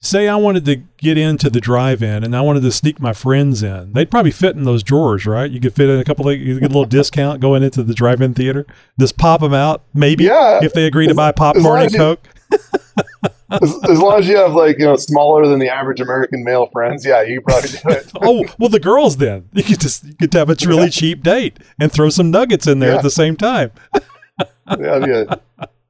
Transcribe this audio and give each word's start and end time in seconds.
say 0.00 0.28
I 0.28 0.36
wanted 0.36 0.64
to 0.66 0.76
get 0.96 1.18
into 1.18 1.50
the 1.50 1.60
drive-in 1.60 2.22
and 2.24 2.36
I 2.36 2.40
wanted 2.40 2.62
to 2.62 2.70
sneak 2.72 3.00
my 3.00 3.12
friends 3.12 3.62
in, 3.62 3.92
they'd 3.92 4.10
probably 4.10 4.30
fit 4.30 4.54
in 4.56 4.64
those 4.64 4.82
drawers, 4.82 5.26
right? 5.26 5.50
You 5.50 5.60
could 5.60 5.74
fit 5.74 5.88
in 5.88 5.98
a 5.98 6.04
couple 6.04 6.28
of, 6.28 6.38
you 6.38 6.54
get 6.60 6.66
a 6.66 6.68
little 6.68 6.84
discount 6.84 7.40
going 7.40 7.62
into 7.62 7.82
the 7.82 7.94
drive-in 7.94 8.34
theater. 8.34 8.66
Just 8.98 9.16
pop 9.16 9.40
them 9.40 9.54
out, 9.54 9.82
maybe. 9.94 10.24
Yeah. 10.24 10.60
If 10.62 10.72
they 10.72 10.86
agree 10.86 11.08
to 11.08 11.14
buy 11.14 11.32
popcorn 11.32 11.82
and 11.82 11.92
you- 11.92 11.98
Coke. 11.98 12.20
as, 13.50 13.74
as 13.90 13.98
long 13.98 14.18
as 14.18 14.26
you 14.28 14.36
have 14.36 14.52
like 14.52 14.78
you 14.78 14.84
know 14.86 14.96
smaller 14.96 15.46
than 15.46 15.58
the 15.58 15.68
average 15.68 16.00
American 16.00 16.42
male 16.44 16.66
friends, 16.72 17.04
yeah, 17.04 17.22
you 17.22 17.40
probably 17.42 17.68
do 17.70 17.78
it. 17.88 18.10
oh, 18.22 18.44
well, 18.58 18.68
the 18.70 18.80
girls 18.80 19.18
then. 19.18 19.48
You 19.52 19.62
could 19.62 19.80
just, 19.80 20.04
you 20.04 20.14
could 20.14 20.32
have 20.32 20.48
a 20.48 20.56
really 20.66 20.88
cheap 20.90 21.22
date 21.22 21.58
and 21.78 21.92
throw 21.92 22.08
some 22.08 22.30
nuggets 22.30 22.66
in 22.66 22.78
there 22.78 22.90
Yeah. 22.92 22.96
at 22.96 23.02
the 23.02 23.10
same 23.10 23.36
time. 23.36 23.70
Yeah, 23.94 24.44
that'd 24.66 25.04
be 25.04 25.10
a 25.12 25.40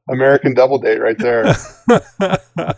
American 0.08 0.54
double 0.54 0.78
date 0.78 0.98
right 1.00 1.18
there. 1.18 1.54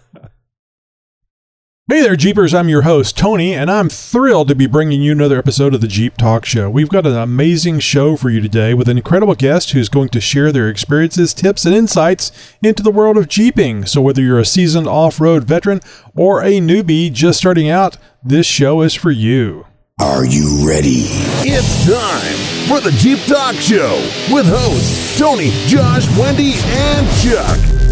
Hey 1.90 2.02
there, 2.02 2.14
Jeepers. 2.14 2.54
I'm 2.54 2.68
your 2.68 2.82
host, 2.82 3.18
Tony, 3.18 3.52
and 3.52 3.68
I'm 3.68 3.88
thrilled 3.88 4.46
to 4.46 4.54
be 4.54 4.68
bringing 4.68 5.02
you 5.02 5.10
another 5.10 5.38
episode 5.38 5.74
of 5.74 5.80
the 5.80 5.88
Jeep 5.88 6.16
Talk 6.16 6.44
Show. 6.44 6.70
We've 6.70 6.88
got 6.88 7.04
an 7.04 7.16
amazing 7.16 7.80
show 7.80 8.16
for 8.16 8.30
you 8.30 8.40
today 8.40 8.74
with 8.74 8.88
an 8.88 8.96
incredible 8.96 9.34
guest 9.34 9.72
who's 9.72 9.88
going 9.88 10.10
to 10.10 10.20
share 10.20 10.52
their 10.52 10.68
experiences, 10.68 11.34
tips, 11.34 11.66
and 11.66 11.74
insights 11.74 12.30
into 12.62 12.84
the 12.84 12.92
world 12.92 13.16
of 13.16 13.26
Jeeping. 13.26 13.86
So, 13.86 14.00
whether 14.00 14.22
you're 14.22 14.38
a 14.38 14.44
seasoned 14.44 14.86
off 14.86 15.20
road 15.20 15.42
veteran 15.42 15.80
or 16.14 16.44
a 16.44 16.60
newbie 16.60 17.12
just 17.12 17.40
starting 17.40 17.68
out, 17.68 17.96
this 18.22 18.46
show 18.46 18.82
is 18.82 18.94
for 18.94 19.10
you. 19.10 19.66
Are 20.00 20.24
you 20.24 20.64
ready? 20.64 21.06
It's 21.42 21.86
time 21.86 22.68
for 22.68 22.80
the 22.80 22.96
Jeep 22.98 23.18
Talk 23.26 23.56
Show 23.56 23.96
with 24.32 24.46
hosts 24.48 25.18
Tony, 25.18 25.50
Josh, 25.66 26.06
Wendy, 26.16 26.52
and 26.54 27.08
Chuck. 27.18 27.89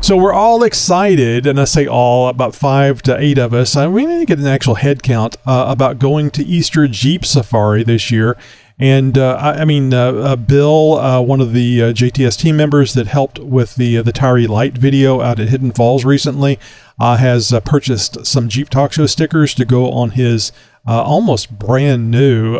So 0.00 0.16
we're 0.16 0.32
all 0.32 0.62
excited, 0.62 1.46
and 1.46 1.60
I 1.60 1.64
say 1.64 1.86
all, 1.86 2.28
about 2.28 2.54
five 2.54 3.02
to 3.02 3.18
eight 3.18 3.36
of 3.36 3.52
us. 3.52 3.76
Uh, 3.76 3.90
we 3.90 4.06
need 4.06 4.20
to 4.20 4.24
get 4.24 4.38
an 4.38 4.46
actual 4.46 4.76
head 4.76 5.02
count 5.02 5.36
uh, 5.44 5.66
about 5.68 5.98
going 5.98 6.30
to 6.30 6.44
Easter 6.44 6.86
Jeep 6.88 7.26
Safari 7.26 7.82
this 7.82 8.10
year. 8.10 8.36
And 8.78 9.18
uh, 9.18 9.34
I, 9.34 9.62
I 9.62 9.64
mean, 9.64 9.92
uh, 9.92 10.12
uh, 10.12 10.36
Bill, 10.36 10.94
uh, 10.94 11.20
one 11.20 11.40
of 11.40 11.52
the 11.52 11.82
uh, 11.82 11.92
JTS 11.92 12.38
team 12.38 12.56
members 12.56 12.94
that 12.94 13.08
helped 13.08 13.40
with 13.40 13.74
the 13.74 13.96
the 13.96 14.12
Tyri 14.12 14.48
Light 14.48 14.78
video 14.78 15.20
out 15.20 15.40
at 15.40 15.48
Hidden 15.48 15.72
Falls 15.72 16.04
recently, 16.04 16.58
has 17.00 17.52
purchased 17.64 18.24
some 18.24 18.48
Jeep 18.48 18.70
Talk 18.70 18.92
Show 18.92 19.06
stickers 19.06 19.52
to 19.54 19.64
go 19.64 19.90
on 19.90 20.10
his 20.10 20.52
almost 20.86 21.58
brand 21.58 22.10
new 22.10 22.58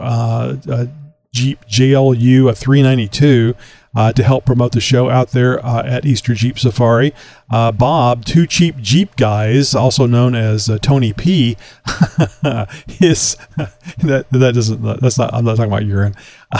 Jeep 1.33 1.65
JLU 1.67 2.51
a 2.51 2.55
392 2.55 3.55
uh, 3.99 4.13
to 4.13 4.23
help 4.23 4.47
promote 4.47 4.71
the 4.71 4.81
show 4.81 5.11
out 5.11 5.33
there 5.33 5.65
uh, 5.67 5.83
at 5.85 6.07
Easter 6.07 6.33
Jeep 6.33 6.57
Safari. 6.57 7.13
Uh, 7.51 7.73
Bob, 7.73 8.25
two 8.25 8.47
cheap 8.47 8.77
Jeep 8.77 9.17
guys, 9.17 9.75
also 9.75 10.07
known 10.07 10.37
as 10.37 10.71
uh, 10.71 10.79
Tony 10.79 11.13
P, 11.13 11.57
his 12.87 13.37
that 13.99 14.27
that 14.31 14.53
doesn't 14.55 15.01
that's 15.01 15.19
not 15.19 15.35
I'm 15.35 15.45
not 15.45 15.57
talking 15.57 15.73
about 15.73 15.85
urine. 15.85 16.15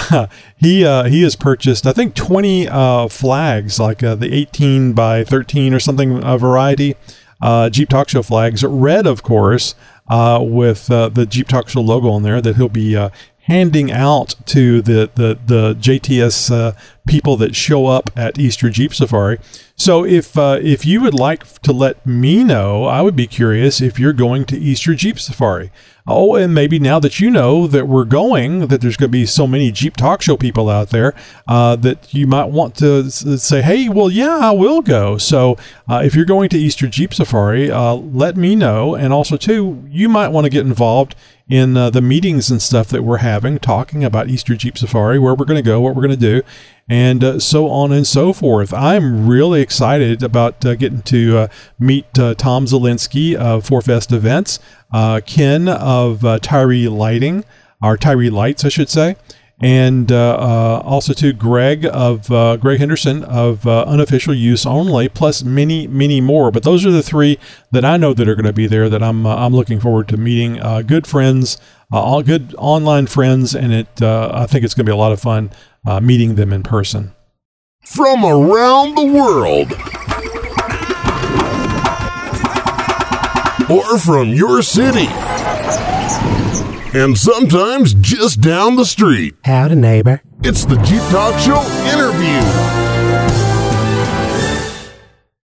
he 0.57 0.85
uh, 0.85 1.05
he 1.05 1.23
has 1.23 1.37
purchased 1.37 1.87
I 1.87 1.93
think 1.93 2.17
20 2.17 2.67
uh, 2.67 3.07
flags 3.07 3.79
like 3.79 3.99
the 3.99 4.29
18 4.33 4.93
by 4.93 5.23
13 5.23 5.73
or 5.73 5.79
something 5.79 6.21
variety 6.39 6.97
Jeep 7.71 7.89
Talk 7.89 8.09
Show 8.09 8.25
flags, 8.25 8.65
red 8.65 9.07
of 9.07 9.23
course, 9.23 9.77
uh, 10.09 10.41
with 10.43 10.91
uh, 10.91 11.09
the 11.09 11.25
Jeep 11.25 11.47
Talk 11.47 11.69
Show 11.69 11.83
logo 11.83 12.09
on 12.09 12.25
there 12.25 12.41
that 12.41 12.57
he'll 12.57 12.69
be 12.69 12.97
uh, 12.97 13.11
handing 13.49 13.91
out 13.91 14.35
to 14.45 14.81
the 14.81 15.11
the 15.15 15.39
the 15.45 15.75
JTS 15.75 16.51
uh, 16.51 16.73
people 17.09 17.37
that 17.39 17.57
show 17.57 17.87
up 17.87 18.11
at 18.15 18.39
Easter 18.39 18.71
Jeep 18.71 18.95
Safari. 18.95 19.39
So 19.75 20.05
if 20.05 20.39
uh, 20.39 20.61
if 20.63 20.85
you 20.85 21.01
would 21.01 21.15
like 21.15 21.61
to 21.63 21.73
let 21.73 22.07
me 22.07 22.45
know, 22.45 22.85
I 22.85 23.01
would 23.01 23.17
be 23.17 23.27
curious 23.27 23.81
if 23.81 23.99
you're 23.99 24.13
going 24.13 24.45
to 24.47 24.59
Easter 24.59 24.95
Jeep 24.95 25.19
Safari. 25.19 25.71
Oh, 26.11 26.37
and 26.37 26.55
maybe 26.55 26.79
now 26.79 26.99
that 27.01 27.21
you 27.21 27.31
know 27.31 27.67
that 27.67 27.87
we're 27.87 28.07
going, 28.07 28.69
that 28.69 28.81
there's 28.81 28.97
going 28.97 29.11
to 29.11 29.13
be 29.13 29.27
so 29.27 29.47
many 29.47 29.71
Jeep 29.71 29.95
Talk 29.95 30.23
Show 30.23 30.39
people 30.39 30.71
out 30.71 30.89
there, 30.89 31.15
uh, 31.47 31.77
that 31.77 32.15
you 32.15 32.27
might 32.27 32.47
want 32.47 32.75
to 32.77 33.11
say, 33.11 33.61
hey, 33.61 33.91
well, 33.91 34.11
yeah, 34.11 34.39
I 34.39 34.53
will 34.53 34.81
go. 34.81 35.19
So 35.19 35.59
uh, 35.87 36.01
if 36.03 36.15
you're 36.15 36.25
going 36.25 36.49
to 36.49 36.59
Easter 36.59 36.87
Jeep 36.87 37.13
Safari, 37.13 37.71
uh, 37.71 37.93
let 37.93 38.39
me 38.39 38.57
know. 38.57 38.95
And 38.95 39.13
also, 39.13 39.37
too, 39.37 39.85
you 39.87 40.09
might 40.09 40.29
want 40.29 40.47
to 40.47 40.51
get 40.51 40.65
involved 40.65 41.15
in 41.49 41.77
uh, 41.77 41.91
the 41.91 42.03
meetings 42.03 42.51
and 42.51 42.61
stuff 42.61 42.89
that 42.89 43.03
we're 43.03 43.19
having, 43.19 43.59
talking 43.59 44.05
about 44.05 44.29
Easter 44.29 44.55
Jeep 44.55 44.77
Safari, 44.77 45.19
where 45.19 45.35
we're 45.35 45.47
going 45.47 45.63
to 45.63 45.67
go, 45.67 45.81
what 45.81 45.95
we're 45.95 46.07
going 46.07 46.19
to 46.19 46.41
do, 46.41 46.43
and 46.89 47.25
uh, 47.25 47.39
so 47.39 47.69
on 47.69 47.91
and 47.93 48.07
so 48.07 48.33
forth. 48.33 48.73
I'm 48.75 49.27
really 49.27 49.63
excited 49.63 50.23
about 50.23 50.65
uh, 50.65 50.75
getting 50.75 51.03
to 51.03 51.39
uh, 51.39 51.49
meet 51.79 52.19
uh, 52.19 52.35
Tom 52.35 52.67
Zelinsky 52.67 53.35
of 53.35 53.67
Forfest 53.67 54.13
Events, 54.13 54.59
uh, 54.93 55.21
Ken 55.25 55.69
of 55.69 56.21
Tyri 56.21 56.91
Lighting, 56.91 57.45
or 57.83 57.97
Tyri 57.97 58.31
Lights, 58.31 58.65
I 58.65 58.69
should 58.69 58.91
say. 58.91 59.17
And 59.61 60.13
uh, 60.13 60.35
uh, 60.35 60.83
also 60.85 61.13
to 61.15 61.33
Greg 61.33 61.85
of 61.85 62.31
uh, 62.31 62.57
Greg 62.59 62.79
Henderson 62.79 63.25
of 63.25 63.67
Unofficial 63.67 64.33
Use 64.33 64.65
Only, 64.65 65.09
plus 65.09 65.43
many, 65.43 65.89
many 65.89 66.21
more. 66.21 66.53
But 66.53 66.63
those 66.63 66.87
are 66.87 66.93
the 66.93 67.03
three 67.03 67.39
that 67.73 67.85
I 67.85 67.97
know 67.97 68.15
that 68.15 68.29
are 68.29 68.37
going 68.37 68.47
to 68.47 68.53
be 68.53 68.69
there 68.69 68.89
that 68.89 69.03
I'm 69.03 69.27
I'm 69.27 69.53
looking 69.53 69.81
forward 69.81 70.07
to 70.09 70.17
meeting. 70.17 70.61
Good 70.87 71.09
friends, 71.09 71.59
all 71.91 72.23
good 72.23 72.55
online 72.57 73.09
friends, 73.09 73.53
and 73.55 73.73
it 73.73 74.01
I 74.01 74.47
think 74.47 74.65
it's 74.65 74.75
going 74.75 74.87
to 74.87 74.91
be 74.91 74.95
a 74.95 74.97
lot 74.97 75.11
of 75.11 75.21
fun 75.21 75.51
meeting 76.03 76.37
them 76.37 76.53
in 76.53 76.63
person. 76.63 77.13
From 77.85 78.25
around 78.25 78.95
the 78.95 79.07
world. 79.07 79.73
Or 83.71 83.99
from 83.99 84.29
your 84.29 84.63
city. 84.63 85.09
And 86.95 87.19
sometimes 87.19 87.93
just 87.93 88.41
down 88.41 88.77
the 88.77 88.87
street. 88.87 89.35
Howdy, 89.45 89.75
neighbor. 89.75 90.23
It's 90.43 90.65
the 90.65 90.77
Jeep 90.77 91.03
Talk 91.11 91.39
Show 91.39 91.61
interview. 91.93 92.41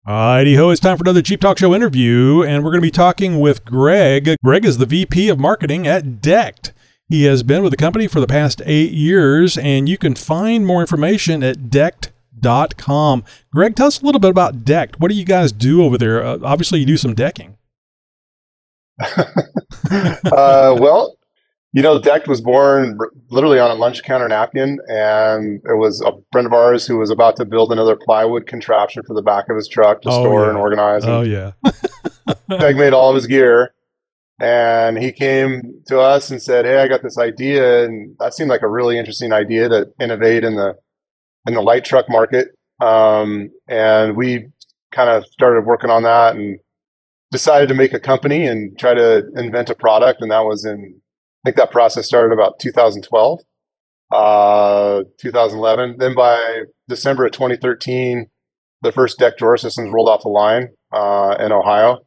Alrighty 0.08 0.56
ho, 0.56 0.70
it's 0.70 0.80
time 0.80 0.98
for 0.98 1.04
another 1.04 1.22
Jeep 1.22 1.42
Talk 1.42 1.58
Show 1.58 1.76
interview, 1.76 2.42
and 2.44 2.64
we're 2.64 2.72
going 2.72 2.80
to 2.80 2.88
be 2.88 2.92
talking 2.92 3.42
with 3.42 3.66
Greg. 3.66 4.36
Greg 4.46 4.64
is 4.64 4.78
the 4.78 4.86
VP 4.86 5.28
of 5.28 5.38
Marketing 5.38 5.86
at 5.86 6.22
Decked. 6.22 6.72
He 7.10 7.26
has 7.26 7.44
been 7.44 7.64
with 7.64 7.72
the 7.72 7.78
company 7.78 8.08
for 8.08 8.22
the 8.22 8.28
past 8.28 8.62
eight 8.66 8.94
years, 8.94 9.58
and 9.58 9.90
you 9.90 9.98
can 9.98 10.16
find 10.16 10.66
more 10.66 10.80
information 10.80 11.44
at 11.44 11.70
decked.com. 11.70 13.26
Greg, 13.52 13.76
tell 13.76 13.88
us 13.88 14.02
a 14.02 14.06
little 14.06 14.22
bit 14.22 14.32
about 14.32 14.64
Decked. 14.64 15.02
What 15.02 15.12
do 15.12 15.16
you 15.18 15.26
guys 15.26 15.52
do 15.52 15.84
over 15.84 15.98
there? 15.98 16.24
Uh, 16.24 16.40
obviously, 16.44 16.80
you 16.80 16.86
do 16.86 16.98
some 16.98 17.14
decking. 17.14 17.58
uh, 19.12 20.78
well, 20.80 21.18
you 21.76 21.82
know, 21.82 22.00
Decked 22.00 22.30
was 22.30 22.40
born 22.40 22.98
literally 23.30 23.60
on 23.60 23.70
a 23.70 23.74
lunch 23.74 24.02
counter 24.04 24.30
napkin, 24.30 24.80
and 24.88 25.58
it 25.66 25.76
was 25.78 26.00
a 26.02 26.14
friend 26.32 26.48
of 26.48 26.54
ours 26.54 26.88
who 26.88 26.98
was 26.98 27.10
about 27.12 27.36
to 27.36 27.44
build 27.44 27.70
another 27.74 27.98
plywood 27.98 28.48
contraption 28.48 29.04
for 29.06 29.14
the 29.14 29.22
back 29.22 29.50
of 29.50 29.58
his 29.58 29.68
truck 29.68 30.02
to 30.04 30.10
Oh, 30.10 30.24
store 30.24 30.44
yeah. 30.44 30.50
and 30.50 30.58
organize. 30.58 31.04
Oh, 31.06 31.20
And 31.22 31.30
yeah. 31.30 31.52
Peg 32.60 32.78
made 32.78 32.94
all 32.94 33.10
of 33.10 33.16
his 33.16 33.28
gear, 33.28 33.74
and 34.40 34.98
he 34.98 35.12
came 35.12 35.82
to 35.88 36.00
us 36.00 36.32
and 36.32 36.42
said, 36.42 36.64
"Hey, 36.64 36.78
I 36.80 36.88
got 36.88 37.04
this 37.04 37.18
idea," 37.18 37.84
and 37.84 38.16
that 38.20 38.34
seemed 38.34 38.50
like 38.50 38.62
a 38.62 38.70
really 38.70 38.98
interesting 38.98 39.34
idea 39.34 39.68
to 39.68 39.88
innovate 40.00 40.46
in 40.46 40.56
the 40.56 40.76
in 41.46 41.56
the 41.56 41.62
light 41.62 41.84
truck 41.84 42.06
market. 42.10 42.56
Um, 42.82 43.50
and 43.68 44.16
we 44.16 44.48
kind 44.94 45.10
of 45.10 45.26
started 45.26 45.66
working 45.66 45.90
on 45.90 46.04
that 46.04 46.36
and 46.38 46.58
decided 47.32 47.68
to 47.68 47.76
make 47.76 47.92
a 47.94 48.00
company 48.00 48.48
and 48.48 48.80
try 48.80 48.94
to 48.94 49.26
invent 49.36 49.70
a 49.70 49.76
product. 49.76 50.22
And 50.22 50.32
that 50.32 50.46
was 50.46 50.64
in, 50.66 51.02
I 51.46 51.50
think 51.50 51.58
that 51.58 51.70
process 51.70 52.08
started 52.08 52.34
about 52.34 52.58
2012, 52.58 53.40
uh, 54.12 55.04
2011. 55.20 55.98
Then 56.00 56.16
by 56.16 56.64
December 56.88 57.28
of 57.28 57.34
2013, 57.34 58.26
the 58.82 58.92
first 58.92 59.20
deck 59.20 59.38
drawer 59.38 59.56
systems 59.56 59.92
rolled 59.94 60.10
off 60.10 60.24
the 60.24 60.30
line 60.30 60.70
uh, 60.92 61.36
in 61.40 61.52
Ohio. 61.52 62.00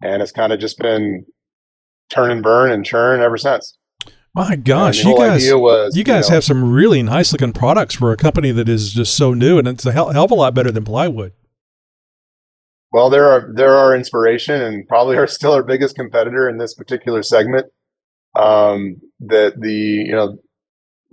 And 0.00 0.22
it's 0.22 0.32
kind 0.32 0.54
of 0.54 0.58
just 0.58 0.78
been 0.78 1.26
turn 2.08 2.30
and 2.30 2.42
burn 2.42 2.72
and 2.72 2.82
churn 2.82 3.20
ever 3.20 3.36
since. 3.36 3.76
My 4.34 4.56
gosh, 4.56 5.04
you 5.04 5.14
guys, 5.14 5.52
was, 5.52 5.94
you 5.94 6.02
guys 6.04 6.30
know, 6.30 6.36
have 6.36 6.44
some 6.44 6.72
really 6.72 7.02
nice 7.02 7.30
looking 7.32 7.52
products 7.52 7.94
for 7.94 8.10
a 8.10 8.16
company 8.16 8.50
that 8.52 8.70
is 8.70 8.94
just 8.94 9.14
so 9.14 9.34
new, 9.34 9.58
and 9.58 9.68
it's 9.68 9.84
a 9.84 9.92
hell, 9.92 10.08
hell 10.08 10.24
of 10.24 10.30
a 10.30 10.34
lot 10.34 10.54
better 10.54 10.70
than 10.70 10.86
plywood. 10.86 11.32
Well, 12.90 13.10
there 13.10 13.30
are 13.30 13.52
there 13.54 13.74
are 13.74 13.94
inspiration 13.94 14.62
and 14.62 14.88
probably 14.88 15.18
are 15.18 15.26
still 15.26 15.52
our 15.52 15.62
biggest 15.62 15.96
competitor 15.96 16.48
in 16.48 16.56
this 16.56 16.72
particular 16.72 17.22
segment. 17.22 17.66
Um, 18.34 18.96
that 19.20 19.60
the 19.60 19.72
you 19.72 20.12
know 20.12 20.38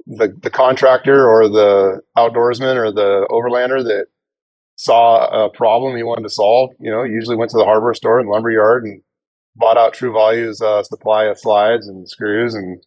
the 0.07 0.36
the 0.42 0.50
contractor 0.50 1.30
or 1.30 1.48
the 1.48 2.01
outdoorsman 2.18 2.75
or 2.75 2.92
the 2.92 3.27
overlander 3.30 3.83
that 3.83 4.07
saw 4.75 5.45
a 5.45 5.50
problem 5.50 5.98
he 5.98 6.04
wanted 6.04 6.24
to 6.24 6.30
solve, 6.30 6.71
you 6.80 6.89
know, 6.89 7.04
usually 7.04 7.36
went 7.36 7.51
to 7.51 7.57
the 7.57 7.66
hardware 7.66 7.94
store 7.94 8.19
and 8.19 8.30
lumber 8.30 8.50
yard 8.50 8.86
and 8.86 9.01
bought 9.57 9.77
out 9.77 9.94
True 9.94 10.13
Value's 10.13 10.62
uh, 10.62 10.81
supply 10.83 11.25
of 11.25 11.38
slides 11.38 11.86
and 11.88 12.10
screws 12.10 12.56
and 12.56 12.81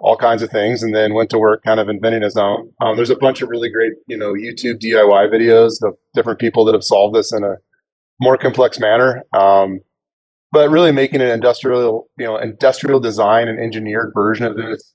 all 0.00 0.16
kinds 0.16 0.42
of 0.42 0.50
things, 0.50 0.82
and 0.82 0.94
then 0.94 1.14
went 1.14 1.30
to 1.30 1.38
work 1.38 1.62
kind 1.62 1.78
of 1.78 1.88
inventing 1.88 2.22
his 2.22 2.36
own. 2.36 2.70
Um, 2.80 2.96
there's 2.96 3.10
a 3.10 3.16
bunch 3.16 3.42
of 3.42 3.48
really 3.48 3.70
great, 3.70 3.92
you 4.08 4.16
know, 4.16 4.32
YouTube 4.32 4.80
DIY 4.80 5.32
videos 5.32 5.82
of 5.86 5.96
different 6.14 6.40
people 6.40 6.64
that 6.64 6.74
have 6.74 6.82
solved 6.82 7.14
this 7.14 7.32
in 7.32 7.44
a 7.44 7.54
more 8.20 8.36
complex 8.36 8.80
manner. 8.80 9.22
Um, 9.32 9.80
but 10.54 10.70
really 10.70 10.92
making 10.92 11.20
an 11.20 11.30
industrial, 11.30 12.08
you 12.16 12.24
know, 12.24 12.36
industrial 12.36 13.00
design 13.00 13.48
and 13.48 13.58
engineered 13.58 14.12
version 14.14 14.46
of 14.46 14.56
this 14.56 14.94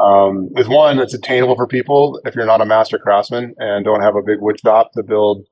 um, 0.00 0.48
is 0.56 0.68
one 0.68 0.96
that's 0.96 1.12
attainable 1.12 1.56
for 1.56 1.66
people 1.66 2.20
if 2.24 2.36
you're 2.36 2.46
not 2.46 2.60
a 2.60 2.64
master 2.64 2.98
craftsman 2.98 3.52
and 3.58 3.84
don't 3.84 4.00
have 4.00 4.14
a 4.14 4.22
big 4.22 4.40
wood 4.40 4.60
shop 4.60 4.92
to 4.92 5.02
build 5.02 5.44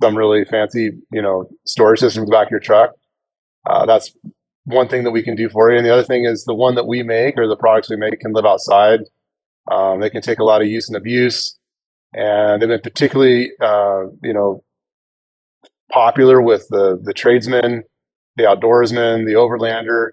some 0.00 0.16
really 0.16 0.44
fancy, 0.44 0.92
you 1.10 1.20
know, 1.20 1.48
storage 1.66 1.98
system 1.98 2.22
in 2.22 2.26
the 2.26 2.32
back 2.32 2.48
your 2.48 2.60
truck. 2.60 2.92
Uh, 3.68 3.84
that's 3.86 4.14
one 4.66 4.86
thing 4.86 5.02
that 5.02 5.10
we 5.10 5.22
can 5.22 5.34
do 5.34 5.48
for 5.48 5.72
you. 5.72 5.76
And 5.76 5.84
the 5.84 5.92
other 5.92 6.04
thing 6.04 6.24
is 6.24 6.44
the 6.44 6.54
one 6.54 6.76
that 6.76 6.86
we 6.86 7.02
make 7.02 7.36
or 7.36 7.48
the 7.48 7.56
products 7.56 7.90
we 7.90 7.96
make 7.96 8.20
can 8.20 8.32
live 8.32 8.46
outside. 8.46 9.00
Um, 9.68 9.98
they 9.98 10.10
can 10.10 10.22
take 10.22 10.38
a 10.38 10.44
lot 10.44 10.62
of 10.62 10.68
use 10.68 10.88
and 10.88 10.96
abuse, 10.96 11.58
and 12.14 12.62
they've 12.62 12.68
been 12.68 12.80
particularly, 12.80 13.50
uh, 13.60 14.04
you 14.22 14.32
know, 14.32 14.62
popular 15.90 16.40
with 16.40 16.68
the 16.68 17.00
the 17.02 17.12
tradesmen 17.12 17.82
the 18.36 18.44
outdoorsman, 18.44 19.26
the 19.26 19.32
overlander, 19.32 20.10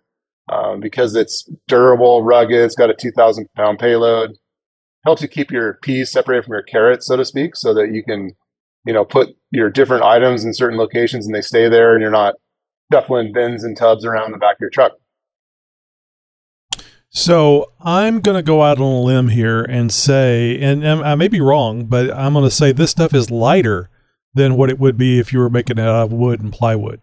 um, 0.51 0.79
because 0.79 1.15
it's 1.15 1.49
durable, 1.67 2.23
rugged, 2.23 2.57
it's 2.57 2.75
got 2.75 2.89
a 2.89 2.95
2,000 2.95 3.47
pound 3.55 3.79
payload. 3.79 4.31
Helps 5.05 5.21
you 5.21 5.27
keep 5.27 5.51
your 5.51 5.79
peas 5.81 6.11
separated 6.11 6.45
from 6.45 6.53
your 6.53 6.63
carrots, 6.63 7.07
so 7.07 7.17
to 7.17 7.25
speak, 7.25 7.55
so 7.55 7.73
that 7.73 7.91
you 7.91 8.03
can, 8.03 8.31
you 8.85 8.93
know, 8.93 9.03
put 9.03 9.29
your 9.51 9.69
different 9.69 10.03
items 10.03 10.45
in 10.45 10.53
certain 10.53 10.77
locations 10.77 11.25
and 11.25 11.35
they 11.35 11.41
stay 11.41 11.67
there 11.67 11.93
and 11.93 12.01
you're 12.01 12.09
not 12.09 12.35
shuffling 12.91 13.33
bins 13.33 13.63
and 13.63 13.75
tubs 13.75 14.05
around 14.05 14.31
the 14.31 14.37
back 14.37 14.55
of 14.55 14.61
your 14.61 14.69
truck. 14.69 14.93
So 17.09 17.71
I'm 17.79 18.21
going 18.21 18.37
to 18.37 18.41
go 18.41 18.63
out 18.63 18.79
on 18.79 18.83
a 18.83 19.01
limb 19.01 19.27
here 19.27 19.61
and 19.61 19.93
say, 19.93 20.59
and, 20.59 20.83
and 20.83 21.01
I 21.01 21.13
may 21.13 21.27
be 21.27 21.41
wrong, 21.41 21.85
but 21.85 22.11
I'm 22.11 22.33
going 22.33 22.43
to 22.43 22.51
say 22.51 22.71
this 22.71 22.89
stuff 22.89 23.13
is 23.13 23.29
lighter 23.29 23.89
than 24.33 24.57
what 24.57 24.71
it 24.71 24.79
would 24.79 24.97
be 24.97 25.19
if 25.19 25.31
you 25.31 25.37
were 25.37 25.49
making 25.49 25.77
it 25.77 25.83
out 25.83 26.05
of 26.05 26.11
wood 26.11 26.41
and 26.41 26.51
plywood. 26.51 27.01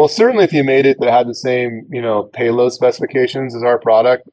Well, 0.00 0.08
certainly 0.08 0.44
if 0.44 0.54
you 0.54 0.64
made 0.64 0.86
it 0.86 0.98
that 0.98 1.12
had 1.12 1.28
the 1.28 1.34
same, 1.34 1.86
you 1.90 2.00
know, 2.00 2.22
payload 2.22 2.72
specifications 2.72 3.54
as 3.54 3.62
our 3.62 3.78
product, 3.78 4.30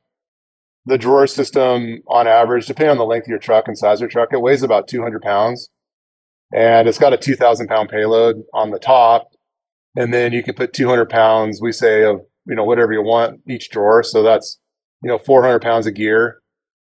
the 0.86 0.98
drawer 0.98 1.28
system 1.28 2.04
on 2.08 2.26
average, 2.26 2.68
depending 2.68 2.92
on 2.92 2.98
the 2.98 3.04
length 3.04 3.26
of 3.26 3.32
your 3.32 3.38
truck 3.38 3.68
and 3.68 3.78
size 3.78 3.98
of 3.98 4.04
your 4.04 4.10
truck, 4.10 4.30
it 4.32 4.40
weighs 4.40 4.64
about 4.64 4.88
200 4.88 5.22
pounds. 5.22 5.68
And 6.54 6.88
it's 6.88 6.98
got 6.98 7.12
a 7.12 7.18
2,000 7.18 7.68
pound 7.68 7.90
payload 7.90 8.44
on 8.54 8.72
the 8.72 8.80
top. 8.80 9.28
And 9.98 10.14
then 10.14 10.32
you 10.32 10.42
can 10.42 10.56
put 10.56 10.72
200 10.72 11.10
pounds, 11.10 11.60
we 11.62 11.74
say, 11.74 12.06
of, 12.06 12.22
you 12.46 12.56
know, 12.56 12.64
whatever 12.64 12.94
you 12.94 13.02
want 13.04 13.42
each 13.46 13.70
drawer. 13.70 14.04
So 14.04 14.24
that's, 14.24 14.58
you 15.04 15.10
know, 15.10 15.18
400 15.18 15.62
pounds 15.62 15.86
of 15.86 15.96
gear. 15.96 16.40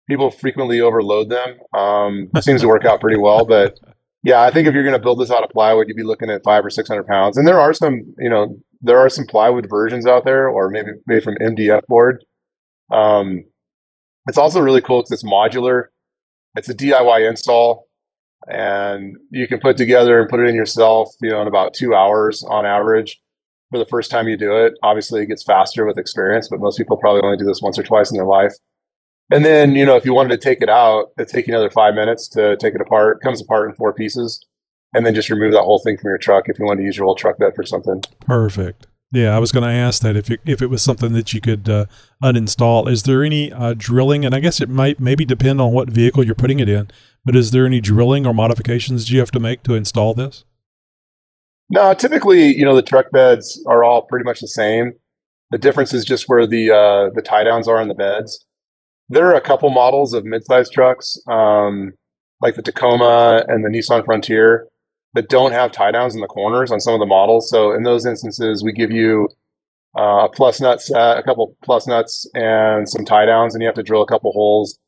People 0.10 0.30
frequently 0.30 0.82
overload 0.82 1.30
them. 1.30 1.58
Um, 1.74 2.30
seems 2.42 2.60
to 2.60 2.68
work 2.68 2.84
out 2.84 3.00
pretty 3.00 3.18
well, 3.18 3.46
but 3.46 3.80
yeah, 4.24 4.42
I 4.42 4.52
think 4.52 4.68
if 4.68 4.74
you're 4.74 4.84
going 4.84 4.94
to 4.94 5.02
build 5.02 5.22
this 5.22 5.32
out 5.32 5.44
of 5.44 5.50
plywood, 5.52 5.88
you'd 5.88 5.96
be 5.96 6.04
looking 6.04 6.30
at 6.30 6.44
five 6.44 6.66
or 6.66 6.70
six 6.70 6.90
hundred 6.90 7.08
pounds. 7.08 7.38
And 7.38 7.48
there 7.48 7.60
are 7.60 7.74
some, 7.74 8.14
you 8.18 8.30
know, 8.30 8.58
there 8.84 9.00
are 9.00 9.10
some 9.10 9.26
plywood 9.26 9.68
versions 9.70 10.06
out 10.06 10.26
there, 10.26 10.48
or 10.48 10.70
maybe 10.70 10.90
made 11.08 11.24
from 11.24 11.36
MDF 11.38 11.88
board. 11.88 12.24
Um, 12.92 13.46
it's 14.28 14.38
also 14.38 14.60
really 14.60 14.82
cool 14.82 15.02
because 15.02 15.12
it's 15.12 15.24
modular. 15.24 15.86
It's 16.56 16.70
a 16.70 16.76
DIY 16.76 17.28
install, 17.28 17.88
and 18.48 19.16
you 19.32 19.48
can 19.48 19.60
put 19.60 19.78
together 19.78 20.20
and 20.20 20.30
put 20.30 20.42
it 20.42 20.50
in 20.50 20.56
yourself, 20.56 21.10
you 21.22 21.30
know, 21.30 21.42
in 21.42 21.48
about 21.48 21.74
two 21.74 21.96
hours 21.96 22.44
on 22.44 22.66
average 22.66 23.20
for 23.72 23.80
the 23.80 23.86
first 23.86 24.12
time 24.12 24.28
you 24.28 24.38
do 24.38 24.56
it. 24.56 24.74
Obviously, 24.84 25.24
it 25.24 25.28
gets 25.28 25.44
faster 25.44 25.86
with 25.86 25.98
experience, 25.98 26.50
but 26.50 26.60
most 26.60 26.78
people 26.78 26.98
probably 26.98 27.22
only 27.24 27.38
do 27.38 27.46
this 27.46 27.62
once 27.62 27.80
or 27.80 27.84
twice 27.84 28.12
in 28.12 28.18
their 28.18 28.28
life. 28.28 28.54
And 29.32 29.46
then, 29.46 29.76
you 29.76 29.86
know, 29.86 29.96
if 29.96 30.06
you 30.06 30.14
wanted 30.14 30.30
to 30.30 30.38
take 30.38 30.62
it 30.62 30.70
out, 30.70 31.08
it 31.18 31.30
take 31.30 31.48
another 31.48 31.70
five 31.70 31.96
minutes 31.96 32.28
to 32.30 32.58
take 32.58 32.76
it 32.76 32.82
apart. 32.82 33.18
It 33.18 33.24
comes 33.24 33.42
apart 33.42 33.70
in 33.70 33.76
four 33.76 33.94
pieces. 33.94 34.46
And 34.94 35.06
then 35.06 35.16
just 35.16 35.30
remove 35.30 35.54
that 35.54 35.64
whole 35.64 35.80
thing 35.80 35.98
from 35.98 36.10
your 36.10 36.18
truck 36.18 36.50
if 36.50 36.60
you 36.60 36.66
want 36.66 36.80
to 36.80 36.84
use 36.84 36.98
your 36.98 37.08
old 37.08 37.18
truck 37.18 37.38
bed 37.38 37.54
for 37.56 37.64
something. 37.64 38.04
Perfect. 38.22 38.88
Yeah, 39.12 39.36
I 39.36 39.40
was 39.40 39.52
going 39.52 39.64
to 39.64 39.70
ask 39.70 40.02
that 40.02 40.16
if 40.16 40.28
you, 40.28 40.40
if 40.44 40.62
it 40.62 40.72
was 40.72 40.82
something 40.82 41.14
that 41.14 41.34
you 41.34 41.42
could 41.42 41.70
uh, 41.70 41.86
uninstall. 42.24 42.90
Is 42.90 43.04
there 43.04 43.24
any 43.24 43.52
uh, 43.52 43.76
drilling? 43.78 44.26
And 44.26 44.34
I 44.34 44.40
guess 44.40 44.60
it 44.60 44.70
might 44.70 45.00
maybe 45.00 45.24
depend 45.24 45.62
on 45.62 45.72
what 45.72 45.90
vehicle 45.90 46.24
you're 46.24 46.34
putting 46.34 46.60
it 46.60 46.68
in. 46.68 46.90
But 47.24 47.36
is 47.36 47.52
there 47.52 47.68
any 47.68 47.80
drilling 47.80 48.26
or 48.26 48.34
modifications 48.34 49.12
you 49.12 49.20
have 49.20 49.32
to 49.32 49.40
make 49.40 49.62
to 49.64 49.76
install 49.76 50.16
this? 50.16 50.46
No, 51.70 51.94
typically, 51.94 52.56
you 52.56 52.66
know, 52.66 52.76
the 52.76 52.82
truck 52.82 53.12
beds 53.12 53.64
are 53.68 53.84
all 53.84 54.02
pretty 54.02 54.26
much 54.26 54.42
the 54.42 54.48
same. 54.48 54.94
The 55.52 55.58
difference 55.58 55.94
is 55.94 56.06
just 56.06 56.26
where 56.28 56.48
the 56.48 56.72
uh, 56.72 57.10
the 57.14 57.22
tie 57.22 57.44
downs 57.44 57.68
are 57.68 57.80
on 57.80 57.88
the 57.88 57.94
beds. 57.94 58.46
There 59.10 59.28
are 59.28 59.36
a 59.36 59.42
couple 59.42 59.70
models 59.70 60.14
of 60.14 60.24
midsize 60.24 60.72
trucks, 60.72 61.20
um, 61.28 61.94
like 62.42 62.56
the 62.56 62.64
Tacoma 62.64 63.44
and 63.48 63.64
the 63.64 63.70
Nissan 63.70 64.04
Frontier, 64.04 64.68
that 65.14 65.30
don't 65.30 65.52
have 65.52 65.72
tie 65.72 65.92
downs 65.92 66.16
in 66.16 66.22
the 66.22 66.28
corners 66.28 66.72
on 66.72 66.80
some 66.80 66.94
of 66.94 67.00
the 67.00 67.06
models. 67.06 67.50
So 67.50 67.72
in 67.72 67.84
those 67.84 68.06
instances, 68.06 68.64
we 68.64 68.72
give 68.72 68.92
you 68.92 69.30
uh, 69.98 70.26
a 70.26 70.30
plus 70.30 70.60
nut 70.60 70.82
set, 70.82 71.18
a 71.18 71.24
couple 71.24 71.56
plus 71.64 71.88
nuts, 71.88 72.30
and 72.34 72.90
some 72.90 73.06
tie 73.06 73.26
downs, 73.26 73.54
and 73.54 73.62
you 73.62 73.68
have 73.68 73.76
to 73.76 73.84
drill 73.84 74.02
a 74.02 74.08
couple 74.08 74.32
holes. 74.32 74.80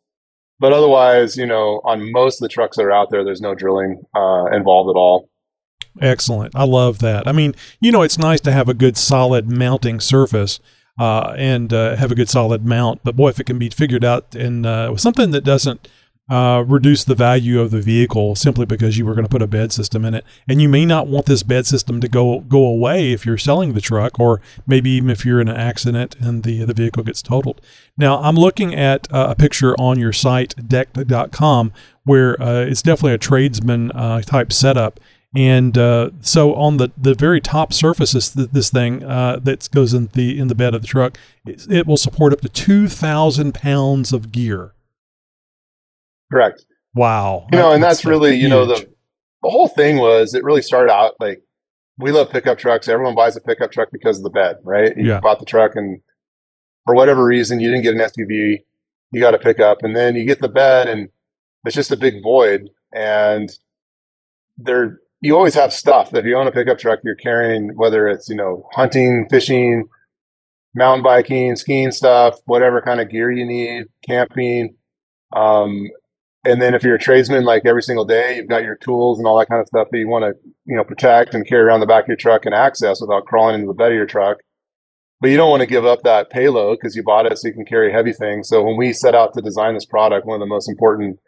But 0.59 0.73
otherwise, 0.73 1.37
you 1.37 1.45
know, 1.45 1.81
on 1.83 2.11
most 2.11 2.41
of 2.41 2.47
the 2.47 2.53
trucks 2.53 2.77
that 2.77 2.83
are 2.83 2.91
out 2.91 3.11
there, 3.11 3.23
there's 3.23 3.41
no 3.41 3.55
drilling 3.55 4.01
uh, 4.15 4.45
involved 4.51 4.89
at 4.89 4.97
all. 4.97 5.29
Excellent. 6.01 6.55
I 6.55 6.63
love 6.63 6.99
that. 6.99 7.27
I 7.27 7.31
mean, 7.31 7.55
you 7.79 7.91
know, 7.91 8.01
it's 8.01 8.17
nice 8.17 8.41
to 8.41 8.51
have 8.51 8.67
a 8.67 8.73
good 8.73 8.97
solid 8.97 9.49
mounting 9.49 9.99
surface 9.99 10.59
uh, 10.97 11.33
and 11.37 11.71
uh, 11.73 11.95
have 11.95 12.11
a 12.11 12.15
good 12.15 12.29
solid 12.29 12.65
mount. 12.65 13.01
But 13.03 13.15
boy, 13.15 13.29
if 13.29 13.39
it 13.39 13.45
can 13.45 13.59
be 13.59 13.69
figured 13.69 14.03
out 14.03 14.35
in 14.35 14.65
uh, 14.65 14.95
something 14.97 15.31
that 15.31 15.43
doesn't 15.43 15.87
uh, 16.29 16.63
reduce 16.65 17.03
the 17.03 17.15
value 17.15 17.61
of 17.61 17.71
the 17.71 17.81
vehicle 17.81 18.35
simply 18.35 18.65
because 18.65 18.97
you 18.97 19.05
were 19.05 19.13
going 19.13 19.25
to 19.25 19.29
put 19.29 19.41
a 19.41 19.47
bed 19.47 19.71
system 19.71 20.05
in 20.05 20.13
it, 20.13 20.25
and 20.47 20.61
you 20.61 20.67
may 20.67 20.85
not 20.85 21.07
want 21.07 21.25
this 21.25 21.43
bed 21.43 21.65
system 21.65 22.01
to 22.01 22.07
go 22.07 22.39
go 22.41 22.65
away 22.65 23.11
if 23.11 23.25
you're 23.25 23.37
selling 23.37 23.73
the 23.73 23.81
truck, 23.81 24.19
or 24.19 24.41
maybe 24.65 24.89
even 24.91 25.09
if 25.09 25.25
you're 25.25 25.41
in 25.41 25.47
an 25.47 25.55
accident 25.55 26.15
and 26.19 26.43
the 26.43 26.63
the 26.65 26.73
vehicle 26.73 27.03
gets 27.03 27.21
totaled. 27.21 27.61
Now, 27.97 28.19
I'm 28.19 28.35
looking 28.35 28.73
at 28.73 29.11
uh, 29.13 29.27
a 29.29 29.35
picture 29.35 29.75
on 29.79 29.99
your 29.99 30.13
site 30.13 30.55
deck.com 30.67 31.71
where 32.03 32.41
uh, 32.41 32.61
it's 32.61 32.81
definitely 32.81 33.13
a 33.13 33.17
tradesman 33.17 33.89
type 34.25 34.53
setup 34.53 34.99
and 35.35 35.77
uh, 35.77 36.11
so 36.21 36.55
on 36.55 36.77
the, 36.77 36.91
the 36.97 37.13
very 37.13 37.41
top 37.41 37.73
surface 37.73 38.15
of 38.15 38.53
this 38.53 38.69
thing 38.69 39.03
uh, 39.03 39.37
that 39.43 39.69
goes 39.71 39.93
in 39.93 40.07
the 40.13 40.39
in 40.39 40.47
the 40.47 40.55
bed 40.55 40.73
of 40.73 40.81
the 40.81 40.87
truck, 40.87 41.17
it, 41.45 41.69
it 41.69 41.85
will 41.85 41.97
support 41.97 42.31
up 42.31 42.39
to 42.41 42.49
two 42.49 42.87
thousand 42.87 43.53
pounds 43.53 44.13
of 44.13 44.31
gear. 44.31 44.71
Correct. 46.31 46.65
Wow. 46.93 47.47
You 47.51 47.59
know, 47.59 47.71
and 47.71 47.83
that's, 47.83 47.97
that's 47.97 48.05
really 48.05 48.31
huge. 48.31 48.43
you 48.43 48.49
know 48.49 48.65
the 48.65 48.87
the 49.43 49.49
whole 49.49 49.67
thing 49.67 49.97
was 49.97 50.33
it 50.33 50.43
really 50.43 50.61
started 50.61 50.91
out 50.91 51.13
like 51.19 51.43
we 51.97 52.11
love 52.11 52.29
pickup 52.29 52.57
trucks. 52.57 52.87
Everyone 52.87 53.15
buys 53.15 53.35
a 53.35 53.41
pickup 53.41 53.71
truck 53.71 53.89
because 53.91 54.17
of 54.17 54.23
the 54.23 54.29
bed, 54.29 54.57
right? 54.63 54.95
You 54.97 55.09
yeah. 55.09 55.19
bought 55.19 55.39
the 55.39 55.45
truck 55.45 55.75
and 55.75 56.01
for 56.85 56.95
whatever 56.95 57.23
reason 57.23 57.59
you 57.59 57.69
didn't 57.69 57.83
get 57.83 57.95
an 57.95 58.01
SUV, 58.01 58.63
you 59.11 59.21
got 59.21 59.33
a 59.33 59.39
pickup, 59.39 59.79
and 59.81 59.95
then 59.95 60.15
you 60.15 60.25
get 60.25 60.41
the 60.41 60.49
bed 60.49 60.87
and 60.87 61.09
it's 61.65 61.75
just 61.75 61.91
a 61.91 61.97
big 61.97 62.21
void 62.21 62.69
and 62.93 63.57
there 64.57 64.99
you 65.21 65.35
always 65.35 65.55
have 65.55 65.73
stuff. 65.73 66.13
If 66.13 66.25
you 66.25 66.37
own 66.37 66.47
a 66.47 66.51
pickup 66.51 66.77
truck, 66.77 66.99
you're 67.03 67.15
carrying 67.15 67.75
whether 67.75 68.07
it's 68.07 68.29
you 68.29 68.35
know 68.35 68.67
hunting, 68.73 69.27
fishing, 69.29 69.87
mountain 70.75 71.03
biking, 71.03 71.55
skiing 71.55 71.91
stuff, 71.91 72.39
whatever 72.45 72.81
kind 72.81 72.99
of 72.99 73.09
gear 73.09 73.31
you 73.31 73.45
need, 73.45 73.85
camping. 74.07 74.75
Um, 75.35 75.89
and 76.45 76.61
then 76.61 76.73
if 76.73 76.83
you're 76.83 76.95
a 76.95 76.99
tradesman, 76.99 77.43
like 77.43 77.63
every 77.65 77.83
single 77.83 78.05
day, 78.05 78.37
you've 78.37 78.47
got 78.47 78.63
your 78.63 78.75
tools 78.75 79.17
and 79.17 79.27
all 79.27 79.37
that 79.39 79.49
kind 79.49 79.61
of 79.61 79.67
stuff 79.67 79.87
that 79.91 79.97
you 79.97 80.07
want 80.07 80.23
to 80.23 80.33
you 80.65 80.75
know 80.75 80.83
protect 80.83 81.33
and 81.33 81.47
carry 81.47 81.63
around 81.63 81.79
the 81.79 81.85
back 81.85 82.03
of 82.03 82.07
your 82.07 82.17
truck 82.17 82.45
and 82.45 82.55
access 82.55 83.01
without 83.01 83.25
crawling 83.25 83.55
into 83.55 83.67
the 83.67 83.73
bed 83.73 83.91
of 83.91 83.97
your 83.97 84.05
truck. 84.05 84.37
But 85.21 85.29
you 85.29 85.37
don't 85.37 85.49
want 85.49 85.61
to 85.61 85.67
give 85.67 85.85
up 85.85 86.03
that 86.03 86.29
payload 86.29 86.77
because 86.79 86.95
you 86.95 87.03
bought 87.03 87.25
it 87.25 87.37
so 87.37 87.47
you 87.47 87.53
can 87.53 87.65
carry 87.65 87.91
heavy 87.91 88.13
things. 88.13 88.49
So 88.49 88.63
when 88.63 88.77
we 88.77 88.93
set 88.93 89.15
out 89.15 89.33
to 89.33 89.41
design 89.41 89.73
this 89.73 89.85
product, 89.85 90.25
one 90.25 90.35
of 90.35 90.41
the 90.41 90.53
most 90.53 90.69
important 90.69 91.19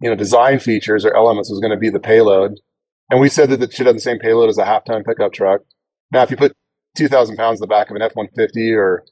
you 0.00 0.10
know 0.10 0.16
design 0.16 0.58
features 0.58 1.04
or 1.04 1.14
elements 1.16 1.50
was 1.50 1.60
going 1.60 1.70
to 1.70 1.78
be 1.78 1.90
the 1.90 2.00
payload 2.00 2.58
and 3.10 3.20
we 3.20 3.28
said 3.28 3.50
that 3.50 3.62
it 3.62 3.72
should 3.72 3.86
have 3.86 3.96
the 3.96 4.00
same 4.00 4.18
payload 4.18 4.48
as 4.48 4.58
a 4.58 4.64
half 4.64 4.84
ton 4.84 5.04
pickup 5.04 5.32
truck. 5.32 5.60
Now, 6.10 6.22
if 6.22 6.30
you 6.30 6.36
put 6.36 6.56
2,000 6.96 7.36
pounds 7.36 7.60
in 7.60 7.62
the 7.62 7.66
back 7.66 7.90
of 7.90 7.96
an 7.96 8.02
F 8.02 8.14
150 8.14 8.72
or 8.72 9.04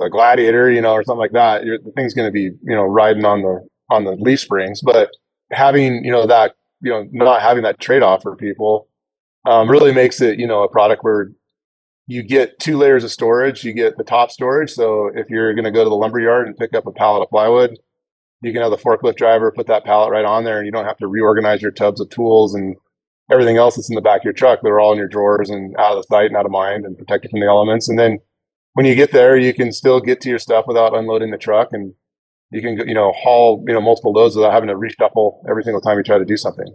a 0.00 0.10
Gladiator, 0.10 0.70
you 0.70 0.80
know, 0.80 0.92
or 0.92 1.02
something 1.02 1.20
like 1.20 1.32
that, 1.32 1.62
the 1.62 1.92
thing's 1.96 2.14
going 2.14 2.28
to 2.28 2.32
be, 2.32 2.42
you 2.42 2.74
know, 2.74 2.84
riding 2.84 3.24
on 3.24 3.42
the 3.42 3.66
on 3.90 4.04
the 4.04 4.12
leaf 4.12 4.40
springs. 4.40 4.80
But 4.82 5.10
having, 5.50 6.04
you 6.04 6.10
know, 6.10 6.26
that, 6.26 6.54
you 6.80 6.90
know, 6.90 7.08
not 7.12 7.42
having 7.42 7.62
that 7.64 7.80
trade 7.80 8.02
off 8.02 8.22
for 8.22 8.36
people 8.36 8.88
um, 9.44 9.70
really 9.70 9.92
makes 9.92 10.20
it, 10.20 10.38
you 10.38 10.46
know, 10.46 10.62
a 10.62 10.68
product 10.68 11.04
where 11.04 11.30
you 12.06 12.22
get 12.22 12.58
two 12.58 12.76
layers 12.76 13.04
of 13.04 13.10
storage. 13.10 13.64
You 13.64 13.72
get 13.72 13.96
the 13.96 14.04
top 14.04 14.30
storage. 14.30 14.70
So 14.70 15.10
if 15.14 15.28
you're 15.28 15.54
going 15.54 15.64
to 15.64 15.70
go 15.70 15.84
to 15.84 15.90
the 15.90 15.96
lumber 15.96 16.20
yard 16.20 16.46
and 16.46 16.56
pick 16.56 16.74
up 16.74 16.86
a 16.86 16.92
pallet 16.92 17.22
of 17.22 17.30
plywood, 17.30 17.78
you 18.42 18.52
can 18.52 18.62
have 18.62 18.70
the 18.70 18.76
forklift 18.76 19.16
driver 19.16 19.50
put 19.50 19.66
that 19.66 19.84
pallet 19.84 20.12
right 20.12 20.24
on 20.24 20.44
there, 20.44 20.58
and 20.58 20.66
you 20.66 20.72
don't 20.72 20.84
have 20.84 20.98
to 20.98 21.08
reorganize 21.08 21.62
your 21.62 21.70
tubs 21.70 22.00
of 22.00 22.10
tools 22.10 22.54
and 22.54 22.76
everything 23.30 23.56
else 23.56 23.76
that's 23.76 23.88
in 23.88 23.94
the 23.94 24.00
back 24.00 24.20
of 24.20 24.24
your 24.24 24.32
truck, 24.32 24.60
they're 24.62 24.80
all 24.80 24.92
in 24.92 24.98
your 24.98 25.08
drawers 25.08 25.50
and 25.50 25.74
out 25.78 25.96
of 25.96 26.04
sight 26.08 26.26
and 26.26 26.36
out 26.36 26.46
of 26.46 26.52
mind 26.52 26.84
and 26.84 26.96
protected 26.96 27.30
from 27.30 27.40
the 27.40 27.46
elements. 27.46 27.88
And 27.88 27.98
then 27.98 28.18
when 28.74 28.86
you 28.86 28.94
get 28.94 29.12
there, 29.12 29.36
you 29.36 29.52
can 29.52 29.72
still 29.72 30.00
get 30.00 30.20
to 30.20 30.28
your 30.28 30.38
stuff 30.38 30.66
without 30.66 30.96
unloading 30.96 31.30
the 31.30 31.38
truck 31.38 31.68
and 31.72 31.94
you 32.50 32.62
can, 32.62 32.88
you 32.88 32.94
know, 32.94 33.12
haul, 33.12 33.64
you 33.66 33.74
know, 33.74 33.80
multiple 33.80 34.12
loads 34.12 34.36
without 34.36 34.52
having 34.52 34.68
to 34.68 34.74
reshuffle 34.74 35.38
every 35.48 35.62
single 35.62 35.80
time 35.80 35.98
you 35.98 36.04
try 36.04 36.18
to 36.18 36.24
do 36.24 36.36
something. 36.36 36.66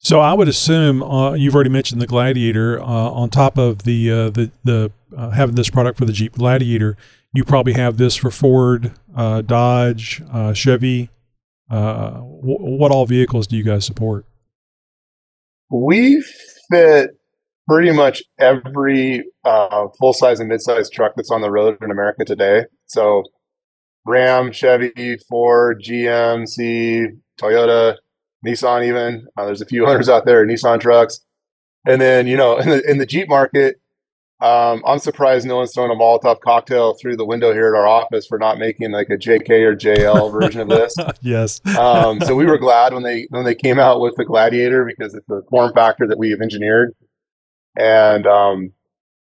So 0.00 0.20
I 0.20 0.32
would 0.32 0.48
assume 0.48 1.02
uh, 1.02 1.34
you've 1.34 1.54
already 1.54 1.70
mentioned 1.70 2.00
the 2.00 2.06
Gladiator. 2.06 2.80
Uh, 2.80 2.84
on 2.84 3.30
top 3.30 3.58
of 3.58 3.82
the 3.82 4.10
uh, 4.10 4.30
the 4.30 4.50
the 4.64 4.92
uh, 5.16 5.30
having 5.30 5.56
this 5.56 5.70
product 5.70 5.98
for 5.98 6.04
the 6.04 6.12
Jeep 6.12 6.34
Gladiator, 6.34 6.96
you 7.32 7.44
probably 7.44 7.72
have 7.72 7.96
this 7.96 8.14
for 8.14 8.30
Ford, 8.30 8.92
uh, 9.16 9.42
Dodge, 9.42 10.22
uh, 10.32 10.52
Chevy. 10.52 11.10
W- 11.68 12.38
what 12.42 12.92
all 12.92 13.06
vehicles 13.06 13.46
do 13.46 13.56
you 13.56 13.64
guys 13.64 13.84
support? 13.84 14.24
We 15.70 16.22
fit 16.70 17.10
pretty 17.68 17.90
much 17.90 18.22
every 18.38 19.24
full 19.98 20.12
size 20.12 20.38
and 20.38 20.48
mid 20.48 20.62
size 20.62 20.88
truck 20.88 21.14
that's 21.16 21.30
on 21.30 21.40
the 21.40 21.50
road 21.50 21.76
in 21.82 21.90
America 21.90 22.24
today. 22.24 22.66
So 22.86 23.24
Ram, 24.08 24.50
Chevy, 24.50 25.18
Ford, 25.28 25.82
GMC, 25.84 27.18
Toyota, 27.38 27.96
Nissan 28.44 28.86
even. 28.86 29.26
Uh, 29.36 29.44
there's 29.46 29.60
a 29.60 29.66
few 29.66 29.86
owners 29.88 30.08
out 30.08 30.24
there, 30.24 30.46
Nissan 30.46 30.80
trucks. 30.80 31.20
And 31.86 32.00
then, 32.00 32.26
you 32.26 32.36
know, 32.36 32.58
in 32.58 32.68
the, 32.68 32.90
in 32.90 32.98
the 32.98 33.06
Jeep 33.06 33.28
market, 33.28 33.80
um, 34.40 34.84
I'm 34.86 35.00
surprised 35.00 35.46
no 35.46 35.56
one's 35.56 35.74
thrown 35.74 35.90
a 35.90 35.96
Molotov 35.96 36.40
cocktail 36.40 36.94
through 36.94 37.16
the 37.16 37.24
window 37.24 37.52
here 37.52 37.74
at 37.74 37.78
our 37.78 37.88
office 37.88 38.24
for 38.26 38.38
not 38.38 38.56
making 38.56 38.92
like 38.92 39.10
a 39.10 39.18
JK 39.18 39.50
or 39.50 39.74
JL 39.74 40.32
version 40.40 40.60
of 40.60 40.68
this. 40.68 40.94
yes. 41.20 41.60
um, 41.76 42.20
so 42.20 42.36
we 42.36 42.46
were 42.46 42.58
glad 42.58 42.94
when 42.94 43.02
they 43.02 43.26
when 43.30 43.44
they 43.44 43.56
came 43.56 43.80
out 43.80 44.00
with 44.00 44.14
the 44.16 44.24
Gladiator 44.24 44.84
because 44.84 45.12
it's 45.14 45.28
a 45.28 45.42
form 45.50 45.72
factor 45.74 46.06
that 46.06 46.18
we 46.18 46.30
have 46.30 46.40
engineered, 46.40 46.94
and 47.76 48.28
um, 48.28 48.72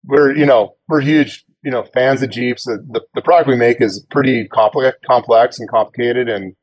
we're 0.03 0.35
you 0.35 0.45
know 0.45 0.75
we're 0.89 0.99
huge 0.99 1.45
you 1.67 1.71
know 1.71 1.83
fans 1.93 2.23
of 2.23 2.29
Jeeps. 2.29 2.63
The, 2.63 2.81
the, 2.89 3.01
the 3.13 3.21
product 3.21 3.49
we 3.49 3.57
make 3.57 3.81
is 3.81 4.05
pretty 4.09 4.47
complex, 4.47 4.97
complex 5.05 5.59
and 5.59 5.69
complicated, 5.69 6.29
and 6.29 6.55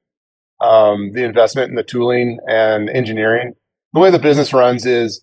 um, 0.62 1.12
the 1.12 1.24
investment 1.24 1.68
in 1.68 1.74
the 1.74 1.82
tooling 1.82 2.38
and 2.48 2.88
engineering. 2.88 3.52
The 3.92 4.00
way 4.00 4.10
the 4.10 4.18
business 4.18 4.54
runs 4.54 4.86
is 4.86 5.22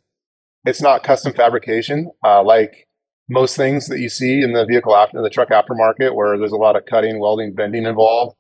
it's 0.66 0.84
not 0.84 1.02
custom 1.02 1.34
fabrication 1.34 2.12
uh, 2.24 2.44
like 2.44 2.88
most 3.28 3.58
things 3.58 3.88
that 3.88 4.00
you 4.00 4.08
see 4.08 4.44
in 4.44 4.54
the 4.54 4.68
vehicle 4.68 4.96
after 4.96 5.20
the 5.20 5.32
truck 5.32 5.50
aftermarket, 5.50 6.14
where 6.14 6.38
there's 6.38 6.52
a 6.52 6.58
lot 6.58 6.76
of 6.76 6.86
cutting, 6.86 7.20
welding, 7.20 7.56
bending 7.56 7.86
involved. 7.86 8.38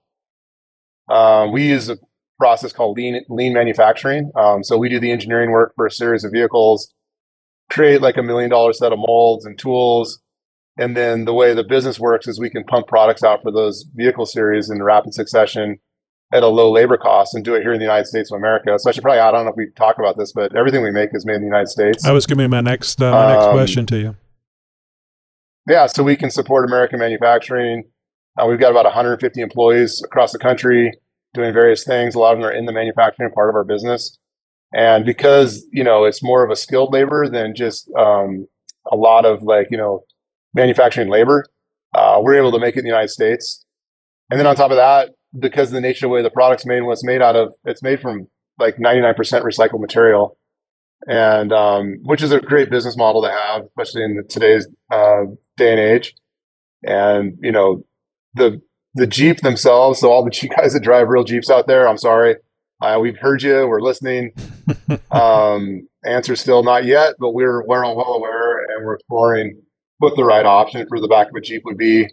Um, 1.09 1.51
we 1.51 1.69
use 1.69 1.89
a 1.89 1.97
process 2.37 2.71
called 2.71 2.97
lean 2.97 3.25
lean 3.29 3.53
manufacturing. 3.53 4.31
Um, 4.35 4.63
so 4.63 4.77
we 4.77 4.89
do 4.89 4.99
the 4.99 5.11
engineering 5.11 5.49
work 5.49 5.73
for 5.75 5.87
a 5.87 5.91
series 5.91 6.23
of 6.23 6.31
vehicles, 6.31 6.93
create 7.71 7.99
like 7.99 8.17
a 8.17 8.21
million 8.21 8.51
dollar 8.51 8.73
set 8.73 8.93
of 8.93 8.99
molds 8.99 9.43
and 9.43 9.57
tools, 9.57 10.20
and 10.81 10.97
then 10.97 11.25
the 11.25 11.33
way 11.33 11.53
the 11.53 11.63
business 11.63 11.99
works 11.99 12.27
is 12.27 12.39
we 12.39 12.49
can 12.49 12.63
pump 12.63 12.87
products 12.87 13.23
out 13.23 13.43
for 13.43 13.51
those 13.51 13.85
vehicle 13.93 14.25
series 14.25 14.67
in 14.67 14.81
rapid 14.81 15.13
succession 15.13 15.77
at 16.33 16.41
a 16.41 16.47
low 16.47 16.71
labor 16.71 16.97
cost 16.97 17.35
and 17.35 17.45
do 17.45 17.53
it 17.53 17.61
here 17.61 17.71
in 17.71 17.77
the 17.77 17.85
United 17.85 18.07
States 18.07 18.31
of 18.31 18.37
America. 18.37 18.79
So 18.79 18.89
I 18.89 18.93
should 18.93 19.03
probably, 19.03 19.19
I 19.19 19.29
don't 19.29 19.45
know 19.45 19.51
if 19.51 19.55
we 19.55 19.67
talk 19.75 19.99
about 19.99 20.17
this, 20.17 20.31
but 20.31 20.55
everything 20.55 20.81
we 20.81 20.89
make 20.89 21.11
is 21.13 21.23
made 21.23 21.35
in 21.35 21.41
the 21.41 21.47
United 21.47 21.67
States. 21.67 22.03
I 22.03 22.11
was 22.11 22.25
going 22.25 22.39
to 22.39 22.43
be 22.45 22.47
my 22.47 22.61
next, 22.61 22.99
uh, 22.99 23.11
my 23.11 23.33
next 23.33 23.45
um, 23.45 23.53
question 23.53 23.85
to 23.85 23.97
you. 23.99 24.15
Yeah, 25.69 25.85
so 25.85 26.01
we 26.01 26.15
can 26.15 26.31
support 26.31 26.67
American 26.67 26.97
manufacturing. 26.97 27.83
Uh, 28.41 28.47
we've 28.47 28.59
got 28.59 28.71
about 28.71 28.85
150 28.85 29.39
employees 29.39 30.01
across 30.03 30.31
the 30.31 30.39
country 30.39 30.91
doing 31.35 31.53
various 31.53 31.83
things. 31.83 32.15
A 32.15 32.19
lot 32.19 32.33
of 32.33 32.39
them 32.39 32.47
are 32.49 32.51
in 32.51 32.65
the 32.65 32.73
manufacturing 32.73 33.29
part 33.33 33.49
of 33.49 33.55
our 33.55 33.63
business. 33.63 34.17
And 34.73 35.05
because, 35.05 35.63
you 35.71 35.83
know, 35.83 36.05
it's 36.05 36.23
more 36.23 36.43
of 36.43 36.49
a 36.49 36.55
skilled 36.55 36.91
labor 36.91 37.29
than 37.29 37.53
just 37.55 37.87
um, 37.99 38.47
a 38.91 38.95
lot 38.95 39.25
of 39.25 39.43
like, 39.43 39.67
you 39.69 39.77
know, 39.77 40.03
manufacturing 40.53 41.09
labor, 41.09 41.45
uh, 41.93 42.19
we're 42.21 42.35
able 42.35 42.51
to 42.51 42.59
make 42.59 42.75
it 42.75 42.79
in 42.79 42.85
the 42.85 42.89
United 42.89 43.09
States. 43.09 43.65
And 44.29 44.39
then 44.39 44.47
on 44.47 44.55
top 44.55 44.71
of 44.71 44.77
that, 44.77 45.11
because 45.37 45.69
of 45.69 45.73
the 45.73 45.81
nature 45.81 46.05
of 46.05 46.09
the 46.09 46.15
way 46.15 46.21
the 46.21 46.29
product's 46.29 46.65
made, 46.65 46.81
what 46.81 46.93
it's 46.93 47.05
made 47.05 47.21
out 47.21 47.35
of, 47.35 47.53
it's 47.65 47.83
made 47.83 48.01
from 48.01 48.27
like 48.59 48.77
99% 48.77 49.15
recycled 49.15 49.79
material, 49.79 50.37
and 51.07 51.51
um, 51.51 51.97
which 52.03 52.21
is 52.21 52.31
a 52.31 52.39
great 52.39 52.69
business 52.69 52.97
model 52.97 53.21
to 53.23 53.29
have, 53.29 53.63
especially 53.65 54.03
in 54.03 54.23
today's 54.29 54.67
uh, 54.91 55.23
day 55.57 55.71
and 55.71 55.79
age. 55.79 56.15
And 56.83 57.37
you 57.41 57.51
know, 57.51 57.83
the 58.33 58.61
the 58.93 59.07
Jeep 59.07 59.41
themselves, 59.41 59.99
so 59.99 60.11
all 60.11 60.23
the 60.23 60.31
Jeep 60.31 60.51
guys 60.55 60.73
that 60.73 60.83
drive 60.83 61.07
real 61.07 61.23
Jeeps 61.23 61.49
out 61.49 61.67
there, 61.67 61.87
I'm 61.87 61.97
sorry, 61.97 62.35
uh, 62.81 62.97
we've 63.01 63.17
heard 63.17 63.43
you, 63.43 63.67
we're 63.67 63.81
listening. 63.81 64.33
um, 65.11 65.87
answer 66.05 66.35
still 66.35 66.63
not 66.63 66.85
yet, 66.85 67.15
but 67.19 67.31
we're 67.31 67.63
we're 67.65 67.83
well 67.83 68.13
aware 68.13 68.59
and 68.59 68.85
we're 68.85 68.95
exploring 68.95 69.61
what 70.01 70.15
the 70.15 70.23
right 70.23 70.45
option 70.45 70.85
for 70.87 70.99
the 70.99 71.07
back 71.07 71.27
of 71.29 71.35
a 71.35 71.41
Jeep 71.41 71.63
would 71.65 71.77
be 71.77 72.07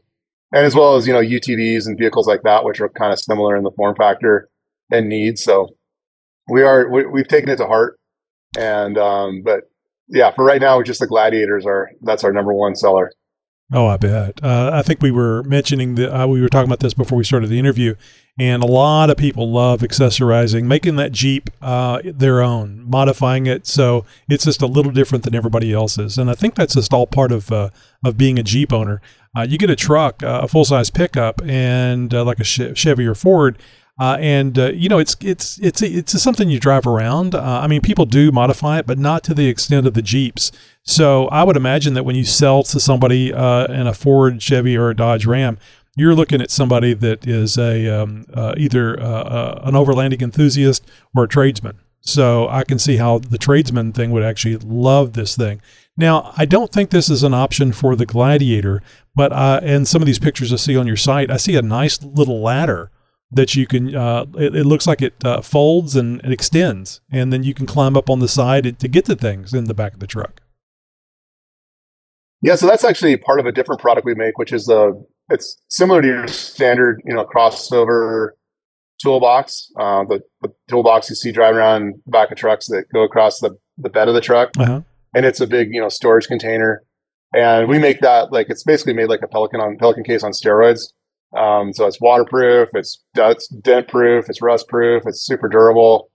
and 0.53 0.65
as 0.65 0.75
well 0.75 0.97
as 0.97 1.07
you 1.07 1.13
know 1.13 1.21
UTVs 1.21 1.87
and 1.87 1.99
vehicles 1.99 2.27
like 2.27 2.43
that, 2.43 2.65
which 2.65 2.81
are 2.81 2.89
kind 2.89 3.13
of 3.13 3.19
similar 3.19 3.57
in 3.57 3.65
the 3.65 3.71
form 3.73 3.95
factor 3.97 4.49
and 4.91 5.09
needs. 5.09 5.43
So 5.43 5.69
we 6.49 6.63
are 6.63 6.89
we, 6.89 7.21
have 7.21 7.29
taken 7.29 7.51
it 7.51 7.57
to 7.57 7.67
heart, 7.67 7.99
and 8.57 8.97
um, 8.97 9.43
but 9.45 9.71
yeah, 10.09 10.31
for 10.33 10.45
right 10.45 10.61
now, 10.61 10.83
just 10.83 11.01
the 11.01 11.07
gladiators 11.07 11.67
are 11.67 11.91
that's 12.03 12.25
our 12.25 12.33
number 12.33 12.53
one 12.53 12.77
seller. 12.77 13.13
Oh, 13.71 13.87
I 13.87 13.99
bet. 13.99 14.43
Uh, 14.43 14.71
I 14.73 14.81
think 14.81 15.03
we 15.03 15.11
were 15.11 15.43
mentioning 15.43 15.95
that 15.97 16.23
uh, 16.23 16.27
we 16.27 16.41
were 16.41 16.49
talking 16.49 16.69
about 16.69 16.81
this 16.81 16.95
before 16.95 17.19
we 17.19 17.25
started 17.25 17.51
the 17.51 17.59
interview, 17.59 17.97
and 18.39 18.63
a 18.63 18.67
lot 18.67 19.11
of 19.11 19.19
people 19.19 19.51
love 19.51 19.83
accessorizing, 19.83 20.65
making 20.65 20.97
that 20.97 21.13
Jeep 21.13 21.51
uh, 21.61 22.01
their 22.03 22.41
own, 22.41 22.83
modifying 22.89 23.47
it 23.47 23.67
so 23.67 24.07
it's 24.27 24.45
just 24.45 24.63
a 24.63 24.67
little 24.67 24.93
different 24.93 25.25
than 25.25 25.35
everybody 25.35 25.71
else's. 25.75 26.17
And 26.17 26.31
I 26.31 26.35
think 26.35 26.55
that's 26.55 26.75
just 26.75 26.95
all 26.95 27.07
part 27.07 27.31
of 27.31 27.53
uh, 27.53 27.69
of 28.03 28.17
being 28.17 28.39
a 28.39 28.43
Jeep 28.43 28.73
owner. 28.73 29.03
Uh, 29.37 29.43
you 29.43 29.59
get 29.59 29.69
a 29.69 29.77
truck, 29.77 30.23
uh, 30.23 30.41
a 30.45 30.49
full 30.49 30.65
size 30.65 30.89
pickup, 30.89 31.43
and 31.45 32.11
like 32.11 32.41
a 32.41 32.45
Chevy 32.45 33.07
or 33.07 33.15
Ford, 33.15 33.59
and 34.01 34.57
you 34.57 34.89
know 34.89 34.99
it's 34.99 35.15
it's 35.21 35.59
it's 35.59 35.83
it's 35.83 36.23
something 36.23 36.49
you 36.49 36.59
drive 36.59 36.87
around. 36.87 37.35
I 37.35 37.67
mean, 37.67 37.83
people 37.83 38.07
do 38.07 38.33
modify 38.33 38.79
it, 38.79 38.87
but 38.87 38.99
not 38.99 39.25
to 39.25 39.35
the 39.35 39.49
extent 39.49 39.87
of 39.87 39.93
the 39.93 40.01
Jeeps. 40.01 40.53
So 40.89 41.27
I 41.27 41.45
would 41.45 41.59
imagine 41.59 41.93
that 41.95 42.05
when 42.05 42.17
you 42.17 42.25
sell 42.25 42.63
to 42.63 42.81
somebody 42.81 43.31
uh, 43.31 43.67
in 43.67 43.87
a 43.87 43.93
Ford, 43.93 44.41
Chevy, 44.41 44.75
or 44.75 44.89
a 44.89 44.97
Dodge 44.97 45.27
Ram, 45.27 45.59
you're 45.97 46.15
looking 46.15 46.41
at 46.41 46.51
somebody 46.51 46.95
that 46.95 47.27
is 47.27 47.59
a 47.59 47.87
um, 47.89 48.25
uh, 48.33 48.55
either 48.57 48.99
uh, 48.99 49.61
an 49.65 49.75
overlanding 49.75 50.23
enthusiast 50.23 50.91
or 51.15 51.25
a 51.25 51.29
tradesman. 51.29 51.79
So 52.01 52.49
I 52.49 52.65
can 52.65 52.79
see 52.79 52.97
how 52.97 53.19
the 53.19 53.37
tradesman 53.37 53.93
thing 53.93 54.13
would 54.13 54.23
actually 54.23 54.57
love 54.57 55.13
this 55.13 55.37
thing. 55.37 55.61
Now, 55.99 56.33
I 56.39 56.47
don't 56.47 56.73
think 56.73 56.89
this 56.89 57.11
is 57.11 57.23
an 57.23 57.35
option 57.35 57.73
for 57.73 57.95
the 57.95 58.07
Gladiator, 58.07 58.83
but 59.15 59.31
uh, 59.31 59.61
in 59.63 59.85
some 59.85 60.01
of 60.01 60.07
these 60.07 60.19
pictures 60.19 60.55
I 60.55 60.57
see 60.57 60.77
on 60.79 60.87
your 60.87 60.97
site, 60.97 61.31
I 61.31 61.37
see 61.37 61.57
a 61.57 61.63
nice 61.63 62.03
little 62.03 62.41
ladder 62.41 62.91
that 63.31 63.55
you 63.55 63.67
can. 63.67 63.95
Uh, 63.95 64.25
it, 64.39 64.57
it, 64.57 64.65
looks 64.65 64.87
like 64.87 65.03
it 65.03 65.23
uh, 65.23 65.43
folds 65.43 65.97
and 65.97 66.23
it 66.25 66.33
extends, 66.33 67.03
and 67.13 67.31
then 67.31 67.43
you 67.43 67.53
can 67.53 67.67
climb 67.67 67.95
up 67.95 68.09
on 68.09 68.21
the 68.21 68.29
side 68.29 68.79
to 68.79 68.89
get 68.89 69.05
to 69.05 69.15
things 69.15 69.53
in 69.53 69.65
the 69.65 69.75
back 69.75 69.93
of 69.93 70.01
the 70.01 70.07
truck. 70.07 70.41
Yeah, 72.43 72.55
so 72.55 72.67
that's 72.67 72.85
actually 72.85 73.17
part 73.17 73.41
of 73.41 73.47
a 73.47 73.53
different 73.53 73.81
product 73.81 74.07
we 74.07 74.15
make, 74.15 74.39
which 74.39 74.53
is 74.53 74.67
the 74.67 75.05
it's 75.31 75.61
similar 75.69 76.01
to 76.01 76.09
your 76.09 76.29
standard, 76.29 77.03
you 77.05 77.15
know, 77.15 77.25
crossover 77.25 78.31
toolbox. 79.03 79.71
Uh, 79.79 80.05
the, 80.05 80.21
the 80.43 80.53
toolbox 80.69 81.11
you 81.11 81.17
see 81.17 81.33
driving 81.33 81.59
around 81.59 81.95
the 82.05 82.11
back 82.11 82.31
of 82.31 82.39
trucks 82.39 82.69
that 82.69 82.85
go 82.93 83.03
across 83.03 83.41
the, 83.41 83.57
the 83.77 83.89
bed 83.89 84.09
of 84.09 84.15
the 84.15 84.21
truck, 84.21 84.51
uh-huh. 84.59 84.81
and 85.15 85.27
it's 85.27 85.41
a 85.41 85.47
big, 85.47 85.73
you 85.73 85.81
know, 85.81 85.89
storage 85.89 86.27
container. 86.27 86.83
And 87.35 87.69
we 87.69 87.79
make 87.79 88.01
that 88.01 88.33
like 88.33 88.49
it's 88.49 88.65
basically 88.65 88.95
made 88.95 89.09
like 89.09 89.23
a 89.23 89.29
Pelican 89.29 89.61
on 89.61 89.77
Pelican 89.77 90.05
case 90.05 90.23
on 90.23 90.33
steroids. 90.33 90.93
Um, 91.37 91.75
so 91.75 91.87
it's 91.87 92.01
waterproof, 92.01 92.71
it's, 92.73 93.05
it's 93.15 93.49
dent 93.49 93.89
proof, 93.89 94.31
it's 94.31 94.41
rust 94.41 94.67
proof, 94.67 95.03
it's 95.05 95.21
super 95.21 95.47
durable. 95.47 96.11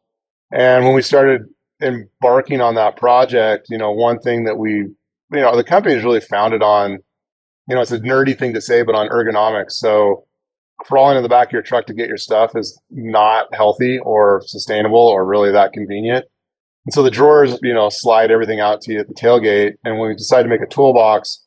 And 0.52 0.86
when 0.86 0.96
we 0.96 1.04
started 1.04 1.44
embarking 1.82 2.62
on 2.62 2.76
that 2.76 2.98
project, 2.98 3.68
you 3.70 3.78
know, 3.78 3.92
one 3.92 4.20
thing 4.20 4.46
that 4.46 4.58
we, 4.58 4.88
you 5.34 5.42
know, 5.42 5.56
the 5.56 5.64
company 5.64 5.96
is 5.96 6.04
really 6.04 6.22
founded 6.22 6.62
on, 6.62 7.00
you 7.68 7.76
know, 7.76 7.82
it's 7.82 7.92
a 7.92 8.00
nerdy 8.00 8.38
thing 8.38 8.54
to 8.54 8.62
say, 8.62 8.84
but 8.84 8.96
on 8.96 9.10
ergonomics. 9.10 9.72
So 9.72 10.26
crawling 10.80 11.18
in 11.18 11.24
the 11.24 11.30
back 11.30 11.48
of 11.48 11.54
your 11.54 11.62
truck 11.62 11.86
to 11.88 11.94
get 11.94 12.08
your 12.08 12.18
stuff 12.18 12.52
is 12.56 12.80
not 12.90 13.54
healthy 13.54 14.00
or 14.00 14.42
sustainable 14.46 15.00
or 15.00 15.26
really 15.26 15.52
that 15.52 15.74
convenient. 15.74 16.26
And 16.86 16.94
so 16.94 17.02
the 17.02 17.12
drawers, 17.12 17.58
you 17.62 17.74
know, 17.74 17.90
slide 17.90 18.32
everything 18.32 18.60
out 18.60 18.82
to 18.82 18.94
you 18.94 19.00
at 19.00 19.08
the 19.08 19.14
tailgate. 19.14 19.74
And 19.86 19.98
when 19.98 20.10
we 20.10 20.16
decided 20.16 20.44
to 20.44 20.50
make 20.50 20.62
a 20.62 20.68
toolbox, 20.68 21.46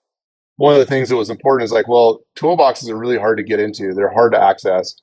one 0.57 0.73
of 0.73 0.79
the 0.79 0.87
things 0.87 1.11
that 1.11 1.17
was 1.17 1.29
important 1.29 1.65
is 1.65 1.73
like, 1.73 1.89
well, 1.89 2.21
toolboxes 2.39 2.89
are 2.89 2.97
really 2.97 3.19
hard 3.19 3.37
to 3.37 3.45
get 3.45 3.61
into. 3.61 3.93
They're 3.93 4.13
hard 4.13 4.33
to 4.33 4.43
access. 4.43 4.95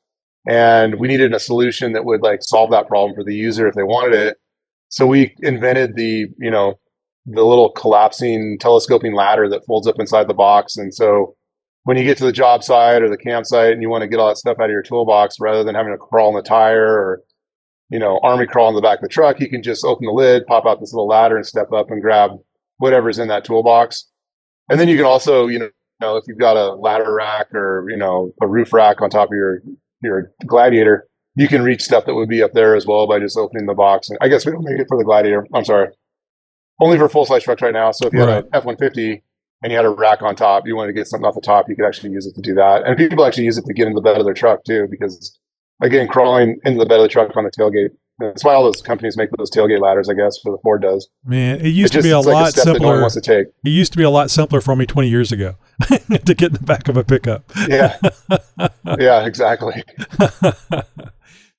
And 0.47 0.99
we 0.99 1.07
needed 1.07 1.33
a 1.33 1.39
solution 1.39 1.93
that 1.93 2.05
would 2.05 2.21
like 2.21 2.39
solve 2.41 2.71
that 2.71 2.87
problem 2.87 3.15
for 3.15 3.23
the 3.23 3.35
user 3.35 3.67
if 3.67 3.75
they 3.75 3.83
wanted 3.83 4.15
it. 4.15 4.37
So 4.89 5.05
we 5.05 5.35
invented 5.39 5.95
the, 5.95 6.27
you 6.39 6.51
know, 6.51 6.79
the 7.25 7.43
little 7.43 7.69
collapsing 7.71 8.57
telescoping 8.59 9.13
ladder 9.13 9.47
that 9.49 9.65
folds 9.65 9.87
up 9.87 9.99
inside 9.99 10.27
the 10.27 10.33
box. 10.33 10.77
And 10.77 10.93
so 10.93 11.35
when 11.83 11.97
you 11.97 12.03
get 12.03 12.17
to 12.17 12.25
the 12.25 12.31
job 12.31 12.63
site 12.63 13.01
or 13.01 13.09
the 13.09 13.17
campsite 13.17 13.73
and 13.73 13.81
you 13.81 13.89
want 13.89 14.01
to 14.01 14.07
get 14.07 14.19
all 14.19 14.27
that 14.27 14.37
stuff 14.37 14.57
out 14.59 14.65
of 14.65 14.71
your 14.71 14.81
toolbox 14.81 15.39
rather 15.39 15.63
than 15.63 15.75
having 15.75 15.93
to 15.93 15.97
crawl 15.97 16.29
in 16.29 16.35
the 16.35 16.41
tire 16.41 16.85
or, 16.85 17.21
you 17.89 17.99
know, 17.99 18.19
army 18.23 18.45
crawl 18.45 18.69
in 18.69 18.75
the 18.75 18.81
back 18.81 18.99
of 18.99 19.03
the 19.03 19.09
truck, 19.09 19.39
you 19.39 19.49
can 19.49 19.63
just 19.63 19.85
open 19.85 20.05
the 20.05 20.11
lid, 20.11 20.45
pop 20.47 20.65
out 20.65 20.79
this 20.79 20.93
little 20.93 21.07
ladder 21.07 21.35
and 21.35 21.45
step 21.45 21.71
up 21.71 21.91
and 21.91 22.01
grab 22.01 22.31
whatever's 22.77 23.19
in 23.19 23.27
that 23.27 23.45
toolbox. 23.45 24.09
And 24.69 24.79
then 24.79 24.87
you 24.87 24.97
can 24.97 25.05
also, 25.05 25.47
you 25.47 25.59
know, 25.99 26.15
if 26.17 26.23
you've 26.27 26.39
got 26.39 26.57
a 26.57 26.73
ladder 26.75 27.13
rack 27.13 27.53
or, 27.53 27.85
you 27.89 27.97
know, 27.97 28.31
a 28.41 28.47
roof 28.47 28.73
rack 28.73 29.01
on 29.01 29.09
top 29.09 29.29
of 29.29 29.35
your, 29.35 29.61
your 30.01 30.31
gladiator, 30.45 31.07
you 31.35 31.47
can 31.47 31.63
reach 31.63 31.81
stuff 31.81 32.05
that 32.05 32.15
would 32.15 32.29
be 32.29 32.43
up 32.43 32.53
there 32.53 32.75
as 32.75 32.85
well 32.85 33.07
by 33.07 33.19
just 33.19 33.37
opening 33.37 33.65
the 33.65 33.73
box. 33.73 34.09
And 34.09 34.17
I 34.21 34.27
guess 34.27 34.45
we 34.45 34.51
don't 34.51 34.63
make 34.63 34.79
it 34.79 34.87
for 34.87 34.97
the 34.97 35.03
Gladiator. 35.03 35.47
I'm 35.53 35.65
sorry, 35.65 35.89
only 36.83 36.97
for 36.97 37.07
full 37.09 37.25
size 37.25 37.43
trucks 37.43 37.61
right 37.61 37.73
now. 37.73 37.91
So 37.91 38.07
if 38.07 38.13
you 38.13 38.19
Right. 38.19 38.29
had 38.35 38.43
an 38.45 38.49
F 38.53 38.65
one 38.65 38.77
fifty 38.77 39.23
and 39.63 39.71
you 39.71 39.77
had 39.77 39.85
a 39.85 39.89
rack 39.89 40.21
on 40.21 40.35
top, 40.35 40.67
you 40.67 40.75
wanted 40.75 40.87
to 40.87 40.93
get 40.93 41.07
something 41.07 41.25
off 41.25 41.35
the 41.35 41.41
top, 41.41 41.69
you 41.69 41.75
could 41.75 41.85
actually 41.85 42.11
use 42.11 42.25
it 42.25 42.35
to 42.35 42.41
do 42.41 42.53
that. 42.55 42.83
And 42.85 42.97
people 42.97 43.25
actually 43.25 43.45
use 43.45 43.57
it 43.57 43.65
to 43.65 43.73
get 43.73 43.87
into 43.87 43.95
the 43.95 44.01
bed 44.01 44.17
of 44.17 44.25
their 44.25 44.33
truck 44.33 44.63
too, 44.65 44.87
because 44.91 45.37
again, 45.81 46.07
crawling 46.07 46.59
into 46.65 46.79
the 46.79 46.85
bed 46.85 46.97
of 46.99 47.03
the 47.03 47.07
truck 47.09 47.35
on 47.37 47.43
the 47.45 47.51
tailgate. 47.51 47.89
That's 48.19 48.43
why 48.43 48.53
all 48.53 48.63
those 48.63 48.81
companies 48.81 49.17
make 49.17 49.29
those 49.37 49.49
tailgate 49.49 49.81
ladders, 49.81 50.07
I 50.07 50.13
guess, 50.13 50.37
for 50.37 50.51
the 50.51 50.59
Ford 50.61 50.83
does. 50.83 51.09
Man, 51.25 51.59
it 51.59 51.69
used 51.69 51.95
It's 51.95 52.03
just 52.03 52.03
to 52.03 52.09
be 52.09 52.11
a 52.11 52.17
it's 52.19 52.27
like 52.27 52.33
lot 52.35 52.51
step 52.51 52.65
that 52.65 52.69
no 52.73 52.73
simpler. 52.75 53.01
wants 53.01 53.15
to 53.15 53.21
take. 53.21 53.47
it 53.65 53.69
used 53.69 53.91
to 53.93 53.97
be 53.97 54.03
a 54.03 54.09
lot 54.09 54.29
simpler 54.29 54.61
for 54.61 54.75
me 54.75 54.85
20 54.85 55.09
years 55.09 55.31
ago 55.31 55.55
to 55.87 56.33
get 56.35 56.43
in 56.49 56.53
the 56.53 56.59
back 56.61 56.87
of 56.87 56.95
a 56.95 57.03
pickup. 57.03 57.43
Yeah, 57.67 57.97
yeah, 58.99 59.25
exactly. 59.25 59.83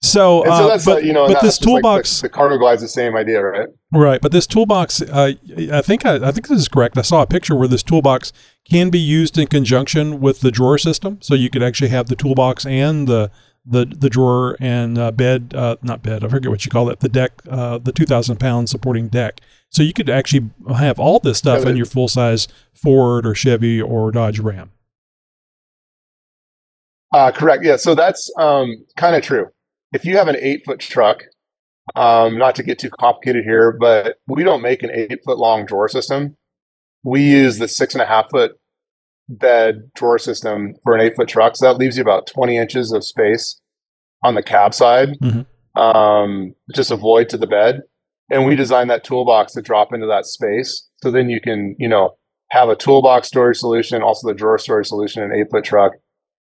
So, 0.04 0.44
uh, 0.44 0.58
so 0.58 0.68
that's 0.68 0.84
but, 0.84 0.96
uh, 0.98 1.06
you 1.06 1.12
know, 1.12 1.26
but 1.26 1.40
this 1.40 1.58
just 1.58 1.66
like 1.66 1.82
toolbox, 1.82 2.20
the, 2.20 2.28
the 2.28 2.28
cargo 2.28 2.58
glide's 2.58 2.82
the 2.82 2.88
same 2.88 3.16
idea, 3.16 3.42
right? 3.42 3.68
right? 3.92 4.20
But 4.20 4.32
this 4.32 4.46
toolbox, 4.46 5.00
uh, 5.02 5.32
I 5.72 5.80
think 5.80 6.04
I, 6.04 6.16
I 6.16 6.30
think 6.30 6.48
this 6.48 6.58
is 6.58 6.68
correct. 6.68 6.98
I 6.98 7.02
saw 7.02 7.22
a 7.22 7.26
picture 7.26 7.54
where 7.54 7.68
this 7.68 7.82
toolbox 7.82 8.32
can 8.68 8.90
be 8.90 8.98
used 8.98 9.38
in 9.38 9.46
conjunction 9.46 10.20
with 10.20 10.40
the 10.40 10.50
drawer 10.50 10.78
system, 10.78 11.18
so 11.22 11.34
you 11.34 11.48
could 11.48 11.62
actually 11.62 11.88
have 11.88 12.08
the 12.08 12.16
toolbox 12.16 12.66
and 12.66 13.08
the 13.08 13.30
the 13.66 13.86
the 13.86 14.10
drawer 14.10 14.56
and 14.60 14.98
uh, 14.98 15.10
bed, 15.10 15.54
uh, 15.56 15.76
not 15.82 16.02
bed. 16.02 16.22
I 16.22 16.28
forget 16.28 16.50
what 16.50 16.64
you 16.64 16.70
call 16.70 16.90
it. 16.90 17.00
The 17.00 17.08
deck, 17.08 17.40
uh, 17.48 17.78
the 17.78 17.92
2,000 17.92 18.38
pound 18.38 18.68
supporting 18.68 19.08
deck. 19.08 19.40
So 19.70 19.82
you 19.82 19.94
could 19.94 20.10
actually 20.10 20.50
have 20.76 21.00
all 21.00 21.18
this 21.18 21.38
stuff 21.38 21.64
Yeah, 21.64 21.70
in 21.70 21.76
your 21.76 21.86
full 21.86 22.08
size 22.08 22.46
Ford 22.74 23.26
or 23.26 23.34
Chevy 23.34 23.80
or 23.80 24.12
Dodge 24.12 24.38
Ram. 24.38 24.70
Uh, 27.12 27.30
correct. 27.30 27.64
Yeah. 27.64 27.76
So 27.76 27.94
that's 27.94 28.30
um, 28.38 28.84
kind 28.96 29.16
of 29.16 29.22
true. 29.22 29.46
If 29.94 30.04
you 30.04 30.16
have 30.18 30.28
an 30.28 30.36
eight 30.38 30.62
foot 30.66 30.80
truck, 30.80 31.22
um, 31.94 32.36
not 32.36 32.56
to 32.56 32.62
get 32.62 32.78
too 32.80 32.90
complicated 32.90 33.44
here, 33.44 33.72
but 33.78 34.16
we 34.26 34.42
don't 34.42 34.60
make 34.60 34.82
an 34.82 34.90
eight 34.92 35.20
foot 35.24 35.38
long 35.38 35.64
drawer 35.64 35.88
system. 35.88 36.36
We 37.04 37.22
use 37.22 37.58
the 37.58 37.68
six 37.68 37.94
and 37.94 38.02
a 38.02 38.06
half 38.06 38.28
foot 38.30 38.58
bed 39.28 39.90
drawer 39.94 40.18
system 40.18 40.74
for 40.82 40.94
an 40.94 41.00
eight 41.00 41.14
foot 41.14 41.28
truck. 41.28 41.56
So 41.56 41.66
that 41.66 41.78
leaves 41.78 41.96
you 41.96 42.02
about 42.02 42.26
20 42.26 42.56
inches 42.56 42.92
of 42.92 43.04
space 43.04 43.60
on 44.24 44.34
the 44.34 44.42
cab 44.42 44.74
side, 44.74 45.10
Mhm. 45.22 45.46
um, 45.80 46.54
just 46.74 46.90
a 46.90 46.96
void 46.96 47.28
to 47.28 47.36
the 47.38 47.46
bed. 47.46 47.82
And 48.30 48.46
we 48.46 48.56
designed 48.56 48.90
that 48.90 49.04
toolbox 49.04 49.52
to 49.52 49.62
drop 49.62 49.92
into 49.92 50.06
that 50.06 50.26
space. 50.26 50.88
So 51.02 51.10
then 51.10 51.28
you 51.30 51.40
can, 51.40 51.76
you 51.78 51.88
know, 51.88 52.16
have 52.50 52.68
a 52.68 52.76
toolbox 52.76 53.28
storage 53.28 53.58
solution, 53.58 54.02
also 54.02 54.26
the 54.26 54.34
drawer 54.34 54.58
storage 54.58 54.88
solution 54.88 55.22
in 55.22 55.30
an 55.30 55.38
eight 55.38 55.50
foot 55.50 55.64
truck. 55.64 55.92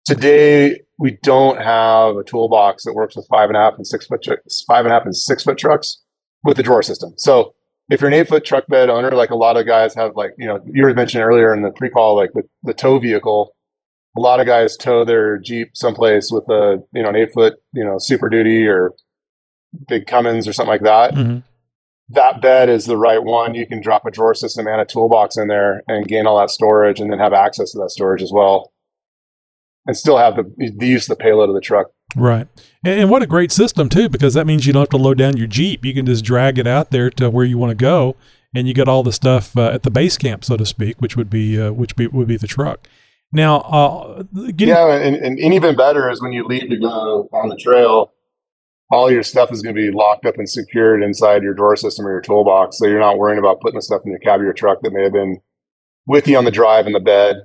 Today, 0.06 0.80
we 0.98 1.18
don't 1.24 1.62
have 1.62 2.16
a 2.16 2.24
toolbox 2.24 2.86
that 2.86 2.94
works 2.94 3.16
with 3.16 3.28
five 3.30 3.50
and 3.50 3.58
a 3.58 3.60
half 3.60 3.74
and 3.76 3.86
six 3.86 4.06
foot 4.08 4.24
trucks, 4.24 4.64
five 4.68 4.86
and 4.86 4.94
a 4.94 4.96
half 4.96 5.06
and 5.06 5.16
six 5.16 5.44
foot 5.44 5.58
trucks 5.58 6.02
with 6.44 6.58
the 6.58 6.64
drawer 6.64 6.82
system. 6.84 7.14
So 7.18 7.54
if 7.90 8.02
you're 8.02 8.08
an 8.08 8.14
eight 8.14 8.28
foot 8.30 8.46
truck 8.46 8.66
bed 8.68 8.90
owner, 8.90 9.12
like 9.12 9.30
a 9.30 9.36
lot 9.36 9.58
of 9.58 9.66
guys 9.66 9.94
have, 9.96 10.16
like 10.16 10.32
you 10.38 10.48
know, 10.48 10.60
you 10.72 10.84
were 10.84 10.94
mentioned 10.94 11.24
earlier 11.24 11.54
in 11.54 11.62
the 11.62 11.72
pre 11.72 11.90
call, 11.90 12.16
like 12.16 12.32
the, 12.34 12.44
the 12.64 12.74
tow 12.74 12.98
vehicle. 13.00 13.54
A 14.18 14.22
lot 14.22 14.40
of 14.40 14.46
guys 14.46 14.78
tow 14.78 15.04
their 15.04 15.38
Jeep 15.38 15.72
someplace 15.74 16.32
with 16.32 16.46
a 16.50 16.82
you 16.94 17.04
know 17.04 17.10
an 17.10 17.16
eight 17.18 17.34
foot 17.34 17.56
you 17.74 17.84
know 17.84 17.98
Super 18.00 18.30
Duty 18.30 18.66
or 18.66 18.94
big 19.90 20.08
Cummins 20.08 20.48
or 20.48 20.54
something 20.54 20.70
like 20.72 20.84
that 20.84 21.14
Mhm. 21.14 21.44
that 22.10 22.42
bed 22.42 22.70
is 22.70 22.86
the 22.86 22.96
right 22.98 23.22
one. 23.22 23.56
You 23.56 23.68
can 23.68 23.82
drop 23.82 24.06
a 24.06 24.12
drawer 24.12 24.34
system 24.34 24.68
and 24.68 24.80
a 24.80 24.86
toolbox 24.86 25.36
in 25.38 25.50
there 25.50 25.84
and 25.90 26.08
gain 26.08 26.28
all 26.28 26.40
that 26.40 26.50
storage 26.50 27.02
and 27.02 27.12
then 27.12 27.20
have 27.20 27.34
access 27.34 27.72
to 27.72 27.80
that 27.80 27.92
storage 27.92 28.22
as 28.24 28.32
well. 28.32 28.72
And 29.88 29.96
still 29.96 30.18
have 30.18 30.36
the, 30.36 30.74
the 30.78 30.88
use 30.88 31.08
of 31.08 31.16
the 31.16 31.24
payload 31.24 31.48
of 31.48 31.54
the 31.54 31.62
truck. 31.62 31.88
Right. 32.16 32.48
And, 32.84 33.02
and 33.02 33.10
what 33.12 33.22
a 33.22 33.28
great 33.28 33.52
system, 33.52 33.88
too, 33.88 34.10
because 34.10 34.34
that 34.34 34.48
means 34.48 34.66
you 34.66 34.74
don't 34.74 34.82
have 34.82 34.90
to 34.90 34.98
load 34.98 35.20
down 35.20 35.38
your 35.38 35.46
Jeep. 35.46 35.86
You 35.86 35.94
can 35.94 36.08
just 36.08 36.26
drag 36.26 36.58
it 36.58 36.66
out 36.66 36.90
there 36.90 37.12
to 37.12 37.30
where 37.30 37.46
you 37.46 37.60
want 37.60 37.70
to 37.70 37.76
go, 37.76 38.16
and 38.56 38.68
you 38.68 38.74
get 38.74 38.88
all 38.88 39.04
the 39.04 39.12
stuff 39.12 39.56
uh, 39.56 39.70
at 39.70 39.84
the 39.84 39.92
base 39.92 40.18
camp, 40.18 40.44
so 40.44 40.58
to 40.58 40.66
speak, 40.66 41.00
which 41.00 41.16
would 41.16 41.30
be 41.30 41.62
uh, 41.62 41.72
which 41.72 41.96
be, 41.96 42.08
would 42.08 42.28
be 42.28 42.38
the 42.38 42.48
truck. 42.48 42.88
Now, 43.32 43.58
uh, 43.58 44.24
getting, 44.56 44.70
Yeah, 44.70 44.92
and, 44.96 45.16
and, 45.16 45.38
and 45.38 45.54
even 45.54 45.76
better 45.76 46.10
is 46.10 46.22
when 46.22 46.32
you 46.32 46.46
leave 46.46 46.70
to 46.70 46.78
go 46.78 47.30
on 47.32 47.50
the 47.50 47.58
trail, 47.58 48.12
all 48.90 49.12
your 49.12 49.24
stuff 49.24 49.52
is 49.52 49.62
going 49.62 49.76
to 49.76 49.82
be 49.82 49.92
locked 49.92 50.26
up 50.26 50.38
and 50.38 50.50
secured 50.50 51.04
inside 51.04 51.44
your 51.44 51.54
drawer 51.54 51.76
system 51.76 52.08
or 52.08 52.12
your 52.12 52.22
toolbox. 52.22 52.78
So 52.78 52.88
you're 52.88 53.00
not 53.00 53.18
worrying 53.18 53.40
about 53.40 53.62
putting 53.62 53.78
the 53.78 53.82
stuff 53.82 54.02
in 54.06 54.14
the 54.14 54.20
cab 54.20 54.40
of 54.40 54.46
your 54.46 54.54
truck 54.54 54.80
that 54.82 54.94
may 54.94 55.04
have 55.04 55.14
been 55.14 55.42
with 56.08 56.28
you 56.28 56.38
on 56.38 56.46
the 56.46 56.52
drive 56.52 56.88
in 56.88 56.94
the 56.94 57.00
bed. 57.00 57.38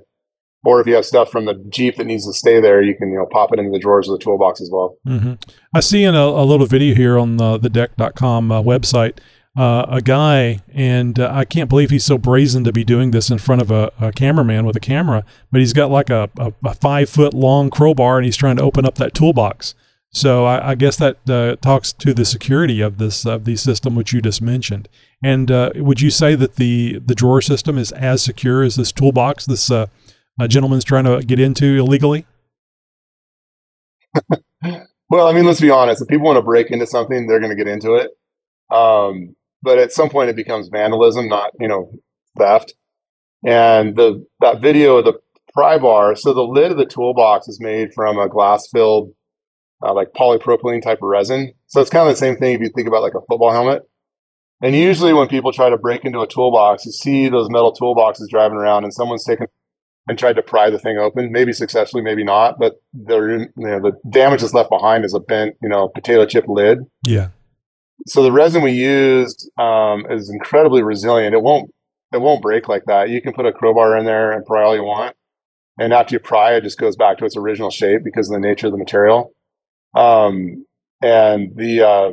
Or 0.63 0.79
if 0.79 0.87
you 0.87 0.93
have 0.93 1.05
stuff 1.05 1.31
from 1.31 1.45
the 1.45 1.55
Jeep 1.69 1.95
that 1.97 2.05
needs 2.05 2.27
to 2.27 2.33
stay 2.33 2.61
there, 2.61 2.81
you 2.81 2.95
can 2.95 3.11
you 3.11 3.17
know 3.17 3.27
pop 3.31 3.51
it 3.51 3.59
into 3.59 3.71
the 3.71 3.79
drawers 3.79 4.07
of 4.07 4.17
the 4.19 4.23
toolbox 4.23 4.61
as 4.61 4.69
well. 4.71 4.97
hmm 5.05 5.33
I 5.73 5.79
see 5.79 6.03
in 6.03 6.15
a, 6.15 6.23
a 6.23 6.45
little 6.45 6.67
video 6.67 6.93
here 6.95 7.17
on 7.17 7.37
the, 7.37 7.57
the 7.57 7.69
deck.com 7.69 8.51
uh, 8.51 8.61
website 8.61 9.17
uh, 9.57 9.85
a 9.89 10.01
guy, 10.01 10.59
and 10.73 11.19
uh, 11.19 11.29
I 11.33 11.43
can't 11.45 11.69
believe 11.69 11.89
he's 11.89 12.05
so 12.05 12.17
brazen 12.17 12.63
to 12.63 12.71
be 12.71 12.83
doing 12.83 13.11
this 13.11 13.29
in 13.29 13.37
front 13.37 13.61
of 13.61 13.69
a, 13.69 13.91
a 13.99 14.11
cameraman 14.11 14.65
with 14.65 14.75
a 14.75 14.79
camera, 14.81 15.25
but 15.51 15.59
he's 15.59 15.73
got 15.73 15.91
like 15.91 16.09
a, 16.09 16.29
a, 16.37 16.53
a 16.63 16.73
five 16.73 17.09
foot 17.09 17.33
long 17.33 17.69
crowbar 17.69 18.17
and 18.17 18.25
he's 18.25 18.37
trying 18.37 18.55
to 18.55 18.63
open 18.63 18.85
up 18.85 18.95
that 18.95 19.13
toolbox. 19.13 19.75
So 20.13 20.45
I, 20.45 20.71
I 20.71 20.75
guess 20.75 20.97
that 20.97 21.17
uh, 21.29 21.55
talks 21.57 21.93
to 21.93 22.13
the 22.13 22.25
security 22.25 22.81
of 22.81 22.97
this 22.97 23.25
of 23.25 23.45
the 23.45 23.55
system 23.55 23.95
which 23.95 24.11
you 24.11 24.21
just 24.21 24.41
mentioned. 24.41 24.89
And 25.23 25.49
uh, 25.49 25.71
would 25.75 26.01
you 26.01 26.09
say 26.09 26.35
that 26.35 26.55
the 26.55 26.99
the 26.99 27.15
drawer 27.15 27.41
system 27.41 27.77
is 27.77 27.93
as 27.93 28.21
secure 28.21 28.61
as 28.61 28.75
this 28.75 28.91
toolbox 28.91 29.45
this 29.45 29.71
uh, 30.39 30.47
gentleman's 30.47 30.83
trying 30.83 31.05
to 31.05 31.21
get 31.25 31.39
into 31.39 31.77
illegally? 31.77 32.25
Well, 35.11 35.27
I 35.27 35.33
mean, 35.33 35.43
let's 35.43 35.59
be 35.59 35.69
honest. 35.69 36.01
If 36.01 36.07
people 36.07 36.25
want 36.25 36.37
to 36.37 36.41
break 36.41 36.71
into 36.71 36.87
something, 36.87 37.27
they're 37.27 37.41
going 37.41 37.51
to 37.51 37.61
get 37.61 37.67
into 37.67 37.95
it. 37.95 38.11
Um, 38.73 39.35
but 39.61 39.77
at 39.77 39.91
some 39.91 40.09
point, 40.09 40.29
it 40.29 40.37
becomes 40.37 40.69
vandalism, 40.69 41.27
not 41.27 41.51
you 41.59 41.67
know 41.67 41.91
theft. 42.37 42.75
And 43.45 43.97
the 43.97 44.25
that 44.39 44.61
video 44.61 44.97
of 44.97 45.05
the 45.05 45.19
pry 45.53 45.77
bar. 45.77 46.15
So 46.15 46.33
the 46.33 46.43
lid 46.43 46.71
of 46.71 46.77
the 46.77 46.85
toolbox 46.85 47.49
is 47.49 47.59
made 47.59 47.93
from 47.93 48.17
a 48.17 48.29
glass 48.29 48.69
filled, 48.71 49.11
uh, 49.83 49.93
like 49.93 50.13
polypropylene 50.13 50.81
type 50.81 50.99
of 51.01 51.09
resin. 51.09 51.55
So 51.67 51.81
it's 51.81 51.89
kind 51.89 52.07
of 52.07 52.13
the 52.13 52.17
same 52.17 52.37
thing 52.37 52.55
if 52.55 52.61
you 52.61 52.69
think 52.73 52.87
about 52.87 53.01
like 53.01 53.13
a 53.13 53.25
football 53.27 53.51
helmet. 53.51 53.83
And 54.61 54.73
usually, 54.73 55.11
when 55.11 55.27
people 55.27 55.51
try 55.51 55.69
to 55.69 55.77
break 55.77 56.05
into 56.05 56.21
a 56.21 56.27
toolbox, 56.27 56.85
you 56.85 56.93
see 56.93 57.27
those 57.27 57.49
metal 57.49 57.75
toolboxes 57.75 58.29
driving 58.29 58.57
around, 58.57 58.85
and 58.85 58.93
someone's 58.93 59.25
taken 59.25 59.47
and 60.07 60.17
tried 60.17 60.35
to 60.35 60.41
pry 60.41 60.69
the 60.69 60.79
thing 60.79 60.97
open, 60.97 61.31
maybe 61.31 61.53
successfully, 61.53 62.03
maybe 62.03 62.23
not. 62.23 62.59
But 62.59 62.75
there, 62.93 63.31
you 63.39 63.49
know, 63.55 63.79
the 63.79 63.93
damage 64.09 64.41
that's 64.41 64.53
left 64.53 64.69
behind 64.69 65.05
is 65.05 65.13
a 65.13 65.19
bent, 65.19 65.55
you 65.61 65.69
know, 65.69 65.87
potato 65.87 66.25
chip 66.25 66.45
lid. 66.47 66.79
Yeah. 67.05 67.29
So 68.07 68.23
the 68.23 68.31
resin 68.31 68.63
we 68.63 68.71
used 68.71 69.49
um, 69.59 70.05
is 70.09 70.29
incredibly 70.29 70.81
resilient. 70.81 71.35
It 71.35 71.43
won't, 71.43 71.71
it 72.11 72.19
won't 72.19 72.41
break 72.41 72.67
like 72.67 72.85
that. 72.87 73.09
You 73.09 73.21
can 73.21 73.33
put 73.33 73.45
a 73.45 73.53
crowbar 73.53 73.95
in 73.97 74.05
there 74.05 74.31
and 74.31 74.45
pry 74.45 74.63
all 74.63 74.75
you 74.75 74.83
want, 74.83 75.15
and 75.79 75.93
after 75.93 76.15
you 76.15 76.19
pry, 76.19 76.55
it 76.55 76.63
just 76.63 76.79
goes 76.79 76.95
back 76.95 77.17
to 77.19 77.25
its 77.25 77.37
original 77.37 77.69
shape 77.69 78.03
because 78.03 78.29
of 78.29 78.33
the 78.33 78.47
nature 78.47 78.67
of 78.67 78.73
the 78.73 78.79
material. 78.79 79.33
Um, 79.95 80.65
and 81.01 81.55
the 81.55 81.87
uh, 81.87 82.11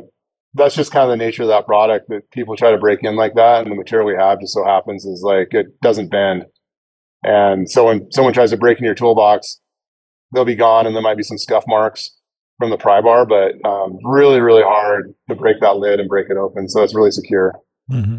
that's 0.53 0.75
just 0.75 0.91
kind 0.91 1.03
of 1.03 1.09
the 1.09 1.23
nature 1.23 1.43
of 1.43 1.49
that 1.49 1.65
product 1.65 2.07
that 2.09 2.29
people 2.31 2.55
try 2.55 2.71
to 2.71 2.77
break 2.77 3.03
in 3.03 3.15
like 3.15 3.35
that, 3.35 3.63
and 3.63 3.71
the 3.71 3.75
material 3.75 4.07
we 4.07 4.15
have 4.15 4.39
just 4.39 4.53
so 4.53 4.63
happens 4.63 5.05
is 5.05 5.21
like 5.23 5.53
it 5.53 5.79
doesn't 5.81 6.09
bend. 6.09 6.45
And 7.23 7.69
so 7.69 7.85
when 7.85 8.11
someone 8.11 8.33
tries 8.33 8.51
to 8.51 8.57
break 8.57 8.77
into 8.77 8.85
your 8.85 8.95
toolbox, 8.95 9.59
they'll 10.33 10.45
be 10.45 10.55
gone, 10.55 10.85
and 10.87 10.95
there 10.95 11.03
might 11.03 11.17
be 11.17 11.23
some 11.23 11.37
scuff 11.37 11.63
marks 11.67 12.11
from 12.57 12.69
the 12.69 12.77
pry 12.77 13.01
bar, 13.01 13.25
but 13.25 13.53
um, 13.67 13.97
really, 14.03 14.39
really 14.41 14.63
hard 14.63 15.13
to 15.29 15.35
break 15.35 15.59
that 15.61 15.77
lid 15.77 15.99
and 15.99 16.09
break 16.09 16.27
it 16.29 16.37
open. 16.37 16.67
So 16.69 16.83
it's 16.83 16.93
really 16.95 17.11
secure. 17.11 17.53
hmm 17.89 18.17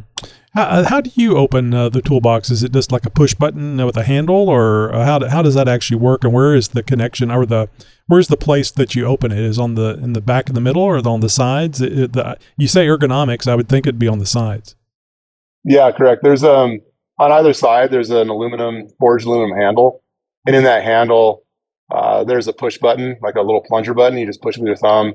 How, 0.55 0.63
uh, 0.63 0.89
how 0.89 1.01
do 1.01 1.11
you 1.15 1.37
open 1.37 1.73
uh, 1.75 1.89
the 1.91 2.01
toolbox? 2.03 2.51
Is 2.51 2.63
it 2.63 2.73
just 2.73 2.91
like 2.91 3.05
a 3.07 3.11
push 3.11 3.35
button 3.35 3.85
with 3.85 3.97
a 3.97 4.03
handle, 4.03 4.49
or 4.49 4.95
uh, 4.95 5.05
how, 5.05 5.19
do, 5.19 5.27
how 5.27 5.43
does 5.43 5.55
that 5.55 5.69
actually 5.69 5.99
work? 5.99 6.25
And 6.25 6.33
where 6.33 6.55
is 6.55 6.69
the 6.69 6.83
connection, 6.83 7.31
or 7.31 7.45
the 7.47 7.69
where's 8.07 8.29
the 8.29 8.37
place 8.37 8.71
that 8.73 8.95
you 8.95 9.05
open 9.07 9.31
it? 9.31 9.39
Is 9.39 9.59
on 9.59 9.75
the 9.77 9.99
in 10.03 10.15
the 10.15 10.21
back 10.21 10.49
in 10.49 10.55
the 10.55 10.61
middle, 10.61 10.83
or 10.83 11.07
on 11.07 11.21
the 11.21 11.29
sides? 11.29 11.81
It- 11.81 11.99
it- 11.99 12.13
the, 12.15 12.39
you 12.57 12.67
say 12.67 12.87
ergonomics. 12.87 13.47
I 13.47 13.55
would 13.55 13.69
think 13.69 13.87
it'd 13.87 13.99
be 13.99 14.09
on 14.09 14.19
the 14.19 14.27
sides. 14.27 14.75
Yeah, 15.65 15.93
correct. 15.93 16.23
There's 16.23 16.43
um 16.45 16.81
on 17.21 17.31
either 17.31 17.53
side 17.53 17.91
there's 17.91 18.11
an 18.11 18.31
aluminum 18.31 18.89
forged 18.99 19.27
aluminum 19.27 19.57
handle, 19.57 20.03
and 20.47 20.57
in 20.57 20.65
that 20.65 20.83
handle 20.83 21.45
uh, 21.91 22.25
there's 22.25 22.49
a 22.49 22.53
push 22.53 22.79
button, 22.79 23.17
like 23.23 23.35
a 23.35 23.43
little 23.43 23.63
plunger 23.63 23.95
button. 23.95 24.19
You 24.19 24.27
just 24.27 24.43
push 24.43 24.57
with 24.57 24.67
your 24.67 24.77
thumb, 24.77 25.15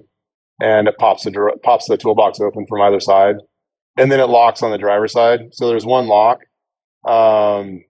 and 0.61 0.87
it 0.87 0.97
pops 0.97 1.23
the 1.23 1.59
pops 1.63 1.87
the 1.87 1.97
toolbox 1.97 2.39
open 2.39 2.65
from 2.69 2.81
either 2.81 2.99
side, 2.99 3.37
and 3.97 4.11
then 4.11 4.19
it 4.19 4.27
locks 4.27 4.61
on 4.61 4.71
the 4.71 4.77
driver's 4.77 5.13
side. 5.13 5.49
So 5.51 5.67
there's 5.67 5.85
one 5.85 6.07
lock, 6.07 6.41
um, 7.07 7.83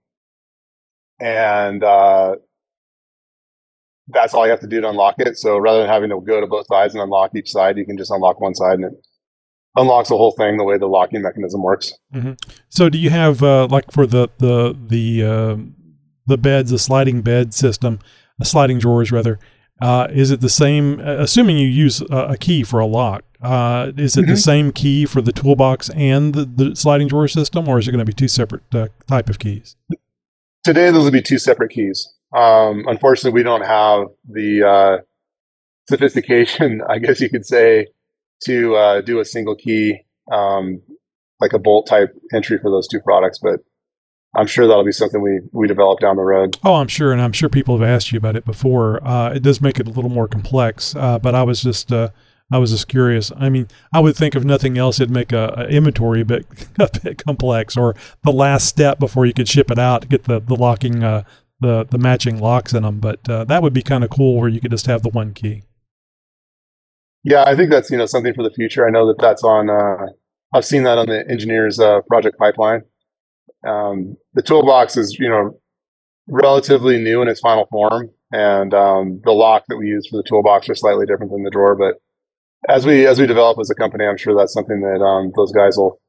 and 1.20 1.84
uh, 1.84 2.36
that's 4.08 4.32
all 4.32 4.46
you 4.46 4.50
have 4.50 4.60
to 4.60 4.66
do 4.68 4.80
to 4.80 4.88
unlock 4.88 5.16
it. 5.18 5.36
So 5.36 5.58
rather 5.58 5.80
than 5.80 5.88
having 5.88 6.10
to 6.10 6.20
go 6.20 6.40
to 6.40 6.46
both 6.46 6.66
sides 6.68 6.94
and 6.94 7.02
unlock 7.02 7.32
each 7.34 7.50
side, 7.50 7.76
you 7.76 7.84
can 7.84 7.98
just 7.98 8.10
unlock 8.10 8.40
one 8.40 8.54
side, 8.54 8.78
and 8.78 8.84
it 8.86 9.06
unlocks 9.76 10.08
the 10.08 10.16
whole 10.16 10.32
thing 10.32 10.56
the 10.56 10.64
way 10.64 10.78
the 10.78 10.86
locking 10.86 11.22
mechanism 11.22 11.62
works. 11.62 11.92
So 12.68 12.88
do 12.88 12.98
you 12.98 13.10
have 13.10 13.42
uh, 13.42 13.66
like 13.70 13.90
for 13.92 14.06
the 14.06 14.28
the 14.38 14.76
the 14.88 15.24
uh, 15.24 15.56
the 16.26 16.38
beds, 16.38 16.70
the 16.70 16.78
sliding 16.78 17.22
bed 17.22 17.54
system, 17.54 17.98
uh, 18.40 18.44
sliding 18.44 18.78
drawers 18.78 19.12
rather? 19.12 19.38
Uh, 19.80 20.06
is 20.10 20.30
it 20.30 20.40
the 20.40 20.48
same? 20.48 20.98
uh, 21.00 21.16
Assuming 21.18 21.58
you 21.58 21.68
use 21.68 22.00
a, 22.10 22.16
a 22.30 22.36
key 22.38 22.62
for 22.62 22.80
a 22.80 22.86
lock, 22.86 23.24
uh, 23.42 23.92
is 23.98 24.16
it 24.16 24.26
the 24.26 24.32
Mhm. 24.32 24.38
same 24.42 24.72
key 24.72 25.04
for 25.04 25.20
the 25.20 25.32
toolbox 25.32 25.90
and 25.90 26.32
the, 26.34 26.44
the 26.46 26.74
sliding 26.74 27.08
drawer 27.08 27.28
system, 27.28 27.68
or 27.68 27.78
is 27.78 27.86
it 27.86 27.90
going 27.92 27.98
to 27.98 28.06
be 28.06 28.14
two 28.14 28.26
separate 28.28 28.62
uh, 28.74 28.88
type 29.06 29.28
of 29.28 29.38
keys? 29.38 29.76
Today, 30.64 30.90
those 30.90 31.04
will 31.04 31.10
be 31.10 31.20
two 31.20 31.36
separate 31.38 31.70
keys. 31.72 32.10
Um, 32.34 32.84
unfortunately, 32.88 33.38
we 33.38 33.42
don't 33.42 33.66
have 33.66 34.06
the 34.26 34.62
uh, 34.66 34.96
sophistication, 35.88 36.80
I 36.88 36.98
guess 36.98 37.20
you 37.20 37.28
could 37.28 37.46
say, 37.46 37.88
to 38.44 38.76
uh, 38.76 39.00
do 39.00 39.20
a 39.20 39.24
single 39.24 39.54
key, 39.54 40.04
um, 40.30 40.82
like 41.40 41.52
a 41.52 41.58
bolt 41.58 41.86
type 41.86 42.14
entry 42.34 42.58
for 42.58 42.70
those 42.70 42.88
two 42.88 43.00
products. 43.00 43.38
But 43.38 43.60
I'm 44.34 44.46
sure 44.46 44.66
that'll 44.66 44.84
be 44.84 44.92
something 44.92 45.20
we 45.20 45.40
we 45.52 45.66
develop 45.66 46.00
down 46.00 46.16
the 46.16 46.22
road. 46.22 46.58
Oh, 46.62 46.74
I'm 46.74 46.88
sure, 46.88 47.12
and 47.12 47.22
I'm 47.22 47.32
sure 47.32 47.48
people 47.48 47.78
have 47.78 47.88
asked 47.88 48.12
you 48.12 48.18
about 48.18 48.36
it 48.36 48.44
before. 48.44 49.02
Uh, 49.06 49.32
it 49.34 49.42
does 49.42 49.60
make 49.60 49.80
it 49.80 49.86
a 49.86 49.90
little 49.90 50.10
more 50.10 50.28
complex, 50.28 50.94
uh, 50.94 51.18
but 51.18 51.34
I 51.34 51.42
was 51.42 51.62
just 51.62 51.90
uh, 51.90 52.10
I 52.50 52.58
was 52.58 52.70
just 52.70 52.86
curious. 52.86 53.32
I 53.36 53.48
mean, 53.48 53.68
I 53.92 54.00
would 54.00 54.16
think 54.16 54.36
if 54.36 54.44
nothing 54.44 54.78
else, 54.78 55.00
it'd 55.00 55.10
make 55.10 55.32
a, 55.32 55.54
a 55.56 55.68
inventory 55.68 56.20
a 56.20 56.24
bit 56.24 56.46
a 56.78 56.90
bit 57.02 57.24
complex, 57.24 57.76
or 57.76 57.94
the 58.24 58.32
last 58.32 58.66
step 58.66 58.98
before 58.98 59.26
you 59.26 59.32
could 59.32 59.48
ship 59.48 59.70
it 59.70 59.78
out 59.78 60.02
to 60.02 60.08
get 60.08 60.24
the 60.24 60.40
the 60.40 60.54
locking 60.54 61.02
uh, 61.02 61.24
the 61.60 61.84
the 61.84 61.98
matching 61.98 62.38
locks 62.38 62.74
in 62.74 62.82
them. 62.82 63.00
But 63.00 63.28
uh, 63.28 63.44
that 63.44 63.62
would 63.62 63.72
be 63.72 63.82
kind 63.82 64.04
of 64.04 64.10
cool, 64.10 64.38
where 64.38 64.48
you 64.48 64.60
could 64.60 64.70
just 64.70 64.86
have 64.86 65.02
the 65.02 65.08
one 65.08 65.32
key. 65.32 65.62
Yeah, 67.26 67.42
I 67.44 67.56
think 67.56 67.70
that's 67.72 67.90
you 67.90 67.98
know 67.98 68.06
something 68.06 68.34
for 68.34 68.44
the 68.44 68.54
future. 68.54 68.86
I 68.86 68.90
know 68.90 69.08
that 69.08 69.18
that's 69.18 69.42
on. 69.42 69.68
Uh, 69.68 70.06
I've 70.54 70.64
seen 70.64 70.84
that 70.84 70.96
on 70.96 71.06
the 71.06 71.28
engineers' 71.28 71.80
uh, 71.80 72.00
project 72.02 72.38
pipeline. 72.38 72.82
Um, 73.66 74.16
the 74.34 74.42
toolbox 74.42 74.96
is 74.96 75.16
you 75.18 75.28
know 75.28 75.58
relatively 76.28 77.02
new 77.02 77.22
in 77.22 77.28
its 77.28 77.40
final 77.40 77.66
form, 77.66 78.10
and 78.30 78.72
um, 78.72 79.20
the 79.24 79.32
lock 79.32 79.64
that 79.68 79.76
we 79.76 79.88
use 79.88 80.06
for 80.08 80.18
the 80.18 80.22
toolbox 80.22 80.68
are 80.68 80.76
slightly 80.76 81.04
different 81.04 81.32
than 81.32 81.42
the 81.42 81.50
drawer. 81.50 81.74
But 81.74 81.96
as 82.72 82.86
we 82.86 83.08
as 83.08 83.18
we 83.18 83.26
develop 83.26 83.58
as 83.58 83.70
a 83.70 83.74
company, 83.74 84.04
I'm 84.06 84.16
sure 84.16 84.36
that's 84.36 84.52
something 84.52 84.80
that 84.82 85.02
um, 85.04 85.32
those 85.34 85.50
guys 85.50 85.76
will 85.76 86.00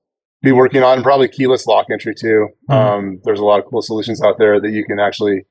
be 0.43 0.51
working 0.51 0.84
on, 0.84 0.97
and 0.99 1.03
probably 1.03 1.30
keyless 1.30 1.65
lock 1.65 1.88
entry 1.91 2.13
too. 2.13 2.49
Mhm. 2.69 2.75
Um, 2.75 3.21
there's 3.23 3.39
a 3.39 3.45
lot 3.45 3.58
of 3.58 3.65
cool 3.65 3.82
solutions 3.82 4.21
out 4.21 4.38
there 4.38 4.62
that 4.62 4.69
you 4.69 4.86
can 4.86 4.99
actually, 4.99 5.47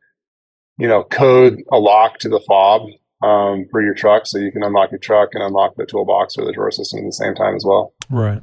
you 0.78 0.86
know, 0.86 1.02
code 1.02 1.60
a 1.72 1.78
lock 1.80 2.18
to 2.20 2.28
the 2.28 2.40
fob 2.46 2.82
um, 3.22 3.66
for 3.70 3.82
your 3.82 3.94
truck, 3.94 4.26
so 4.26 4.38
you 4.38 4.52
can 4.52 4.62
unlock 4.62 4.90
your 4.90 4.98
truck 5.00 5.30
and 5.32 5.42
unlock 5.42 5.74
the 5.76 5.86
toolbox 5.86 6.36
or 6.36 6.44
the 6.44 6.52
drawer 6.52 6.70
system 6.70 7.00
at 7.00 7.04
the 7.06 7.12
same 7.12 7.34
time 7.34 7.54
as 7.54 7.64
well. 7.66 7.94
Right. 8.10 8.42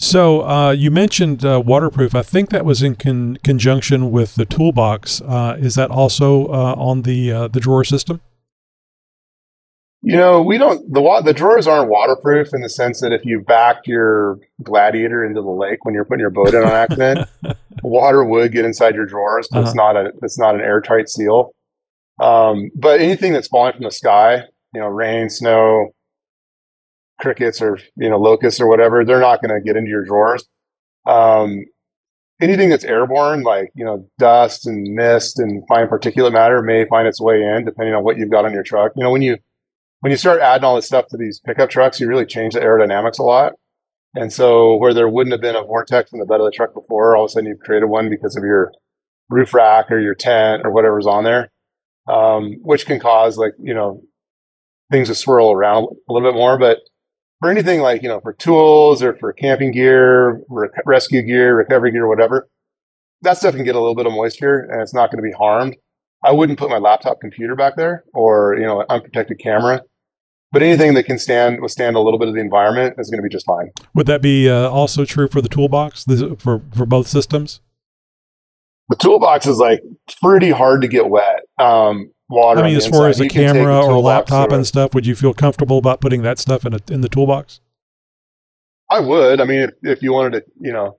So 0.00 0.42
uh, 0.48 0.70
you 0.70 0.90
mentioned 0.92 1.44
uh, 1.44 1.60
waterproof. 1.64 2.14
I 2.14 2.22
think 2.22 2.50
that 2.50 2.64
was 2.64 2.82
in 2.82 2.94
con- 2.94 3.36
conjunction 3.42 4.12
with 4.12 4.36
the 4.36 4.44
toolbox. 4.44 5.20
Uh, 5.20 5.56
is 5.58 5.74
that 5.74 5.90
also 5.90 6.46
uh, 6.46 6.74
on 6.78 7.02
the 7.02 7.32
uh, 7.32 7.48
the 7.48 7.58
drawer 7.60 7.82
system? 7.84 8.20
You 10.00 10.16
know, 10.16 10.40
we 10.40 10.56
don't 10.58 10.92
the 10.92 11.00
wa- 11.00 11.20
the 11.20 11.32
drawers 11.34 11.66
aren't 11.66 11.90
waterproof 11.90 12.54
in 12.54 12.60
the 12.60 12.68
sense 12.68 13.00
that 13.00 13.12
if 13.12 13.24
you 13.24 13.40
back 13.40 13.78
your 13.86 14.38
gladiator 14.62 15.24
into 15.24 15.42
the 15.42 15.50
lake 15.50 15.84
when 15.84 15.92
you're 15.94 16.04
putting 16.04 16.20
your 16.20 16.30
boat 16.30 16.54
in 16.54 16.62
on 16.62 16.68
accident, 16.70 17.28
water 17.82 18.22
would 18.24 18.52
get 18.52 18.64
inside 18.64 18.94
your 18.94 19.06
drawers. 19.06 19.48
But 19.50 19.58
Uh-huh. 19.58 19.66
It's 19.66 19.74
not 19.74 19.96
a 19.96 20.12
it's 20.22 20.38
not 20.38 20.54
an 20.54 20.60
airtight 20.60 21.08
seal. 21.08 21.52
Um, 22.20 22.70
but 22.74 23.00
anything 23.00 23.32
that's 23.32 23.48
falling 23.48 23.74
from 23.74 23.84
the 23.84 23.90
sky, 23.90 24.42
you 24.74 24.80
know, 24.80 24.88
rain, 24.88 25.30
snow, 25.30 25.90
crickets, 27.20 27.60
or 27.62 27.78
you 27.96 28.08
know, 28.08 28.18
locusts 28.18 28.60
or 28.60 28.68
whatever, 28.68 29.04
they're 29.04 29.20
not 29.20 29.42
going 29.42 29.54
to 29.54 29.64
get 29.64 29.76
into 29.76 29.90
your 29.90 30.04
drawers. 30.04 30.46
Um, 31.06 31.64
anything 32.40 32.68
that's 32.68 32.84
airborne, 32.84 33.42
like 33.42 33.70
you 33.74 33.84
know, 33.84 34.08
dust 34.18 34.66
and 34.66 34.94
mist 34.94 35.38
and 35.38 35.62
fine 35.68 35.88
particulate 35.88 36.32
matter, 36.32 36.62
may 36.62 36.86
find 36.86 37.06
its 37.06 37.20
way 37.20 37.42
in, 37.42 37.64
depending 37.64 37.94
on 37.94 38.04
what 38.04 38.18
you've 38.18 38.30
got 38.30 38.44
on 38.44 38.52
your 38.52 38.62
truck. 38.62 38.92
You 38.96 39.04
know, 39.04 39.10
when 39.10 39.22
you 39.22 39.36
when 40.00 40.10
you 40.10 40.16
start 40.16 40.40
adding 40.40 40.64
all 40.64 40.76
this 40.76 40.86
stuff 40.86 41.06
to 41.08 41.16
these 41.16 41.40
pickup 41.44 41.70
trucks, 41.70 42.00
you 42.00 42.08
really 42.08 42.26
change 42.26 42.54
the 42.54 42.60
aerodynamics 42.60 43.18
a 43.18 43.24
lot. 43.24 43.54
And 44.14 44.32
so, 44.32 44.76
where 44.76 44.94
there 44.94 45.08
wouldn't 45.08 45.32
have 45.32 45.40
been 45.40 45.56
a 45.56 45.62
vortex 45.62 46.12
in 46.12 46.18
the 46.18 46.26
bed 46.26 46.40
of 46.40 46.46
the 46.46 46.52
truck 46.52 46.74
before, 46.74 47.16
all 47.16 47.24
of 47.24 47.28
a 47.28 47.32
sudden 47.32 47.48
you've 47.48 47.60
created 47.60 47.86
one 47.86 48.08
because 48.08 48.36
of 48.36 48.42
your 48.42 48.72
roof 49.28 49.52
rack 49.52 49.90
or 49.90 50.00
your 50.00 50.14
tent 50.14 50.62
or 50.64 50.72
whatever's 50.72 51.06
on 51.06 51.24
there, 51.24 51.50
um, 52.08 52.56
which 52.62 52.86
can 52.86 52.98
cause 52.98 53.36
like 53.36 53.52
you 53.60 53.74
know 53.74 54.02
things 54.90 55.08
to 55.08 55.14
swirl 55.14 55.52
around 55.52 55.84
a 55.84 56.12
little 56.12 56.30
bit 56.30 56.36
more. 56.36 56.58
But 56.58 56.78
for 57.40 57.50
anything 57.50 57.80
like 57.80 58.02
you 58.02 58.08
know 58.08 58.20
for 58.20 58.32
tools 58.32 59.02
or 59.02 59.16
for 59.16 59.32
camping 59.32 59.72
gear, 59.72 60.40
rec- 60.48 60.70
rescue 60.86 61.22
gear, 61.22 61.56
recovery 61.56 61.92
gear, 61.92 62.08
whatever, 62.08 62.48
that 63.22 63.36
stuff 63.36 63.54
can 63.54 63.64
get 63.64 63.76
a 63.76 63.80
little 63.80 63.94
bit 63.94 64.06
of 64.06 64.12
moisture 64.12 64.60
and 64.60 64.80
it's 64.80 64.94
not 64.94 65.10
going 65.10 65.22
to 65.22 65.28
be 65.28 65.36
harmed. 65.36 65.76
I 66.24 66.32
wouldn't 66.32 66.58
put 66.58 66.68
my 66.68 66.78
laptop 66.78 67.20
computer 67.20 67.54
back 67.54 67.76
there 67.76 68.04
or 68.14 68.56
you 68.56 68.66
know 68.66 68.80
an 68.80 68.86
unprotected 68.88 69.38
camera. 69.38 69.82
But 70.50 70.62
anything 70.62 70.94
that 70.94 71.04
can 71.04 71.18
stand 71.18 71.60
withstand 71.60 71.94
a 71.94 72.00
little 72.00 72.18
bit 72.18 72.28
of 72.28 72.34
the 72.34 72.40
environment 72.40 72.94
is 72.98 73.10
going 73.10 73.18
to 73.18 73.22
be 73.22 73.28
just 73.28 73.44
fine. 73.44 73.70
Would 73.94 74.06
that 74.06 74.22
be 74.22 74.48
uh, 74.48 74.70
also 74.70 75.04
true 75.04 75.28
for 75.28 75.42
the 75.42 75.48
toolbox 75.48 76.04
for 76.38 76.62
for 76.74 76.86
both 76.86 77.06
systems? 77.06 77.60
The 78.88 78.96
toolbox 78.96 79.46
is 79.46 79.58
like 79.58 79.82
pretty 80.22 80.50
hard 80.50 80.82
to 80.82 80.88
get 80.88 81.08
wet. 81.08 81.40
Um, 81.58 82.10
water. 82.28 82.60
I 82.60 82.68
mean, 82.68 82.76
as 82.76 82.86
far 82.86 83.08
as 83.08 83.20
a 83.20 83.28
camera 83.28 83.78
or 83.78 83.90
toolbox 83.90 84.30
laptop 84.30 84.52
and 84.52 84.66
stuff, 84.66 84.94
would 84.94 85.06
you 85.06 85.14
feel 85.14 85.34
comfortable 85.34 85.78
about 85.78 86.00
putting 86.00 86.22
that 86.22 86.38
stuff 86.38 86.64
in 86.64 86.74
a, 86.74 86.78
in 86.90 87.00
the 87.00 87.08
toolbox? 87.08 87.60
I 88.90 89.00
would. 89.00 89.40
I 89.40 89.44
mean, 89.44 89.60
if, 89.60 89.70
if 89.82 90.02
you 90.02 90.12
wanted 90.12 90.38
to, 90.38 90.44
you 90.60 90.72
know, 90.72 90.98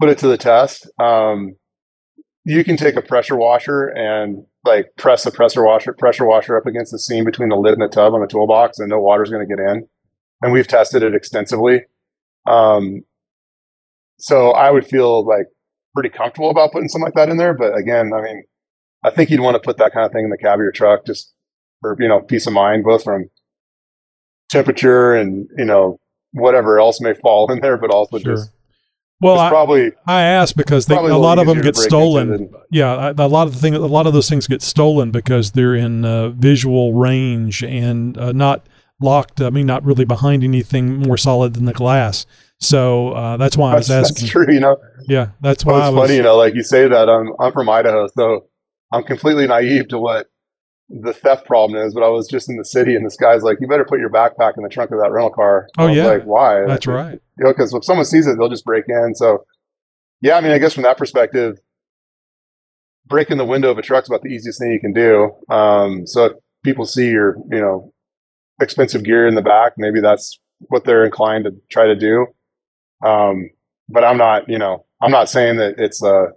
put 0.00 0.08
it 0.08 0.18
to 0.18 0.28
the 0.28 0.38
test, 0.38 0.88
um, 0.98 1.56
you 2.44 2.64
can 2.64 2.76
take 2.76 2.96
a 2.96 3.02
pressure 3.02 3.36
washer 3.36 3.88
and 3.88 4.44
like 4.64 4.86
press 4.96 5.26
a 5.26 5.30
pressure 5.30 5.64
washer 5.64 5.92
pressure 5.92 6.24
washer 6.24 6.56
up 6.56 6.66
against 6.66 6.92
the 6.92 6.98
seam 6.98 7.24
between 7.24 7.48
the 7.48 7.56
lid 7.56 7.74
and 7.74 7.82
the 7.82 7.88
tub 7.88 8.14
on 8.14 8.20
the 8.20 8.26
toolbox, 8.26 8.78
and 8.78 8.88
no 8.88 9.00
water's 9.00 9.30
going 9.30 9.46
to 9.46 9.56
get 9.56 9.62
in. 9.62 9.86
And 10.42 10.52
we've 10.52 10.68
tested 10.68 11.02
it 11.02 11.14
extensively. 11.14 11.82
Um, 12.46 13.02
so 14.18 14.50
I 14.50 14.70
would 14.70 14.86
feel 14.86 15.26
like 15.26 15.46
pretty 15.96 16.10
comfortable 16.10 16.50
about 16.50 16.70
putting 16.72 16.88
something 16.88 17.06
like 17.06 17.14
that 17.14 17.28
in 17.30 17.38
there. 17.38 17.54
But 17.54 17.76
again, 17.76 18.12
I 18.14 18.20
mean, 18.20 18.44
I 19.02 19.10
think 19.10 19.30
you'd 19.30 19.40
want 19.40 19.54
to 19.56 19.60
put 19.60 19.78
that 19.78 19.92
kind 19.92 20.04
of 20.06 20.12
thing 20.12 20.24
in 20.24 20.30
the 20.30 20.38
cab 20.38 20.54
of 20.58 20.62
your 20.62 20.72
truck 20.72 21.06
just 21.06 21.32
for 21.80 21.96
you 21.98 22.06
know 22.08 22.20
peace 22.20 22.46
of 22.46 22.52
mind, 22.52 22.84
both 22.84 23.02
from 23.02 23.30
temperature 24.50 25.14
and 25.14 25.48
you 25.56 25.64
know 25.64 25.98
whatever 26.32 26.78
else 26.78 27.00
may 27.00 27.14
fall 27.14 27.50
in 27.50 27.60
there, 27.60 27.76
but 27.76 27.90
also 27.90 28.18
Sure. 28.18 28.36
just 28.36 28.50
Well, 29.20 29.38
I, 29.38 29.48
probably 29.48 29.92
I 30.06 30.22
asked 30.22 30.56
because 30.56 30.86
they, 30.86 30.94
a 30.96 31.16
lot 31.16 31.38
of 31.38 31.46
them 31.46 31.60
get 31.62 31.76
stolen. 31.76 32.28
than- 32.30 32.50
Yeah, 32.70 33.12
a 33.16 33.26
lot 33.28 33.46
of 33.46 33.54
the 33.54 33.60
thing, 33.60 33.74
a 33.74 33.78
lot 33.78 34.06
of 34.06 34.12
those 34.12 34.28
things 34.28 34.46
get 34.46 34.60
stolen 34.62 35.10
because 35.10 35.52
they're 35.52 35.74
in 35.74 36.04
uh, 36.04 36.28
visual 36.30 36.92
range 36.92 37.62
and 37.64 38.18
uh, 38.18 38.32
not 38.32 38.66
locked. 39.00 39.40
I 39.40 39.48
mean, 39.50 39.66
not 39.66 39.84
really 39.84 40.04
behind 40.04 40.44
anything 40.44 40.98
more 40.98 41.16
solid 41.16 41.54
than 41.54 41.64
the 41.64 41.72
glass. 41.72 42.26
So 42.60 43.10
uh, 43.12 43.36
that's 43.36 43.56
why 43.56 43.72
I 43.72 43.76
was 43.76 43.88
that's, 43.88 44.10
asking. 44.10 44.22
that's 44.26 44.32
true. 44.32 44.46
You 44.52 44.60
know, 44.60 44.76
Yeah, 45.08 45.30
that's 45.40 45.64
why 45.64 45.74
I 45.74 45.88
it's 45.88 45.94
was. 45.94 46.06
funny. 46.08 46.16
You 46.16 46.22
know, 46.22 46.36
like 46.36 46.54
you 46.54 46.62
say 46.62 46.88
that 46.88 47.08
I'm 47.08 47.32
I'm 47.38 47.52
from 47.52 47.68
Idaho, 47.68 48.08
so 48.16 48.46
I'm 48.92 49.02
completely 49.04 49.46
naive 49.46 49.88
to 49.88 49.98
what 49.98 50.26
the 50.88 51.12
theft 51.12 51.46
problem 51.46 51.78
is. 51.84 51.92
But 51.94 52.02
I 52.02 52.08
was 52.08 52.28
just 52.28 52.48
in 52.48 52.56
the 52.56 52.64
city, 52.64 52.94
and 52.96 53.04
this 53.04 53.16
guy's 53.16 53.42
like, 53.42 53.58
"You 53.60 53.68
better 53.68 53.84
put 53.84 54.00
your 54.00 54.08
backpack 54.10 54.56
in 54.56 54.62
the 54.62 54.68
trunk 54.70 54.90
of 54.90 54.98
that 55.00 55.10
rental 55.12 55.30
car." 55.30 55.68
Oh, 55.78 55.84
I 55.84 55.88
was 55.88 55.96
yeah. 55.96 56.06
like 56.06 56.22
why? 56.24 56.64
That's 56.66 56.86
Like, 56.86 56.96
right. 56.96 57.20
You 57.38 57.44
know, 57.44 57.50
because 57.52 57.74
if 57.74 57.84
someone 57.84 58.06
sees 58.06 58.26
it, 58.26 58.38
they'll 58.38 58.48
just 58.48 58.64
break 58.64 58.84
in. 58.88 59.14
So, 59.14 59.44
yeah, 60.22 60.36
I 60.36 60.40
mean, 60.40 60.52
I 60.52 60.58
guess 60.58 60.72
from 60.72 60.84
that 60.84 60.96
perspective, 60.96 61.58
breaking 63.06 63.36
the 63.36 63.44
window 63.44 63.70
of 63.70 63.76
a 63.78 63.82
truck's 63.82 64.08
about 64.08 64.22
the 64.22 64.30
easiest 64.30 64.58
thing 64.58 64.70
you 64.72 64.80
can 64.80 64.94
do. 64.94 65.30
Um, 65.54 66.06
so 66.06 66.24
if 66.26 66.32
people 66.64 66.86
see 66.86 67.10
your, 67.10 67.36
you 67.50 67.60
know, 67.60 67.92
expensive 68.62 69.04
gear 69.04 69.26
in 69.26 69.34
the 69.34 69.42
back, 69.42 69.72
maybe 69.76 70.00
that's 70.00 70.38
what 70.68 70.84
they're 70.84 71.04
inclined 71.04 71.44
to 71.44 71.50
try 71.70 71.86
to 71.86 71.94
do. 71.94 72.26
Um, 73.04 73.50
but 73.88 74.04
I'm 74.04 74.18
not, 74.18 74.48
you 74.48 74.58
know, 74.58 74.84
I'm 75.02 75.10
not 75.10 75.28
saying 75.28 75.56
that 75.56 75.74
it's 75.78 76.02
a, 76.02 76.28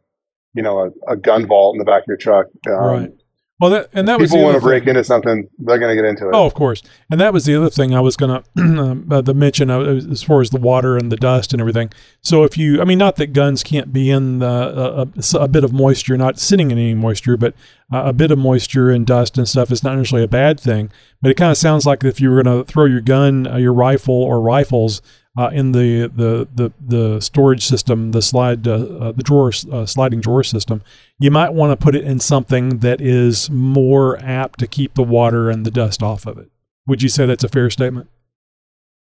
you 0.54 0.63
know, 0.63 0.91
a, 1.08 1.13
a 1.13 1.15
gun 1.17 1.48
vault 1.48 1.76
in 1.76 1.80
the 1.80 1.86
back 1.86 2.04
of 2.04 2.08
your 2.08 2.17
truck. 2.17 2.48
Um, 2.67 2.74
Right. 2.74 3.12
Well, 3.60 3.72
that 3.72 3.89
and 3.91 4.08
that 4.08 4.22
was 4.22 4.32
people 4.32 4.45
want 4.45 4.56
to 4.56 4.62
break 4.62 4.88
into 4.88 5.04
something, 5.04 5.50
they're 5.58 5.80
going 5.80 5.93
to 5.93 6.02
get 6.02 6.08
into 6.08 6.30
it. 6.30 6.32
Oh, 6.34 6.45
of 6.45 6.54
course. 6.54 6.82
And 7.12 7.19
that 7.19 7.34
was 7.34 7.43
the 7.43 7.58
other 7.58 7.69
thing 7.69 7.93
I 7.93 8.00
was 8.00 8.15
going 8.15 8.41
to 8.56 9.06
uh, 9.12 9.19
the 9.19 9.34
mention 9.34 9.69
uh, 9.69 9.82
as 9.82 10.24
far 10.24 10.39
as 10.39 10.50
the 10.50 10.60
water 10.60 10.95
and 10.95 11.12
the 11.12 11.17
dust 11.17 11.52
and 11.52 11.60
everything. 11.60 11.91
So 12.22 12.45
if 12.45 12.58
you, 12.58 12.80
I 12.80 12.86
mean, 12.86 12.98
not 12.98 13.17
that 13.17 13.34
guns 13.34 13.62
can't 13.62 13.91
be 13.91 14.10
in 14.10 14.39
the, 14.39 14.48
uh, 14.48 15.06
a, 15.34 15.38
a 15.39 15.48
bit 15.50 15.65
of 15.65 15.74
moisture, 15.74 16.15
not 16.15 16.39
sitting 16.39 16.72
in 16.72 16.78
any 16.78 16.93
moisture, 16.93 17.36
but 17.36 17.54
uh, 17.91 18.04
a 18.06 18.13
bit 18.13 18.32
of 18.32 18.39
moisture 18.39 18.91
and 18.91 19.06
dust 19.06 19.38
and 19.38 19.45
stuff 19.45 19.72
is 19.74 19.84
not 19.84 19.98
necessarily 19.98 20.24
a 20.24 20.30
bad 20.30 20.58
thing. 20.58 20.89
But 21.22 21.32
it 21.32 21.36
kind 21.36 21.52
of 21.52 21.58
sounds 21.58 21.86
like 21.86 22.06
if 22.06 22.22
you 22.22 22.30
were 22.30 22.41
going 22.41 22.63
to 22.63 22.72
throw 22.72 22.86
your 22.86 23.02
gun, 23.02 23.45
uh, 23.45 23.58
your 23.58 23.74
rifle 23.74 24.24
or 24.24 24.39
rifles 24.39 25.02
uh, 25.37 25.49
in 25.53 25.71
the, 25.71 26.11
the 26.13 26.47
the 26.53 26.71
the 26.79 27.19
storage 27.21 27.65
system, 27.65 28.11
the 28.11 28.21
slide, 28.21 28.67
uh, 28.67 28.73
uh, 28.73 29.11
the 29.11 29.23
drawer, 29.23 29.51
uh, 29.71 29.85
sliding 29.85 30.19
drawer 30.19 30.43
system, 30.43 30.81
you 31.19 31.31
might 31.31 31.53
want 31.53 31.77
to 31.77 31.83
put 31.83 31.95
it 31.95 32.03
in 32.03 32.19
something 32.19 32.79
that 32.79 32.99
is 32.99 33.49
more 33.49 34.17
apt 34.19 34.59
to 34.59 34.67
keep 34.67 34.95
the 34.95 35.03
water 35.03 35.49
and 35.49 35.65
the 35.65 35.71
dust 35.71 36.01
off 36.01 36.25
of 36.25 36.37
it. 36.37 36.49
Would 36.87 37.01
you 37.01 37.09
say 37.09 37.25
that's 37.25 37.43
a 37.43 37.49
fair 37.49 37.69
statement? 37.69 38.09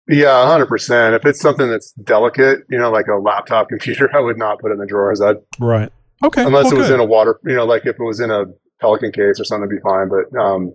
Yeah, 0.08 0.46
hundred 0.48 0.68
percent. 0.68 1.16
If 1.16 1.26
it's 1.26 1.40
something 1.40 1.70
that's 1.70 1.92
delicate, 1.92 2.60
you 2.70 2.78
know, 2.78 2.92
like 2.92 3.08
a 3.08 3.16
laptop 3.16 3.70
computer, 3.70 4.10
I 4.16 4.20
would 4.20 4.38
not 4.38 4.60
put 4.60 4.72
it 4.72 4.76
in 4.76 4.80
the 4.80 4.86
drawers. 4.86 5.22
I'd 5.22 5.38
Right. 5.60 5.92
Okay. 6.24 6.44
unless 6.44 6.66
well, 6.66 6.76
it 6.76 6.78
was 6.78 6.88
good. 6.88 6.94
in 6.96 7.00
a 7.02 7.06
water, 7.06 7.40
you 7.44 7.56
know, 7.56 7.66
like 7.66 7.86
if 7.86 7.98
it 8.00 8.04
was 8.04 8.22
in 8.22 8.32
a 8.32 8.46
Pelican 8.80 9.12
case 9.12 9.40
or 9.40 9.44
something, 9.44 9.68
it'd 9.70 9.78
be 9.78 9.84
fine. 9.84 10.10
But 10.10 10.40
um, 10.40 10.74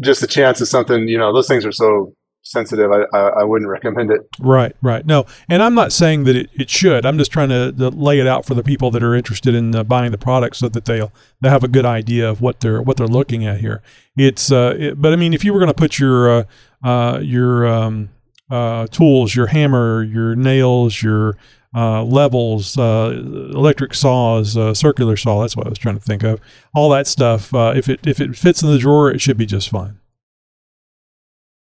just 0.00 0.20
the 0.20 0.28
chance 0.28 0.60
of 0.60 0.68
something, 0.68 1.08
you 1.08 1.18
know, 1.18 1.32
those 1.32 1.48
things 1.48 1.66
are 1.66 1.72
so 1.72 2.14
sensitive. 2.42 2.90
I, 2.90 3.04
I, 3.16 3.28
I 3.40 3.44
wouldn't 3.44 3.70
recommend 3.70 4.10
it. 4.10 4.20
Right, 4.38 4.74
right. 4.82 5.04
No, 5.04 5.26
and 5.48 5.62
I'm 5.62 5.74
not 5.74 5.92
saying 5.92 6.24
that 6.24 6.36
it, 6.36 6.50
it 6.54 6.70
should. 6.70 7.04
I'm 7.04 7.18
just 7.18 7.30
trying 7.30 7.50
to, 7.50 7.72
to 7.72 7.88
lay 7.90 8.18
it 8.18 8.26
out 8.26 8.44
for 8.44 8.54
the 8.54 8.62
people 8.62 8.90
that 8.92 9.02
are 9.02 9.14
interested 9.14 9.54
in 9.54 9.74
uh, 9.74 9.84
buying 9.84 10.10
the 10.12 10.18
product 10.18 10.56
so 10.56 10.68
that 10.68 10.84
they'll 10.84 11.12
they 11.40 11.48
have 11.48 11.64
a 11.64 11.68
good 11.68 11.86
idea 11.86 12.28
of 12.28 12.40
what 12.40 12.60
they're 12.60 12.82
what 12.82 12.96
they're 12.96 13.06
looking 13.06 13.46
at 13.46 13.60
here. 13.60 13.82
It's 14.16 14.50
uh, 14.50 14.74
it, 14.78 15.00
but 15.00 15.12
I 15.12 15.16
mean, 15.16 15.32
if 15.32 15.44
you 15.44 15.52
were 15.52 15.58
going 15.58 15.72
to 15.72 15.74
put 15.74 15.98
your 15.98 16.30
uh, 16.30 16.44
uh, 16.82 17.18
your 17.20 17.66
um, 17.66 18.10
uh, 18.50 18.86
tools, 18.88 19.34
your 19.34 19.46
hammer, 19.46 20.02
your 20.02 20.34
nails, 20.34 21.02
your 21.02 21.36
uh, 21.74 22.02
levels, 22.02 22.76
uh, 22.76 23.12
electric 23.54 23.94
saws, 23.94 24.56
uh, 24.56 24.74
circular 24.74 25.16
saw. 25.16 25.40
That's 25.40 25.56
what 25.56 25.66
I 25.66 25.70
was 25.70 25.78
trying 25.78 25.98
to 25.98 26.04
think 26.04 26.24
of. 26.24 26.40
All 26.74 26.90
that 26.90 27.06
stuff. 27.06 27.54
Uh, 27.54 27.72
if 27.76 27.88
it 27.88 28.00
if 28.06 28.20
it 28.20 28.36
fits 28.36 28.62
in 28.62 28.70
the 28.70 28.78
drawer, 28.78 29.10
it 29.10 29.20
should 29.20 29.36
be 29.36 29.46
just 29.46 29.68
fine. 29.68 29.99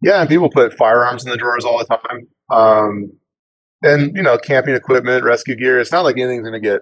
Yeah, 0.01 0.21
and 0.21 0.29
people 0.29 0.49
put 0.49 0.73
firearms 0.73 1.25
in 1.25 1.31
the 1.31 1.37
drawers 1.37 1.65
all 1.65 1.77
the 1.79 1.85
time. 1.97 2.27
Um, 2.51 3.11
and 3.81 4.15
you 4.15 4.23
know, 4.23 4.37
camping 4.37 4.75
equipment, 4.75 5.23
rescue 5.23 5.55
gear. 5.55 5.79
It's 5.79 5.91
not 5.91 6.03
like 6.03 6.17
anything's 6.17 6.41
going 6.47 6.53
to 6.53 6.59
get 6.59 6.81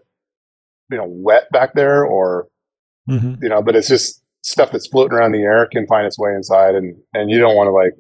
you 0.91 0.97
know 0.97 1.05
wet 1.07 1.49
back 1.51 1.73
there, 1.73 2.05
or 2.05 2.47
Mm-hmm. 3.09 3.41
you 3.41 3.47
know, 3.47 3.61
but 3.61 3.73
it's 3.73 3.87
just 3.87 4.21
stuff 4.41 4.71
that's 4.73 4.87
floating 4.87 5.17
around 5.17 5.31
the 5.31 5.41
air 5.41 5.65
can 5.71 5.87
find 5.87 6.05
its 6.05 6.19
way 6.19 6.31
inside, 6.35 6.75
and 6.75 6.93
and 7.13 7.31
you 7.31 7.39
don't 7.39 7.55
want 7.55 7.67
to 7.67 7.71
like 7.71 7.93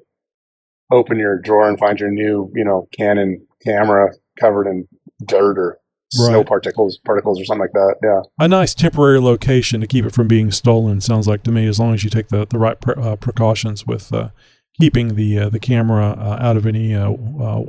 open 0.91 1.17
your 1.17 1.39
drawer 1.39 1.67
and 1.69 1.79
find 1.79 1.97
your 1.99 2.11
new 2.11 2.51
you 2.53 2.65
know 2.65 2.87
Canon 2.97 3.45
camera 3.65 4.09
covered 4.39 4.67
in 4.67 4.85
dirt 5.25 5.57
or 5.57 5.79
snow 6.11 6.43
particles 6.43 6.99
particles 7.05 7.39
or 7.39 7.45
something 7.45 7.61
like 7.61 7.71
that. 7.71 7.95
Yeah. 8.03 8.21
A 8.43 8.47
nice 8.49 8.73
temporary 8.73 9.19
location 9.21 9.79
to 9.81 9.87
keep 9.87 10.03
it 10.05 10.13
from 10.13 10.27
being 10.27 10.51
stolen. 10.51 10.99
Sounds 10.99 11.25
like 11.27 11.43
to 11.43 11.51
me, 11.51 11.67
as 11.67 11.79
long 11.79 11.93
as 11.93 12.03
you 12.03 12.09
take 12.09 12.27
the 12.27 12.45
the 12.45 12.59
right 12.59 12.79
pre- 12.79 13.01
uh, 13.01 13.15
precautions 13.15 13.87
with 13.87 14.13
uh, 14.13 14.29
keeping 14.79 15.15
the 15.15 15.39
uh, 15.39 15.49
the 15.49 15.59
camera 15.59 16.09
uh, 16.17 16.37
out 16.39 16.57
of 16.57 16.65
any 16.65 16.93
uh, 16.95 17.11
uh, 17.11 17.63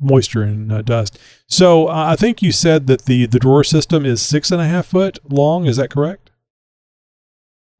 moisture 0.00 0.42
and 0.42 0.72
uh, 0.72 0.82
dust. 0.82 1.18
So 1.46 1.88
uh, 1.88 2.06
I 2.12 2.16
think 2.16 2.42
you 2.42 2.52
said 2.52 2.86
that 2.86 3.04
the 3.06 3.26
the 3.26 3.38
drawer 3.38 3.64
system 3.64 4.04
is 4.04 4.20
six 4.22 4.50
and 4.50 4.60
a 4.60 4.66
half 4.66 4.86
foot 4.86 5.18
long. 5.30 5.66
Is 5.66 5.76
that 5.76 5.90
correct? 5.90 6.30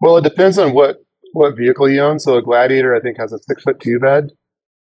Well, 0.00 0.16
it 0.16 0.24
depends 0.24 0.58
on 0.58 0.74
what 0.74 0.98
what 1.32 1.56
vehicle 1.56 1.88
you 1.88 2.00
own. 2.00 2.18
So 2.18 2.36
a 2.36 2.42
Gladiator, 2.42 2.94
I 2.94 3.00
think, 3.00 3.18
has 3.18 3.32
a 3.32 3.38
six 3.38 3.62
foot 3.62 3.80
two 3.80 3.98
bed. 3.98 4.30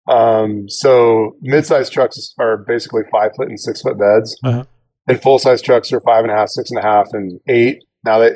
Um, 0.08 0.68
so 0.68 1.36
mid-sized 1.42 1.94
trucks 1.94 2.34
are 2.40 2.58
basically 2.58 3.04
five 3.12 3.32
foot 3.36 3.50
and 3.50 3.60
six 3.60 3.82
foot 3.82 4.00
beds, 4.00 4.36
Uh-huh. 4.44 4.64
and 5.08 5.22
full-size 5.22 5.62
trucks 5.62 5.94
are 5.94 6.02
five 6.02 6.24
and 6.24 6.32
a 6.32 6.36
half, 6.36 6.50
six 6.50 6.72
and 6.72 6.80
a 6.80 6.82
half, 6.82 7.08
and 7.14 7.40
eight. 7.48 7.84
Now 8.04 8.18
they 8.20 8.32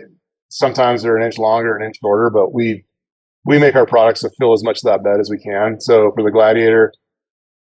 sometimes 0.49 1.01
they're 1.01 1.17
an 1.17 1.23
inch 1.23 1.37
longer, 1.39 1.75
an 1.75 1.83
inch 1.83 1.97
shorter, 2.01 2.29
but 2.29 2.53
we 2.53 2.85
we 3.45 3.59
make 3.59 3.75
our 3.75 3.85
products 3.85 4.21
to 4.21 4.29
fill 4.37 4.53
as 4.53 4.63
much 4.63 4.79
of 4.79 4.83
that 4.83 5.03
bed 5.03 5.19
as 5.19 5.29
we 5.29 5.37
can. 5.37 5.79
So 5.79 6.11
for 6.15 6.23
the 6.23 6.31
Gladiator, 6.31 6.93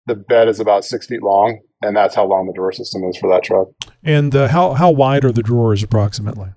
the 0.05 0.15
bed 0.15 0.47
is 0.47 0.59
about 0.59 0.85
six 0.85 1.07
feet 1.07 1.23
long, 1.23 1.59
and 1.81 1.95
that's 1.95 2.15
how 2.15 2.25
long 2.25 2.47
the 2.47 2.53
drawer 2.53 2.71
system 2.71 3.03
is 3.03 3.17
for 3.17 3.29
that 3.29 3.43
truck. 3.43 3.69
And 4.03 4.35
uh, 4.35 4.47
how 4.47 4.73
how 4.73 4.91
wide 4.91 5.25
are 5.25 5.31
the 5.31 5.43
drawers 5.43 5.83
approximately? 5.83 6.49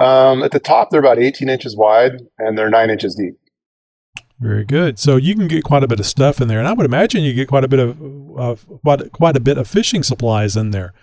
Um, 0.00 0.42
at 0.42 0.52
the 0.52 0.60
top, 0.60 0.90
they're 0.90 1.00
about 1.00 1.18
18 1.18 1.48
inches 1.48 1.76
wide, 1.76 2.22
and 2.38 2.56
they're 2.56 2.70
nine 2.70 2.90
inches 2.90 3.14
deep. 3.14 3.34
Very 4.40 4.64
good. 4.64 4.98
So 4.98 5.16
you 5.16 5.36
can 5.36 5.46
get 5.46 5.62
quite 5.62 5.84
a 5.84 5.88
bit 5.88 6.00
of 6.00 6.06
stuff 6.06 6.40
in 6.40 6.48
there, 6.48 6.58
and 6.58 6.66
I 6.66 6.72
would 6.72 6.86
imagine 6.86 7.22
you 7.22 7.34
get 7.34 7.46
quite 7.46 7.62
a 7.62 7.68
bit 7.68 7.78
of 7.78 8.38
uh, 8.38 8.56
quite 8.82 9.12
quite 9.12 9.36
a 9.36 9.40
bit 9.40 9.58
of 9.58 9.68
fishing 9.68 10.02
supplies 10.02 10.56
in 10.56 10.70
there. 10.70 10.92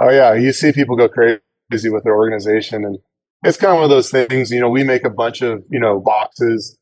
Oh 0.00 0.10
yeah, 0.10 0.34
you 0.34 0.52
see 0.52 0.72
people 0.72 0.96
go 0.96 1.08
crazy 1.08 1.88
with 1.88 2.04
their 2.04 2.16
organization, 2.16 2.84
and 2.84 2.98
it's 3.44 3.56
kind 3.56 3.72
of 3.72 3.76
one 3.76 3.84
of 3.84 3.90
those 3.90 4.10
things. 4.10 4.50
You 4.50 4.60
know, 4.60 4.68
we 4.68 4.84
make 4.84 5.04
a 5.04 5.10
bunch 5.10 5.42
of 5.42 5.62
you 5.70 5.80
know 5.80 6.00
boxes, 6.00 6.78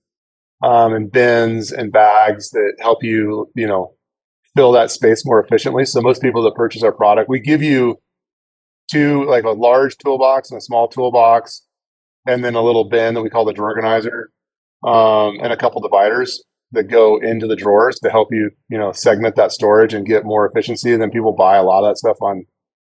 um, 0.62 0.94
and 0.94 1.10
bins 1.10 1.72
and 1.72 1.92
bags 1.92 2.50
that 2.50 2.74
help 2.80 3.02
you 3.02 3.50
you 3.54 3.66
know 3.66 3.94
fill 4.56 4.72
that 4.72 4.90
space 4.90 5.24
more 5.24 5.42
efficiently. 5.42 5.84
So 5.84 6.00
most 6.00 6.22
people 6.22 6.42
that 6.42 6.54
purchase 6.54 6.82
our 6.82 6.92
product, 6.92 7.28
we 7.28 7.40
give 7.40 7.62
you 7.62 7.98
two 8.90 9.24
like 9.24 9.44
a 9.44 9.50
large 9.50 9.96
toolbox 9.98 10.50
and 10.50 10.58
a 10.58 10.62
small 10.62 10.88
toolbox, 10.88 11.62
and 12.26 12.44
then 12.44 12.54
a 12.54 12.62
little 12.62 12.88
bin 12.88 13.14
that 13.14 13.22
we 13.22 13.30
call 13.30 13.44
the 13.44 13.52
drawer 13.52 13.70
organizer, 13.70 14.30
um, 14.84 15.38
and 15.42 15.52
a 15.52 15.56
couple 15.56 15.80
dividers 15.80 16.42
that 16.72 16.84
go 16.84 17.18
into 17.20 17.46
the 17.46 17.54
drawers 17.54 18.00
to 18.00 18.10
help 18.10 18.28
you 18.32 18.50
you 18.68 18.78
know 18.78 18.92
segment 18.92 19.36
that 19.36 19.52
storage 19.52 19.94
and 19.94 20.06
get 20.06 20.24
more 20.24 20.46
efficiency. 20.46 20.92
And 20.92 21.02
then 21.02 21.10
people 21.10 21.32
buy 21.32 21.56
a 21.56 21.62
lot 21.62 21.84
of 21.84 21.90
that 21.90 21.98
stuff 21.98 22.16
on 22.20 22.46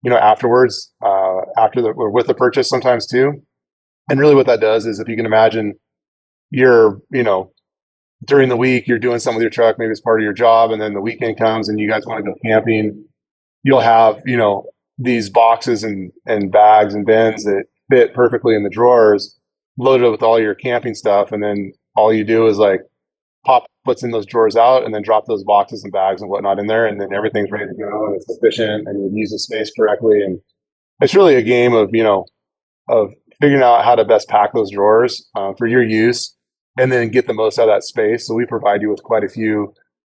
you 0.06 0.10
know, 0.10 0.18
afterwards, 0.18 0.92
uh, 1.04 1.15
after 1.56 1.80
the 1.80 1.88
or 1.88 2.10
with 2.10 2.26
the 2.26 2.34
purchase 2.34 2.68
sometimes 2.68 3.06
too. 3.06 3.42
And 4.08 4.20
really 4.20 4.34
what 4.34 4.46
that 4.46 4.60
does 4.60 4.86
is 4.86 5.00
if 5.00 5.08
you 5.08 5.16
can 5.16 5.26
imagine 5.26 5.74
you're, 6.50 7.00
you 7.10 7.22
know, 7.22 7.52
during 8.24 8.48
the 8.48 8.56
week 8.56 8.86
you're 8.86 8.98
doing 8.98 9.18
something 9.18 9.36
with 9.36 9.42
your 9.42 9.50
truck, 9.50 9.78
maybe 9.78 9.90
it's 9.90 10.00
part 10.00 10.20
of 10.20 10.24
your 10.24 10.32
job, 10.32 10.70
and 10.70 10.80
then 10.80 10.94
the 10.94 11.00
weekend 11.00 11.38
comes 11.38 11.68
and 11.68 11.80
you 11.80 11.88
guys 11.88 12.06
want 12.06 12.24
to 12.24 12.30
go 12.30 12.36
camping, 12.44 13.04
you'll 13.62 13.80
have, 13.80 14.20
you 14.24 14.36
know, 14.36 14.66
these 14.98 15.28
boxes 15.28 15.84
and, 15.84 16.12
and 16.24 16.50
bags 16.50 16.94
and 16.94 17.04
bins 17.04 17.44
that 17.44 17.64
fit 17.90 18.14
perfectly 18.14 18.54
in 18.54 18.62
the 18.62 18.70
drawers, 18.70 19.38
loaded 19.76 20.10
with 20.10 20.22
all 20.22 20.40
your 20.40 20.54
camping 20.54 20.94
stuff, 20.94 21.32
and 21.32 21.42
then 21.42 21.72
all 21.96 22.12
you 22.12 22.24
do 22.24 22.46
is 22.46 22.58
like 22.58 22.80
pop 23.44 23.66
what's 23.84 24.02
in 24.02 24.10
those 24.10 24.26
drawers 24.26 24.56
out 24.56 24.84
and 24.84 24.94
then 24.94 25.02
drop 25.02 25.26
those 25.26 25.44
boxes 25.44 25.84
and 25.84 25.92
bags 25.92 26.20
and 26.20 26.30
whatnot 26.30 26.58
in 26.58 26.66
there 26.66 26.86
and 26.86 27.00
then 27.00 27.14
everything's 27.14 27.50
ready 27.50 27.66
to 27.66 27.74
go 27.74 28.06
and 28.06 28.16
it's 28.16 28.28
efficient 28.28 28.86
and 28.88 29.12
you 29.12 29.20
use 29.20 29.30
the 29.30 29.38
space 29.38 29.70
correctly 29.78 30.20
and 30.20 30.40
it's 31.00 31.14
really 31.14 31.34
a 31.34 31.42
game 31.42 31.74
of 31.74 31.90
you 31.92 32.02
know 32.02 32.24
of 32.88 33.12
figuring 33.40 33.62
out 33.62 33.84
how 33.84 33.94
to 33.94 34.04
best 34.04 34.28
pack 34.28 34.52
those 34.54 34.70
drawers 34.70 35.28
uh, 35.36 35.52
for 35.58 35.66
your 35.66 35.82
use 35.82 36.34
and 36.78 36.90
then 36.90 37.08
get 37.08 37.26
the 37.26 37.34
most 37.34 37.58
out 37.58 37.68
of 37.68 37.74
that 37.74 37.84
space 37.84 38.26
so 38.26 38.34
we 38.34 38.46
provide 38.46 38.82
you 38.82 38.90
with 38.90 39.02
quite 39.02 39.24
a 39.24 39.28
few 39.28 39.72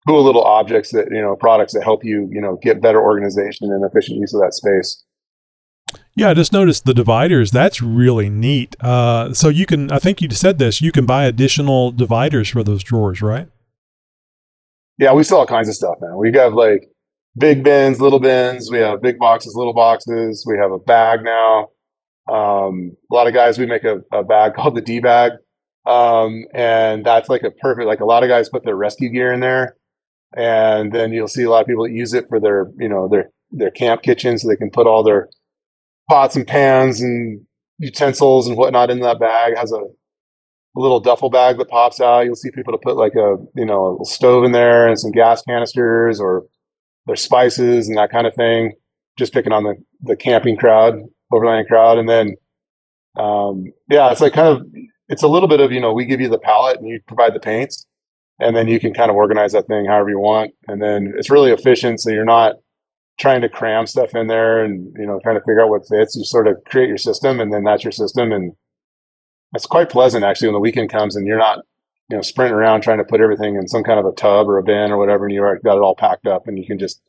cool 0.08 0.24
little 0.24 0.44
objects 0.44 0.92
that 0.92 1.08
you 1.12 1.22
know 1.22 1.36
products 1.36 1.74
that 1.74 1.84
help 1.84 2.04
you 2.04 2.28
you 2.32 2.42
know 2.42 2.58
get 2.62 2.82
better 2.82 3.02
organization 3.02 3.72
and 3.72 3.84
efficient 3.84 4.18
use 4.18 4.34
of 4.34 4.42
that 4.42 4.54
space 4.54 5.04
Yeah, 6.16 6.30
I 6.30 6.34
just 6.36 6.54
noticed 6.54 6.86
the 6.86 6.94
dividers. 6.94 7.50
That's 7.50 7.82
really 7.82 8.30
neat. 8.30 8.76
Uh, 8.80 9.34
so 9.34 9.50
you 9.50 9.66
can, 9.66 9.92
I 9.92 9.98
think 9.98 10.22
you 10.22 10.30
said 10.30 10.60
this, 10.60 10.82
you 10.82 10.92
can 10.92 11.06
buy 11.06 11.26
additional 11.26 11.92
dividers 11.92 12.50
for 12.50 12.64
those 12.64 12.84
drawers, 12.84 13.22
right? 13.24 13.48
Yeah, 15.00 15.14
we 15.14 15.24
sell 15.24 15.40
all 15.40 15.48
kinds 15.48 15.70
of 15.70 15.76
stuff, 15.76 15.96
man. 16.02 16.18
We 16.18 16.32
have 16.34 16.54
like 16.54 16.90
big 17.38 17.64
bins, 17.64 18.02
little 18.02 18.20
bins. 18.20 18.70
We 18.72 18.80
have 18.80 19.02
big 19.02 19.20
boxes, 19.20 19.56
little 19.56 19.74
boxes. 19.74 20.46
We 20.48 20.58
have 20.58 20.72
a 20.72 20.80
bag 20.80 21.24
now. 21.24 21.70
Um, 22.32 22.96
a 23.12 23.16
lot 23.16 23.28
of 23.28 23.34
guys, 23.34 23.58
we 23.58 23.66
make 23.66 23.84
a, 23.84 24.02
a 24.12 24.24
bag 24.24 24.54
called 24.56 24.76
the 24.76 24.82
D 24.82 25.00
bag. 25.00 25.34
Um, 25.86 26.46
and 26.54 27.06
that's 27.06 27.30
like 27.30 27.44
a 27.44 27.52
perfect, 27.52 27.88
like 27.88 28.02
a 28.02 28.06
lot 28.06 28.24
of 28.24 28.30
guys 28.30 28.50
put 28.50 28.64
their 28.64 28.76
rescue 28.76 29.10
gear 29.10 29.34
in 29.34 29.40
there. 29.40 29.76
And 30.36 30.92
then 30.92 31.12
you'll 31.12 31.28
see 31.28 31.44
a 31.44 31.50
lot 31.50 31.62
of 31.62 31.68
people 31.68 31.88
use 31.88 32.14
it 32.14 32.26
for 32.30 32.40
their, 32.40 32.68
you 32.78 32.88
know, 32.88 33.08
their, 33.08 33.32
their 33.52 33.72
camp 33.72 34.04
kitchen 34.04 34.38
so 34.38 34.48
they 34.48 34.56
can 34.56 34.70
put 34.70 34.86
all 34.86 35.04
their 35.04 35.30
pots 36.08 36.36
and 36.36 36.46
pans 36.46 37.02
and 37.02 37.42
utensils 37.80 38.48
and 38.48 38.58
whatnot 38.58 38.92
in 38.92 39.00
that 39.00 39.20
bag. 39.20 39.54
It 39.54 39.58
has 39.58 39.72
a, 39.72 39.78
a 39.78 40.80
little 40.80 41.00
duffel 41.00 41.30
bag 41.30 41.58
that 41.58 41.70
pops 41.70 42.00
out. 42.00 42.26
You'll 42.26 42.36
see 42.36 42.52
people 42.52 42.74
to 42.74 42.78
put 42.78 42.96
like 42.96 43.16
a 43.16 43.38
you 43.56 43.66
know 43.66 44.00
a 44.02 44.06
stove 44.06 44.44
in 44.44 44.52
there 44.52 44.88
and 44.88 45.00
some 45.00 45.12
gas 45.12 45.42
canisters 45.42 46.20
or 46.20 46.44
their 47.10 47.16
spices 47.16 47.88
and 47.88 47.98
that 47.98 48.12
kind 48.12 48.28
of 48.28 48.36
thing. 48.36 48.74
Just 49.18 49.34
picking 49.34 49.52
on 49.52 49.64
the 49.64 49.76
the 50.02 50.16
camping 50.16 50.56
crowd, 50.56 50.94
overlanding 51.34 51.68
crowd, 51.68 51.98
and 51.98 52.08
then 52.08 52.36
um, 53.18 53.74
yeah, 53.90 54.12
it's 54.12 54.22
like 54.22 54.34
kind 54.34 54.48
of 54.48 54.66
it's 55.10 55.24
a 55.24 55.28
little 55.28 55.50
bit 55.50 55.60
of 55.60 55.72
you 55.72 55.82
know 55.82 55.92
we 55.92 56.06
give 56.06 56.22
you 56.22 56.30
the 56.30 56.40
palette 56.40 56.80
and 56.80 56.88
you 56.88 57.02
provide 57.08 57.34
the 57.34 57.40
paints, 57.40 57.86
and 58.40 58.56
then 58.56 58.68
you 58.68 58.80
can 58.80 58.94
kind 58.94 59.10
of 59.10 59.18
organize 59.18 59.52
that 59.52 59.68
thing 59.68 59.86
however 59.86 60.10
you 60.10 60.20
want, 60.20 60.54
and 60.68 60.82
then 60.82 61.14
it's 61.18 61.30
really 61.30 61.52
efficient, 61.52 62.00
so 62.00 62.12
you're 62.12 62.24
not 62.24 62.56
trying 63.20 63.42
to 63.42 63.50
cram 63.50 63.86
stuff 63.86 64.16
in 64.16 64.28
there 64.28 64.64
and 64.64 64.96
you 64.98 65.06
know 65.06 65.20
trying 65.22 65.36
to 65.36 65.42
figure 65.42 65.62
out 65.62 65.70
what 65.70 65.88
fits. 65.90 66.16
You 66.16 66.24
sort 66.24 66.48
of 66.48 66.58
create 66.66 66.88
your 66.88 66.98
system, 66.98 67.42
and 67.42 67.52
then 67.52 67.64
that's 67.66 67.84
your 67.84 67.92
system, 67.92 68.32
and 68.32 68.54
it's 69.54 69.66
quite 69.66 69.90
pleasant 69.90 70.24
actually 70.24 70.48
when 70.48 70.54
the 70.54 70.60
weekend 70.60 70.92
comes 70.92 71.16
and 71.16 71.28
you're 71.28 71.40
not 71.40 71.60
you 72.10 72.16
know 72.16 72.22
sprinting 72.22 72.56
around 72.56 72.82
trying 72.82 72.98
to 72.98 73.04
put 73.04 73.22
everything 73.22 73.56
in 73.56 73.68
some 73.68 73.84
kind 73.84 74.00
of 74.00 74.06
a 74.06 74.12
tub 74.12 74.48
or 74.50 74.58
a 74.58 74.64
bin 74.64 74.92
or 74.92 74.98
whatever 74.98 75.26
and 75.26 75.34
you 75.34 75.42
already 75.42 75.62
got 75.62 75.78
it 75.78 75.82
all 75.82 75.96
packed 75.96 76.28
up 76.28 76.48
and 76.48 76.58
you 76.58 76.66
can 76.66 76.80
just 76.80 77.02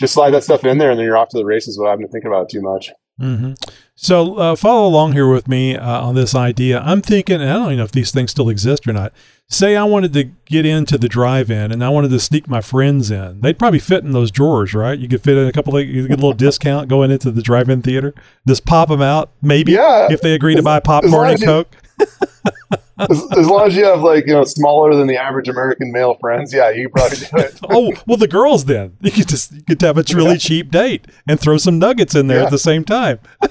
just 0.00 0.14
slide 0.14 0.30
that 0.30 0.44
stuff 0.44 0.64
in 0.64 0.78
there 0.78 0.90
and 0.90 0.98
then 0.98 1.06
you're 1.06 1.16
off 1.16 1.28
to 1.28 1.38
the 1.38 1.44
races 1.44 1.78
without 1.78 1.90
having 1.90 2.06
to 2.06 2.12
think 2.12 2.24
about 2.24 2.42
it 2.42 2.48
too 2.48 2.62
much 2.62 2.90
Mm-hmm. 3.20 3.52
So 3.94 4.36
uh, 4.36 4.56
follow 4.56 4.88
along 4.88 5.12
here 5.12 5.28
with 5.28 5.46
me 5.46 5.76
uh, 5.76 6.00
on 6.00 6.14
this 6.16 6.34
idea. 6.34 6.80
I'm 6.80 7.00
thinking, 7.00 7.40
and 7.40 7.48
I 7.48 7.52
don't 7.54 7.66
even 7.66 7.78
know 7.78 7.84
if 7.84 7.92
these 7.92 8.10
things 8.10 8.32
still 8.32 8.48
exist 8.48 8.88
or 8.88 8.92
not. 8.92 9.12
Say 9.48 9.76
I 9.76 9.84
wanted 9.84 10.12
to 10.14 10.24
get 10.46 10.66
into 10.66 10.98
the 10.98 11.08
drive-in 11.08 11.70
and 11.70 11.84
I 11.84 11.90
wanted 11.90 12.10
to 12.10 12.18
sneak 12.18 12.48
my 12.48 12.60
friends 12.60 13.10
in. 13.10 13.40
They'd 13.40 13.58
probably 13.58 13.78
fit 13.78 14.02
in 14.02 14.12
those 14.12 14.30
drawers, 14.30 14.74
right? 14.74 14.98
You 14.98 15.06
could 15.06 15.22
fit 15.22 15.36
in 15.36 15.46
a 15.46 15.52
couple 15.52 15.76
of, 15.76 15.86
you 15.86 16.08
get 16.08 16.14
a 16.14 16.16
little 16.16 16.32
discount 16.32 16.88
going 16.88 17.10
into 17.10 17.30
the 17.30 17.42
drive-in 17.42 17.82
theater. 17.82 18.14
Just 18.48 18.64
pop 18.64 18.88
them 18.88 19.02
out, 19.02 19.30
maybe, 19.40 19.72
Yeah. 19.72 20.08
if 20.10 20.22
they 20.22 20.34
agree 20.34 20.56
to 20.56 20.62
buy 20.62 20.80
popcorn 20.80 21.30
and 21.30 21.42
Coke. 21.42 21.68
as, 22.98 23.26
as 23.36 23.46
long 23.48 23.66
as 23.66 23.76
you 23.76 23.84
have 23.84 24.00
like 24.02 24.26
you 24.26 24.32
know 24.32 24.44
smaller 24.44 24.94
than 24.94 25.06
the 25.06 25.16
average 25.16 25.48
american 25.48 25.90
male 25.90 26.16
friends 26.20 26.52
yeah 26.54 26.70
you 26.70 26.88
probably 26.88 27.18
do 27.18 27.26
it 27.38 27.58
oh, 27.70 27.92
well, 28.06 28.16
the 28.16 28.28
girls 28.28 28.64
then. 28.66 28.96
You 29.00 29.10
could 29.10 29.28
just, 29.28 29.52
you 29.52 29.62
could 29.62 29.80
have 29.82 29.98
a 29.98 30.04
really 30.14 30.38
cheap 30.38 30.70
date 30.70 31.06
and 31.28 31.38
throw 31.40 31.58
some 31.58 31.78
nuggets 31.78 32.14
in 32.14 32.26
there 32.26 32.38
Yeah. 32.38 32.44
at 32.44 32.50
the 32.50 32.58
same 32.58 32.84
time. 32.84 33.18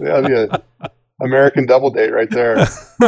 yeah, 0.00 0.28
yeah. 0.28 0.56
American 1.20 1.66
double 1.66 1.90
date 1.90 2.12
right 2.12 2.30
there. 2.30 2.58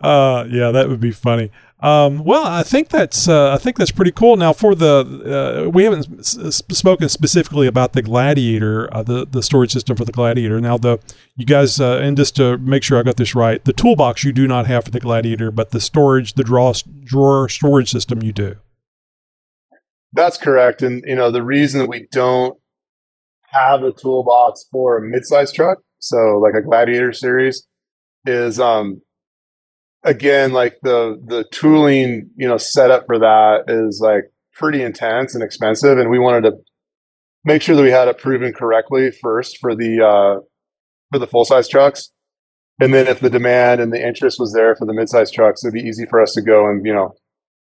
uh, 0.00 0.44
yeah, 0.48 0.70
that 0.70 0.86
would 0.88 1.00
be 1.00 1.10
funny. 1.10 1.50
Um, 1.80 2.24
well, 2.24 2.46
I 2.46 2.62
think 2.62 2.88
that's 2.88 3.28
uh, 3.28 3.52
I 3.52 3.58
think 3.58 3.76
that's 3.76 3.90
pretty 3.90 4.10
cool. 4.10 4.36
Now, 4.36 4.54
for 4.54 4.74
the 4.74 5.64
uh, 5.66 5.68
we 5.68 5.84
haven't 5.84 6.20
s- 6.20 6.62
spoken 6.70 7.10
specifically 7.10 7.66
about 7.66 7.92
the 7.92 8.00
Gladiator, 8.00 8.88
uh, 8.94 9.02
the 9.02 9.26
the 9.26 9.42
storage 9.42 9.72
system 9.72 9.94
for 9.94 10.06
the 10.06 10.12
Gladiator. 10.12 10.58
Now, 10.58 10.78
the 10.78 10.98
you 11.36 11.44
guys, 11.44 11.78
uh, 11.78 11.98
and 11.98 12.16
just 12.16 12.34
to 12.36 12.56
make 12.56 12.82
sure 12.82 12.98
I 12.98 13.02
got 13.02 13.18
this 13.18 13.34
right, 13.34 13.62
the 13.62 13.74
toolbox 13.74 14.24
you 14.24 14.32
do 14.32 14.48
not 14.48 14.66
have 14.66 14.86
for 14.86 14.90
the 14.90 15.00
Gladiator, 15.00 15.50
but 15.50 15.70
the 15.70 15.80
storage, 15.80 16.32
the 16.32 16.44
draw 16.44 16.72
drawer 17.04 17.46
storage 17.46 17.90
system 17.90 18.22
you 18.22 18.32
do. 18.32 18.56
That's 20.14 20.38
correct, 20.38 20.80
and 20.80 21.04
you 21.06 21.14
know 21.14 21.30
the 21.30 21.42
reason 21.42 21.80
that 21.80 21.90
we 21.90 22.08
don't 22.10 22.58
have 23.50 23.82
a 23.82 23.92
toolbox 23.92 24.64
for 24.72 24.96
a 24.96 25.02
midsize 25.02 25.52
truck, 25.52 25.80
so 25.98 26.38
like 26.38 26.54
a 26.54 26.62
Gladiator 26.62 27.12
series, 27.12 27.66
is 28.24 28.58
um 28.58 29.02
again, 30.06 30.52
like 30.52 30.78
the 30.82 31.20
the 31.26 31.44
tooling, 31.52 32.30
you 32.36 32.48
know, 32.48 32.56
setup 32.56 33.04
for 33.06 33.18
that 33.18 33.64
is 33.68 34.00
like 34.02 34.24
pretty 34.54 34.82
intense 34.82 35.34
and 35.34 35.44
expensive, 35.44 35.98
and 35.98 36.08
we 36.08 36.18
wanted 36.18 36.42
to 36.50 36.56
make 37.44 37.60
sure 37.60 37.76
that 37.76 37.82
we 37.82 37.90
had 37.90 38.08
it 38.08 38.16
proven 38.18 38.52
correctly 38.54 39.10
first 39.10 39.58
for 39.58 39.74
the 39.74 40.02
uh, 40.02 40.40
for 41.12 41.18
the 41.18 41.26
full 41.26 41.44
size 41.44 41.68
trucks, 41.68 42.10
and 42.80 42.94
then 42.94 43.06
if 43.06 43.20
the 43.20 43.28
demand 43.30 43.80
and 43.82 43.92
the 43.92 44.02
interest 44.06 44.38
was 44.40 44.52
there 44.54 44.74
for 44.76 44.86
the 44.86 44.94
mid 44.94 45.08
size 45.10 45.30
trucks, 45.30 45.62
it'd 45.64 45.74
be 45.74 45.80
easy 45.86 46.06
for 46.06 46.20
us 46.22 46.32
to 46.32 46.40
go 46.42 46.68
and 46.70 46.86
you 46.86 46.94
know. 46.94 47.14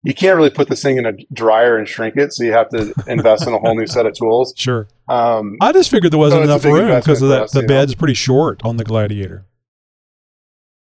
You 0.07 0.13
can't 0.13 0.37
really 0.37 0.51
put 0.51 0.69
this 0.69 0.83
thing 0.83 0.99
in 0.99 1.07
a 1.07 1.13
dryer 1.33 1.79
and 1.79 1.89
shrink 1.89 2.19
it, 2.19 2.31
so 2.35 2.45
you 2.45 2.53
have 2.53 2.69
to 2.69 2.93
invest 3.07 3.47
in 3.47 3.55
a 3.55 3.59
whole 3.59 3.75
new 3.75 3.87
set 3.87 4.05
of 4.05 4.13
tools. 4.13 4.53
Sure. 4.59 4.87
Um, 5.09 5.57
I 5.63 5.73
just 5.73 5.91
figured 5.91 6.13
there 6.13 6.19
wasn't 6.19 6.41
So 6.41 6.45
enough 6.45 6.63
room 6.67 6.95
because 6.95 7.23
of 7.23 7.31
that. 7.31 7.45
us, 7.45 7.53
The 7.53 7.61
you 7.61 7.67
know. 7.67 7.69
bed's 7.69 7.95
pretty 7.95 8.13
short 8.13 8.61
on 8.67 8.77
the 8.77 8.85
Gladiator. 8.85 9.47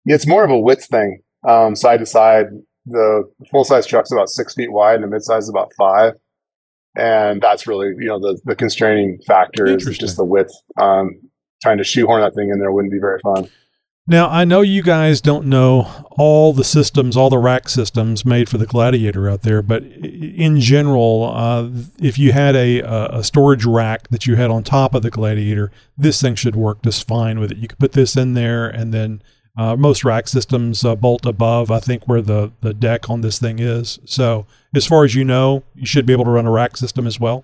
it's 0.06 0.26
more 0.26 0.46
of 0.46 0.50
a 0.50 0.58
width 0.58 0.86
thing, 0.86 1.20
um, 1.48 1.76
side 1.76 2.00
to 2.00 2.06
side. 2.06 2.48
The 2.86 3.24
full 3.52 3.64
size 3.64 3.86
truck's 3.86 4.12
about 4.12 4.30
six 4.30 4.56
feet 4.56 4.72
wide, 4.72 4.96
and 4.96 5.04
the 5.04 5.08
mid 5.08 5.24
size 5.24 5.44
is 5.44 5.50
about 5.50 5.72
five. 5.78 6.14
And 6.96 7.42
that's 7.42 7.68
really, 7.68 7.88
you 7.98 8.08
know, 8.08 8.20
the, 8.20 8.40
the 8.44 8.56
constraining 8.56 9.20
factor 9.26 9.66
is 9.66 9.98
just 9.98 10.18
the 10.18 10.26
width. 10.26 10.52
Um, 10.78 11.22
trying 11.62 11.78
to 11.78 11.84
shoehorn 11.84 12.22
that 12.22 12.36
thing 12.36 12.50
in 12.50 12.60
there 12.60 12.72
wouldn't 12.72 12.92
be 12.92 13.00
very 13.00 13.20
fun. 13.20 13.50
Now, 14.08 14.30
I 14.30 14.46
know 14.46 14.62
you 14.62 14.82
guys 14.82 15.22
don't 15.22 15.46
know 15.46 15.88
all 16.18 16.54
the 16.54 16.64
systems, 16.64 17.16
all 17.16 17.30
the 17.30 17.38
rack 17.38 17.70
systems 17.70 18.26
made 18.26 18.50
for 18.50 18.58
the 18.58 18.66
Gladiator 18.66 19.30
out 19.30 19.44
there, 19.44 19.62
but 19.62 19.84
in 19.84 20.60
general, 20.60 21.32
uh, 21.34 21.70
if 22.00 22.18
you 22.18 22.32
had 22.34 22.56
a, 22.56 22.80
a 22.80 23.20
a 23.20 23.24
storage 23.24 23.64
rack 23.64 24.08
that 24.10 24.26
you 24.26 24.36
had 24.36 24.50
on 24.50 24.64
top 24.64 24.96
of 24.96 25.04
the 25.04 25.12
Gladiator, 25.12 25.72
this 25.96 26.20
thing 26.20 26.34
should 26.34 26.56
work 26.56 26.82
just 26.82 27.08
fine 27.08 27.40
with 27.40 27.52
it. 27.52 27.58
You 27.58 27.68
could 27.68 27.80
put 27.80 27.92
this 27.92 28.18
in 28.18 28.34
there, 28.34 28.68
and 28.68 28.92
then 28.92 29.22
uh, 29.58 29.76
most 29.76 30.04
rack 30.04 30.28
systems 30.28 30.86
uh, 30.86 30.96
bolt 30.96 31.26
above, 31.26 31.72
I 31.72 31.80
think, 31.80 32.08
where 32.08 32.22
the, 32.22 32.52
the 32.62 32.74
deck 32.74 33.10
on 33.10 33.22
this 33.22 33.40
thing 33.40 33.60
is. 33.60 34.00
So, 34.06 34.46
as 34.74 34.86
far 34.86 35.04
as 35.04 35.14
you 35.14 35.24
know, 35.24 35.64
you 35.76 35.86
should 35.86 36.06
be 36.06 36.14
able 36.14 36.26
to 36.26 36.32
run 36.32 36.46
a 36.46 36.52
rack 36.52 36.78
system 36.78 37.06
as 37.06 37.20
well. 37.20 37.44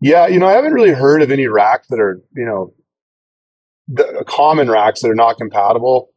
Yeah, 0.00 0.26
you 0.26 0.38
know, 0.38 0.46
I 0.46 0.52
haven't 0.52 0.72
really 0.72 0.90
heard 0.90 1.22
of 1.22 1.30
any 1.30 1.46
racks 1.46 1.88
that 1.88 2.00
are, 2.00 2.22
you 2.34 2.44
know, 2.44 2.74
the 3.88 4.24
common 4.26 4.70
racks 4.70 5.02
that 5.02 5.10
are 5.10 5.14
not 5.14 5.36
compatible. 5.36 6.10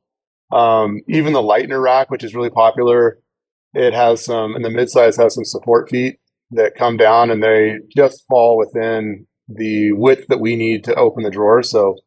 Um, 0.52 1.02
even 1.08 1.34
the 1.34 1.41
Leitner 1.41 1.82
rack, 1.82 2.10
which 2.10 2.24
is 2.24 2.34
really 2.34 2.50
popular, 2.50 3.20
it 3.74 3.94
has 3.94 4.24
some, 4.24 4.56
and 4.56 4.63
the 4.63 4.70
midsize 4.70 5.22
has 5.22 5.36
some 5.36 5.44
support 5.44 5.89
feet 5.89 6.20
that 6.52 6.76
come 6.76 6.98
down 6.98 7.30
and 7.30 7.44
they 7.44 7.80
just 7.96 8.26
fall 8.30 8.58
within 8.58 9.28
the 9.48 9.91
width 9.91 10.28
that 10.30 10.39
we 10.39 10.56
need 10.56 10.84
to 10.86 10.96
open 10.96 11.24
the 11.24 11.30
drawer. 11.30 11.62
So 11.62 11.98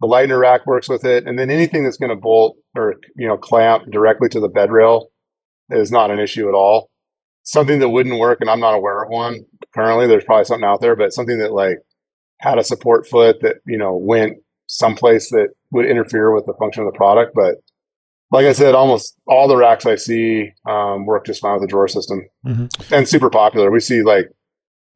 the 0.00 0.06
Leitner 0.06 0.38
rack 0.40 0.66
works 0.66 0.88
with 0.88 1.04
it. 1.04 1.26
And 1.26 1.38
then 1.38 1.50
anything 1.50 1.84
that's 1.84 1.96
going 1.96 2.10
to 2.10 2.16
bolt 2.16 2.56
or, 2.76 2.96
you 3.16 3.26
know, 3.26 3.36
clamp 3.36 3.90
directly 3.90 4.28
to 4.30 4.40
the 4.40 4.48
bed 4.48 4.70
rail 4.70 5.08
is 5.70 5.90
not 5.90 6.10
an 6.10 6.18
issue 6.18 6.48
at 6.48 6.54
all. 6.54 6.90
Something 7.42 7.78
that 7.80 7.88
wouldn't 7.88 8.18
work, 8.18 8.40
and 8.40 8.48
I'm 8.50 8.60
not 8.60 8.74
aware 8.74 9.02
of 9.02 9.10
one 9.10 9.40
currently, 9.74 10.06
there's 10.06 10.24
probably 10.24 10.44
something 10.44 10.66
out 10.68 10.80
there, 10.80 10.94
but 10.96 11.12
something 11.12 11.38
that 11.38 11.52
like 11.52 11.78
had 12.40 12.58
a 12.58 12.64
support 12.64 13.06
foot 13.06 13.40
that, 13.42 13.56
you 13.66 13.76
know, 13.78 13.96
went 13.96 14.34
someplace 14.66 15.30
that 15.30 15.48
would 15.72 15.86
interfere 15.86 16.32
with 16.34 16.46
the 16.46 16.54
function 16.58 16.84
of 16.86 16.92
the 16.92 16.96
product. 16.96 17.32
But 17.34 17.56
like 18.30 18.44
I 18.46 18.52
said, 18.52 18.74
almost 18.74 19.16
all 19.26 19.48
the 19.48 19.56
racks 19.56 19.86
I 19.86 19.96
see 19.96 20.50
um, 20.68 21.06
work 21.06 21.24
just 21.26 21.40
fine 21.40 21.54
with 21.54 21.62
the 21.62 21.66
drawer 21.68 21.88
system 21.88 22.20
Mhm. 22.46 22.92
and 22.96 23.08
super 23.08 23.30
popular. 23.30 23.70
We 23.70 23.80
see 23.80 24.02
like 24.02 24.28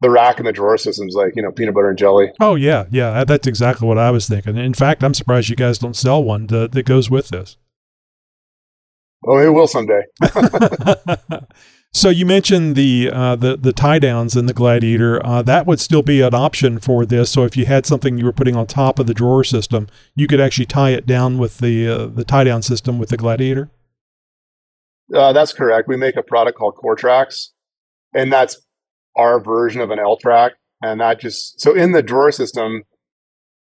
the 0.02 0.10
rack 0.10 0.38
and 0.38 0.46
the 0.46 0.52
drawer 0.52 0.76
systems, 0.76 1.14
like, 1.14 1.34
you 1.36 1.42
know, 1.42 1.52
peanut 1.52 1.74
butter 1.74 1.88
and 1.88 1.98
jelly. 1.98 2.32
Oh 2.40 2.56
yeah, 2.56 2.86
yeah, 2.90 3.24
that's 3.24 3.46
exactly 3.46 3.86
what 3.86 3.98
I 3.98 4.10
was 4.10 4.28
thinking. 4.28 4.56
In 4.56 4.74
fact, 4.74 5.02
I'm 5.02 5.14
surprised 5.14 5.48
you 5.48 5.56
guys 5.56 5.78
don't 5.78 5.96
sell 5.96 6.22
one 6.22 6.48
to, 6.48 6.68
that 6.68 6.82
goes 6.84 7.08
with 7.08 7.28
this. 7.28 7.56
Oh, 9.24 9.38
it 9.38 9.50
will 9.50 9.68
someday. 9.68 10.02
so 11.92 12.08
you 12.08 12.26
mentioned 12.26 12.74
the 12.74 13.08
uh, 13.12 13.36
the 13.36 13.56
the 13.56 13.72
tie 13.72 14.00
downs 14.00 14.34
in 14.34 14.46
the 14.46 14.52
Gladiator. 14.52 15.24
Uh, 15.24 15.42
that 15.42 15.64
would 15.64 15.78
still 15.78 16.02
be 16.02 16.20
an 16.20 16.34
option 16.34 16.80
for 16.80 17.06
this. 17.06 17.30
So 17.30 17.44
if 17.44 17.56
you 17.56 17.66
had 17.66 17.86
something 17.86 18.18
you 18.18 18.24
were 18.24 18.32
putting 18.32 18.56
on 18.56 18.66
top 18.66 18.98
of 18.98 19.06
the 19.06 19.14
drawer 19.14 19.44
system, 19.44 19.86
you 20.16 20.26
could 20.26 20.40
actually 20.40 20.66
tie 20.66 20.90
it 20.90 21.06
down 21.06 21.38
with 21.38 21.58
the 21.58 21.88
uh, 21.88 22.06
the 22.06 22.24
tie 22.24 22.42
down 22.42 22.62
system 22.62 22.98
with 22.98 23.10
the 23.10 23.16
Gladiator. 23.16 23.70
Uh, 25.14 25.32
that's 25.32 25.52
correct. 25.52 25.86
We 25.86 25.96
make 25.96 26.16
a 26.16 26.22
product 26.22 26.58
called 26.58 26.74
Core 26.74 26.96
Tracks, 26.96 27.52
and 28.12 28.32
that's 28.32 28.60
our 29.16 29.42
version 29.42 29.80
of 29.80 29.90
an 29.90 29.98
L 29.98 30.16
track. 30.16 30.52
And 30.82 31.00
that 31.00 31.20
just 31.20 31.60
so 31.60 31.74
in 31.74 31.92
the 31.92 32.02
drawer 32.02 32.32
system, 32.32 32.82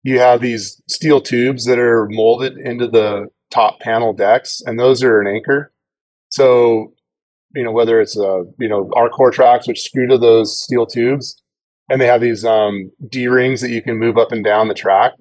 you 0.04 0.20
have 0.20 0.42
these 0.42 0.82
steel 0.90 1.22
tubes 1.22 1.66
that 1.66 1.80
are 1.80 2.08
molded 2.10 2.58
into 2.58 2.88
the 2.88 3.28
top 3.52 3.80
panel 3.80 4.14
decks, 4.14 4.62
and 4.66 4.80
those 4.80 5.04
are 5.04 5.22
an 5.22 5.28
anchor. 5.28 5.72
So, 6.30 6.94
you 7.56 7.64
know, 7.64 7.72
whether 7.72 8.02
it's 8.02 8.18
a 8.18 8.44
you 8.60 8.68
know 8.68 8.90
our 8.96 9.10
Core 9.10 9.32
Tracks, 9.32 9.68
which 9.68 9.82
screw 9.82 10.08
to 10.08 10.18
those 10.18 10.62
steel 10.62 10.86
tubes, 10.86 11.42
and 11.90 12.02
they 12.02 12.08
have 12.08 12.22
these 12.22 12.44
um, 12.44 12.92
D 13.08 13.28
rings 13.28 13.62
that 13.62 13.70
you 13.70 13.82
can 13.82 13.98
move 13.98 14.18
up 14.18 14.32
and 14.32 14.44
down 14.44 14.68
the 14.68 14.74
track 14.74 15.14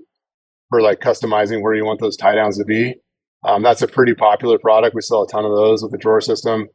for 0.71 0.81
like 0.81 1.01
customizing 1.01 1.63
where 1.63 1.75
you 1.75 1.85
want 1.85 2.01
those 2.01 2.17
tie 2.17 2.35
downs 2.35 2.59
to 2.59 2.65
be. 2.65 2.95
Um, 3.45 3.63
that's 3.63 3.83
a 3.83 3.89
pretty 3.89 4.15
popular 4.15 4.59
product. 4.59 4.95
We 4.95 5.03
sell 5.03 5.23
a 5.23 5.29
ton 5.29 5.45
of 5.45 5.55
those 5.55 5.83
with 5.83 5.93
the 5.93 5.99
drawer 5.99 6.21
system. 6.21 6.69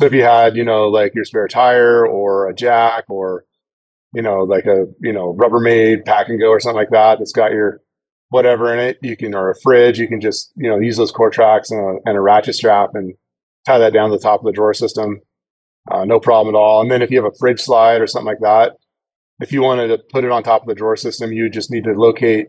So 0.00 0.06
if 0.06 0.12
you 0.12 0.22
had, 0.22 0.56
you 0.56 0.64
know, 0.64 0.88
like 0.88 1.14
your 1.14 1.24
spare 1.24 1.48
tire 1.48 2.06
or 2.06 2.48
a 2.48 2.54
jack 2.54 3.04
or, 3.08 3.44
you 4.12 4.22
know, 4.22 4.40
like 4.40 4.66
a, 4.66 4.86
you 5.00 5.12
know, 5.12 5.34
Rubbermaid 5.34 6.04
pack 6.04 6.28
and 6.28 6.40
go 6.40 6.48
or 6.48 6.60
something 6.60 6.76
like 6.76 6.90
that, 6.90 7.18
that's 7.18 7.32
got 7.32 7.52
your 7.52 7.80
whatever 8.30 8.72
in 8.72 8.80
it, 8.80 8.98
you 9.02 9.16
can, 9.16 9.34
or 9.34 9.50
a 9.50 9.60
fridge, 9.62 9.98
you 9.98 10.08
can 10.08 10.20
just, 10.20 10.52
you 10.56 10.68
know, 10.68 10.78
use 10.78 10.96
those 10.96 11.12
core 11.12 11.30
tracks 11.30 11.70
and 11.70 11.80
a, 11.80 12.08
and 12.08 12.16
a 12.16 12.20
ratchet 12.20 12.56
strap 12.56 12.90
and 12.94 13.14
tie 13.66 13.78
that 13.78 13.92
down 13.92 14.10
to 14.10 14.16
the 14.16 14.22
top 14.22 14.40
of 14.40 14.46
the 14.46 14.52
drawer 14.52 14.74
system. 14.74 15.20
Uh, 15.90 16.04
no 16.04 16.18
problem 16.18 16.54
at 16.54 16.58
all. 16.58 16.80
And 16.80 16.90
then 16.90 17.02
if 17.02 17.10
you 17.10 17.22
have 17.22 17.32
a 17.32 17.38
fridge 17.38 17.60
slide 17.60 18.00
or 18.00 18.06
something 18.06 18.26
like 18.26 18.40
that, 18.40 18.72
if 19.40 19.52
you 19.52 19.62
wanted 19.62 19.88
to 19.88 19.98
put 20.10 20.24
it 20.24 20.30
on 20.30 20.42
top 20.42 20.62
of 20.62 20.68
the 20.68 20.74
drawer 20.74 20.96
system, 20.96 21.32
you 21.32 21.48
just 21.48 21.70
need 21.70 21.84
to 21.84 21.92
locate 21.92 22.46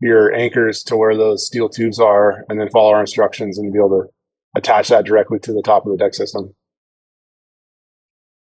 your 0.00 0.32
anchors 0.34 0.82
to 0.84 0.96
where 0.96 1.16
those 1.16 1.46
steel 1.46 1.68
tubes 1.68 1.98
are 1.98 2.44
and 2.48 2.60
then 2.60 2.68
follow 2.70 2.92
our 2.92 3.00
instructions 3.00 3.58
and 3.58 3.72
be 3.72 3.78
able 3.78 3.88
to 3.88 4.04
attach 4.56 4.88
that 4.88 5.04
directly 5.04 5.38
to 5.40 5.52
the 5.52 5.62
top 5.62 5.86
of 5.86 5.92
the 5.92 5.98
deck 5.98 6.14
system. 6.14 6.54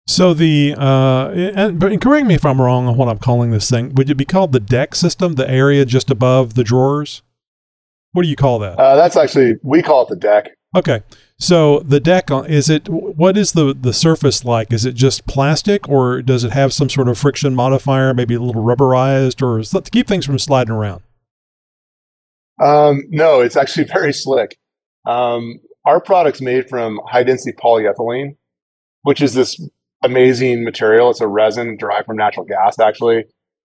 So 0.10 0.34
the 0.34 0.74
uh, 0.76 1.30
and, 1.30 1.80
but 1.80 2.02
correct 2.02 2.26
me 2.26 2.34
if 2.34 2.44
I'm 2.44 2.60
wrong 2.60 2.88
on 2.88 2.98
what 2.98 3.08
I'm 3.08 3.20
calling 3.20 3.52
this 3.52 3.70
thing. 3.70 3.94
Would 3.94 4.10
it 4.10 4.16
be 4.16 4.26
called 4.26 4.54
the 4.54 4.60
deck 4.60 4.96
system? 4.96 5.34
The 5.34 5.48
area 5.48 5.86
just 5.86 6.10
above 6.10 6.56
the 6.56 6.64
drawers? 6.64 7.22
What 8.14 8.24
do 8.24 8.28
you 8.28 8.36
call 8.36 8.58
that? 8.58 8.80
Uh, 8.80 8.96
that's 8.96 9.16
actually, 9.16 9.58
we 9.62 9.84
call 9.84 10.02
it 10.02 10.10
the 10.10 10.16
deck. 10.16 10.50
Okay. 10.76 11.04
So 11.38 11.82
the 11.82 12.00
deck 12.00 12.32
is 12.32 12.72
it 12.72 12.90
what 12.90 13.38
is 13.38 13.52
the 13.52 13.76
the 13.80 13.94
surface 13.94 14.44
like? 14.44 14.74
Is 14.74 14.84
it 14.84 14.94
just 14.94 15.28
plastic 15.28 15.88
or 15.88 16.24
does 16.24 16.44
it 16.44 16.54
have 16.54 16.74
some 16.74 16.90
sort 16.90 17.08
of 17.08 17.20
friction 17.20 17.54
modifier, 17.54 18.12
maybe 18.16 18.34
a 18.34 18.42
little 18.42 18.64
rubberized 18.64 19.44
or 19.44 19.60
is 19.60 19.70
that 19.72 19.86
to 19.86 19.92
keep 19.92 20.08
things 20.08 20.26
from 20.26 20.40
sliding 20.40 20.74
around? 20.74 21.04
Um, 22.60 23.04
no, 23.10 23.42
it's 23.42 23.56
actually 23.56 23.84
very 23.94 24.12
slick. 24.12 24.58
Um, 25.06 25.60
our 25.86 26.02
product's 26.02 26.42
made 26.42 26.68
from 26.68 27.00
high 27.06 27.24
density 27.24 27.56
polyethylene, 27.56 28.38
which 29.04 29.22
is 29.22 29.36
this 29.36 29.56
amazing 30.04 30.64
material. 30.64 31.10
It's 31.10 31.22
a 31.22 31.28
resin 31.28 31.78
derived 31.78 32.06
from 32.06 32.18
natural 32.18 32.46
gas, 32.46 32.80
actually. 32.80 33.26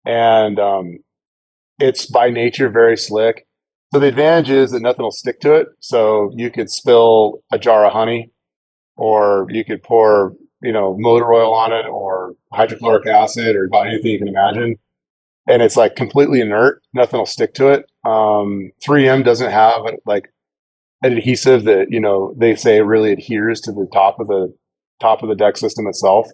And 0.05 0.59
um, 0.59 0.97
it's 1.79 2.05
by 2.05 2.29
nature 2.29 2.69
very 2.69 2.97
slick. 2.97 3.47
So 3.93 3.99
the 3.99 4.07
advantage 4.07 4.49
is 4.49 4.71
that 4.71 4.81
nothing 4.81 5.03
will 5.03 5.11
stick 5.11 5.39
to 5.41 5.53
it. 5.53 5.67
So 5.79 6.31
you 6.35 6.51
could 6.51 6.69
spill 6.69 7.41
a 7.51 7.59
jar 7.59 7.85
of 7.85 7.93
honey, 7.93 8.31
or 8.97 9.47
you 9.49 9.63
could 9.63 9.83
pour, 9.83 10.35
you 10.61 10.71
know, 10.71 10.97
motor 10.97 11.31
oil 11.31 11.53
on 11.53 11.71
it, 11.71 11.85
or 11.85 12.35
hydrochloric 12.51 13.07
acid, 13.07 13.55
or 13.55 13.65
about 13.65 13.87
anything 13.87 14.11
you 14.11 14.19
can 14.19 14.27
imagine. 14.27 14.75
And 15.47 15.61
it's 15.61 15.77
like 15.77 15.95
completely 15.95 16.41
inert. 16.41 16.81
Nothing 16.93 17.19
will 17.19 17.25
stick 17.25 17.53
to 17.55 17.69
it. 17.69 17.85
Um, 18.03 18.71
3M 18.83 19.23
doesn't 19.23 19.51
have 19.51 19.81
like 20.05 20.31
an 21.03 21.17
adhesive 21.17 21.65
that 21.65 21.91
you 21.91 21.99
know 21.99 22.33
they 22.37 22.55
say 22.55 22.81
really 22.81 23.11
adheres 23.11 23.61
to 23.61 23.71
the 23.71 23.87
top 23.93 24.19
of 24.19 24.27
the 24.27 24.53
top 24.99 25.23
of 25.23 25.29
the 25.29 25.35
deck 25.35 25.57
system 25.57 25.87
itself. 25.87 26.27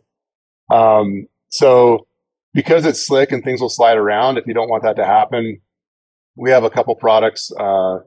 Um, 0.71 1.27
so 1.49 2.07
because 2.53 2.85
it's 2.85 3.05
slick 3.05 3.31
and 3.31 3.43
things 3.43 3.61
will 3.61 3.69
slide 3.69 3.97
around, 3.97 4.37
if 4.37 4.45
you 4.47 4.53
don't 4.53 4.69
want 4.69 4.83
that 4.83 4.95
to 4.97 5.05
happen, 5.05 5.59
we 6.35 6.49
have 6.49 6.63
a 6.63 6.69
couple 6.69 6.95
products 6.95 7.51
uh, 7.59 7.99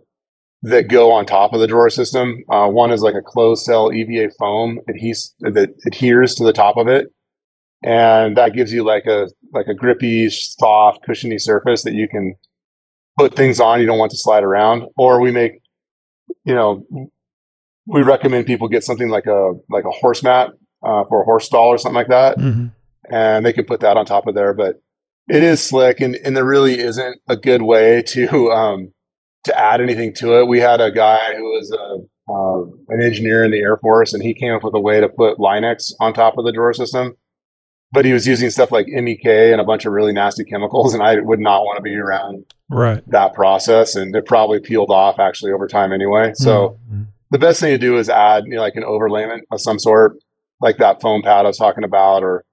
that 0.62 0.88
go 0.88 1.12
on 1.12 1.26
top 1.26 1.52
of 1.52 1.60
the 1.60 1.66
drawer 1.66 1.90
system. 1.90 2.42
Uh, 2.50 2.66
one 2.68 2.90
is 2.90 3.02
like 3.02 3.14
a 3.14 3.22
closed 3.22 3.64
cell 3.64 3.92
EVA 3.92 4.30
foam 4.38 4.80
adhes- 4.88 5.34
that 5.40 5.74
adheres 5.86 6.34
to 6.34 6.44
the 6.44 6.52
top 6.52 6.76
of 6.76 6.88
it, 6.88 7.12
and 7.82 8.36
that 8.36 8.54
gives 8.54 8.72
you 8.72 8.82
like 8.82 9.04
a 9.06 9.28
like 9.52 9.66
a 9.66 9.74
grippy, 9.74 10.30
soft, 10.30 11.02
cushiony 11.04 11.38
surface 11.38 11.82
that 11.82 11.92
you 11.92 12.08
can 12.08 12.34
put 13.18 13.34
things 13.34 13.60
on. 13.60 13.80
You 13.80 13.86
don't 13.86 13.98
want 13.98 14.10
to 14.12 14.16
slide 14.16 14.42
around. 14.42 14.84
Or 14.96 15.20
we 15.20 15.30
make, 15.30 15.60
you 16.44 16.54
know, 16.54 16.86
we 17.86 18.02
recommend 18.02 18.46
people 18.46 18.68
get 18.68 18.84
something 18.84 19.08
like 19.08 19.26
a 19.26 19.52
like 19.70 19.84
a 19.84 19.90
horse 19.90 20.22
mat 20.22 20.50
uh, 20.84 21.04
for 21.08 21.22
a 21.22 21.24
horse 21.24 21.46
stall 21.46 21.68
or 21.68 21.78
something 21.78 21.96
like 21.96 22.08
that, 22.08 22.38
Mhm. 22.38 22.72
and 23.10 23.44
they 23.44 23.52
can 23.52 23.64
put 23.64 23.80
that 23.80 23.96
on 23.96 24.06
top 24.06 24.26
of 24.26 24.34
there. 24.34 24.54
But 24.54 24.80
it 25.28 25.42
is 25.42 25.62
slick, 25.62 26.00
and 26.00 26.16
and 26.24 26.36
there 26.36 26.44
really 26.44 26.78
isn't 26.78 27.20
a 27.28 27.36
good 27.36 27.62
way 27.62 28.02
to 28.02 28.50
um, 28.52 28.92
to 29.44 29.58
add 29.58 29.80
anything 29.80 30.14
to 30.14 30.38
it. 30.40 30.48
We 30.48 30.60
had 30.60 30.80
a 30.80 30.90
guy 30.90 31.34
who 31.34 31.44
was 31.44 31.70
a, 31.70 32.32
uh, 32.32 32.94
an 32.94 33.02
engineer 33.02 33.44
in 33.44 33.50
the 33.50 33.60
Air 33.60 33.76
Force, 33.76 34.14
and 34.14 34.22
he 34.22 34.32
came 34.34 34.52
up 34.54 34.64
with 34.64 34.74
a 34.74 34.80
way 34.80 35.00
to 35.00 35.08
put 35.08 35.38
Line-X 35.38 35.92
on 36.00 36.14
top 36.14 36.38
of 36.38 36.44
the 36.46 36.52
drawer 36.52 36.72
system. 36.72 37.14
But 37.92 38.04
he 38.06 38.12
was 38.12 38.26
using 38.26 38.50
stuff 38.50 38.72
like 38.72 38.86
MEK 38.88 39.24
and 39.52 39.60
a 39.60 39.64
bunch 39.64 39.84
of 39.84 39.92
really 39.92 40.12
nasty 40.12 40.42
chemicals, 40.44 40.94
and 40.94 41.02
I 41.02 41.20
would 41.20 41.38
not 41.38 41.62
want 41.64 41.76
to 41.76 41.82
be 41.82 41.94
around 41.94 42.44
Right. 42.68 43.02
that 43.10 43.34
process. 43.34 43.94
And 43.94 44.16
it 44.16 44.26
probably 44.26 44.58
peeled 44.58 44.90
off 44.90 45.20
actually 45.20 45.52
over 45.52 45.68
time 45.68 45.92
anyway. 45.92 46.32
So 46.34 46.78
Mhm. 46.92 47.06
The 47.34 47.38
best 47.40 47.58
thing 47.58 47.72
to 47.72 47.78
do 47.78 47.98
is 47.98 48.08
add, 48.08 48.44
you 48.46 48.54
know, 48.54 48.60
like 48.60 48.76
an 48.76 48.84
overlayment 48.84 49.40
of 49.50 49.60
some 49.60 49.76
sort, 49.76 50.18
like 50.60 50.76
that 50.76 51.00
foam 51.00 51.20
pad 51.20 51.44
I 51.44 51.48
was 51.48 51.58
talking 51.58 51.82
about, 51.82 52.22
or 52.22 52.44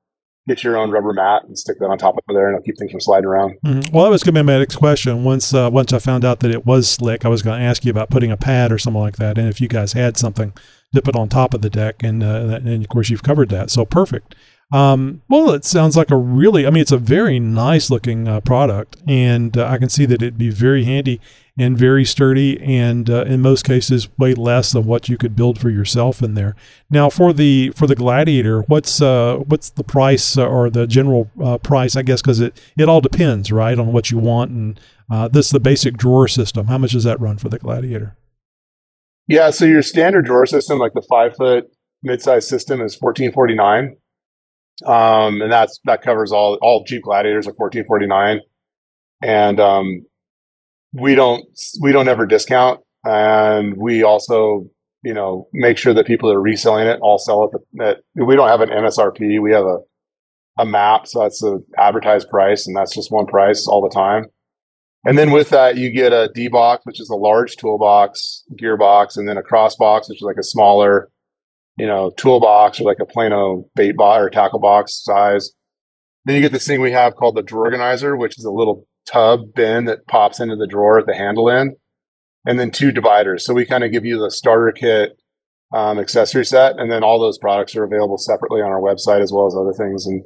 get 0.47 0.63
your 0.63 0.75
own 0.75 0.89
rubber 0.89 1.13
mat 1.13 1.43
and 1.43 1.55
stick 1.55 1.77
that 1.79 1.85
on 1.85 1.99
top 1.99 2.15
of 2.17 2.23
there, 2.33 2.47
and 2.47 2.55
it'll 2.55 2.65
keep 2.65 2.79
things 2.79 2.89
from 2.89 2.99
sliding 2.99 3.27
around. 3.27 3.53
Mhm. 3.63 3.93
Well, 3.93 4.05
that 4.05 4.09
was 4.09 4.23
going 4.23 4.33
to 4.33 4.41
be 4.41 4.47
my 4.47 4.57
next 4.57 4.77
question. 4.77 5.23
Once 5.23 5.53
uh, 5.53 5.69
once 5.71 5.93
I 5.93 5.99
found 5.99 6.25
out 6.25 6.39
that 6.39 6.49
it 6.49 6.65
was 6.65 6.89
slick, 6.89 7.25
I 7.25 7.29
was 7.29 7.43
going 7.43 7.59
to 7.59 7.65
ask 7.65 7.85
you 7.85 7.91
about 7.91 8.09
putting 8.09 8.31
a 8.31 8.37
pad 8.37 8.71
or 8.71 8.79
something 8.79 8.99
like 8.99 9.17
that, 9.17 9.37
and 9.37 9.47
if 9.47 9.61
you 9.61 9.67
guys 9.67 9.93
had 9.93 10.17
something 10.17 10.51
to 10.95 11.01
put 11.03 11.15
on 11.15 11.29
top 11.29 11.53
of 11.53 11.61
the 11.61 11.69
deck, 11.69 12.01
and 12.01 12.23
uh, 12.23 12.59
and 12.65 12.81
of 12.81 12.89
course 12.89 13.11
you've 13.11 13.21
covered 13.21 13.49
that, 13.49 13.69
so 13.69 13.85
perfect. 13.85 14.33
Um, 14.73 15.21
well, 15.29 15.51
it 15.51 15.63
sounds 15.63 15.95
like 15.95 16.09
a 16.09 16.15
really, 16.15 16.65
I 16.65 16.69
mean, 16.69 16.81
it's 16.81 16.93
a 16.93 16.97
very 16.97 17.39
nice 17.39 17.91
looking 17.91 18.27
uh, 18.27 18.39
product, 18.39 18.97
and 19.07 19.55
uh, 19.55 19.67
I 19.67 19.77
can 19.77 19.89
see 19.89 20.05
that 20.07 20.23
it'd 20.23 20.39
be 20.39 20.49
very 20.49 20.85
handy 20.85 21.19
and 21.59 21.77
very 21.77 22.05
sturdy, 22.05 22.59
and 22.61 23.09
uh, 23.09 23.23
in 23.23 23.41
most 23.41 23.65
cases, 23.65 24.07
way 24.17 24.33
less 24.33 24.71
than 24.71 24.85
what 24.85 25.09
you 25.09 25.17
could 25.17 25.35
build 25.35 25.59
for 25.59 25.69
yourself 25.69 26.23
in 26.23 26.33
there. 26.33 26.55
Now, 26.89 27.09
for 27.09 27.33
the 27.33 27.71
for 27.75 27.87
the 27.87 27.95
Gladiator, 27.95 28.61
what's 28.61 29.01
uh, 29.01 29.37
what's 29.47 29.69
the 29.69 29.83
price 29.83 30.37
uh, 30.37 30.47
or 30.47 30.69
the 30.69 30.87
general 30.87 31.29
uh, 31.43 31.57
price? 31.57 31.95
I 31.95 32.03
guess 32.03 32.21
because 32.21 32.39
it 32.39 32.59
it 32.77 32.87
all 32.87 33.01
depends, 33.01 33.51
right, 33.51 33.77
on 33.77 33.91
what 33.91 34.11
you 34.11 34.17
want, 34.17 34.51
and 34.51 34.79
uh, 35.11 35.27
this 35.27 35.47
is 35.47 35.51
the 35.51 35.59
basic 35.59 35.97
drawer 35.97 36.27
system. 36.27 36.67
How 36.67 36.77
much 36.77 36.91
does 36.91 37.03
that 37.03 37.19
run 37.19 37.37
for 37.37 37.49
the 37.49 37.59
Gladiator? 37.59 38.15
Yeah, 39.27 39.49
so 39.51 39.65
your 39.65 39.83
standard 39.83 40.25
drawer 40.25 40.45
system, 40.45 40.79
like 40.79 40.93
the 40.93 41.05
five 41.09 41.35
foot 41.35 41.65
mid-size 42.01 42.47
system, 42.47 42.81
is 42.81 42.95
fourteen 42.95 43.33
forty 43.33 43.55
nine, 43.55 43.97
um, 44.85 45.41
and 45.41 45.51
that's 45.51 45.79
that 45.83 46.01
covers 46.01 46.31
all 46.31 46.57
all 46.61 46.85
Jeep 46.85 47.03
Gladiators 47.03 47.47
are 47.47 47.53
fourteen 47.53 47.85
forty 47.85 48.07
nine, 48.07 48.39
and 49.21 49.59
um, 49.59 50.05
we 50.93 51.15
don't 51.15 51.45
we 51.81 51.91
don't 51.91 52.07
ever 52.07 52.25
discount, 52.25 52.81
and 53.03 53.75
we 53.77 54.03
also 54.03 54.67
you 55.03 55.13
know 55.13 55.47
make 55.53 55.77
sure 55.77 55.93
that 55.93 56.05
people 56.05 56.29
that 56.29 56.35
are 56.35 56.41
reselling 56.41 56.87
it 56.87 56.99
all 57.01 57.17
sell 57.17 57.45
it 57.45 57.81
at 57.81 57.97
we 58.15 58.35
don't 58.35 58.49
have 58.49 58.61
an 58.61 58.69
MSRP, 58.69 59.41
we 59.41 59.51
have 59.51 59.65
a 59.65 59.79
a 60.59 60.65
map, 60.65 61.07
so 61.07 61.21
that's 61.21 61.39
the 61.39 61.63
advertised 61.77 62.29
price, 62.29 62.67
and 62.67 62.75
that's 62.75 62.93
just 62.93 63.11
one 63.11 63.25
price 63.25 63.67
all 63.67 63.81
the 63.81 63.93
time. 63.93 64.25
And 65.05 65.17
then 65.17 65.31
with 65.31 65.49
that, 65.49 65.77
you 65.77 65.89
get 65.89 66.13
a 66.13 66.29
D 66.33 66.47
box, 66.47 66.85
which 66.85 67.01
is 67.01 67.09
a 67.09 67.15
large 67.15 67.55
toolbox, 67.55 68.43
gearbox, 68.61 69.17
and 69.17 69.27
then 69.27 69.37
a 69.37 69.43
cross 69.43 69.75
box, 69.75 70.07
which 70.07 70.19
is 70.19 70.25
like 70.25 70.37
a 70.37 70.43
smaller, 70.43 71.09
you 71.77 71.87
know, 71.87 72.11
toolbox 72.17 72.79
or 72.79 72.83
like 72.83 72.99
a 73.01 73.05
Plano 73.05 73.65
bait 73.75 73.95
box 73.97 74.21
or 74.21 74.29
tackle 74.29 74.59
box 74.59 75.03
size. 75.03 75.51
Then 76.25 76.35
you 76.35 76.41
get 76.41 76.51
this 76.51 76.67
thing 76.67 76.81
we 76.81 76.91
have 76.91 77.15
called 77.15 77.35
the 77.35 77.55
organizer, 77.55 78.15
which 78.15 78.37
is 78.37 78.45
a 78.45 78.51
little 78.51 78.85
tub 79.05 79.53
bin 79.53 79.85
that 79.85 80.07
pops 80.07 80.39
into 80.39 80.55
the 80.55 80.67
drawer 80.67 80.99
at 80.99 81.05
the 81.05 81.15
handle 81.15 81.49
end, 81.49 81.75
and 82.45 82.59
then 82.59 82.71
two 82.71 82.91
dividers. 82.91 83.45
So 83.45 83.53
we 83.53 83.65
kind 83.65 83.83
of 83.83 83.91
give 83.91 84.05
you 84.05 84.19
the 84.19 84.31
starter 84.31 84.71
kit 84.71 85.17
um, 85.73 85.99
accessory 85.99 86.45
set, 86.45 86.79
and 86.79 86.91
then 86.91 87.03
all 87.03 87.19
those 87.19 87.37
products 87.37 87.75
are 87.75 87.83
available 87.83 88.17
separately 88.17 88.61
on 88.61 88.71
our 88.71 88.81
website 88.81 89.21
as 89.21 89.31
well 89.31 89.47
as 89.47 89.55
other 89.55 89.73
things. 89.73 90.05
And 90.05 90.23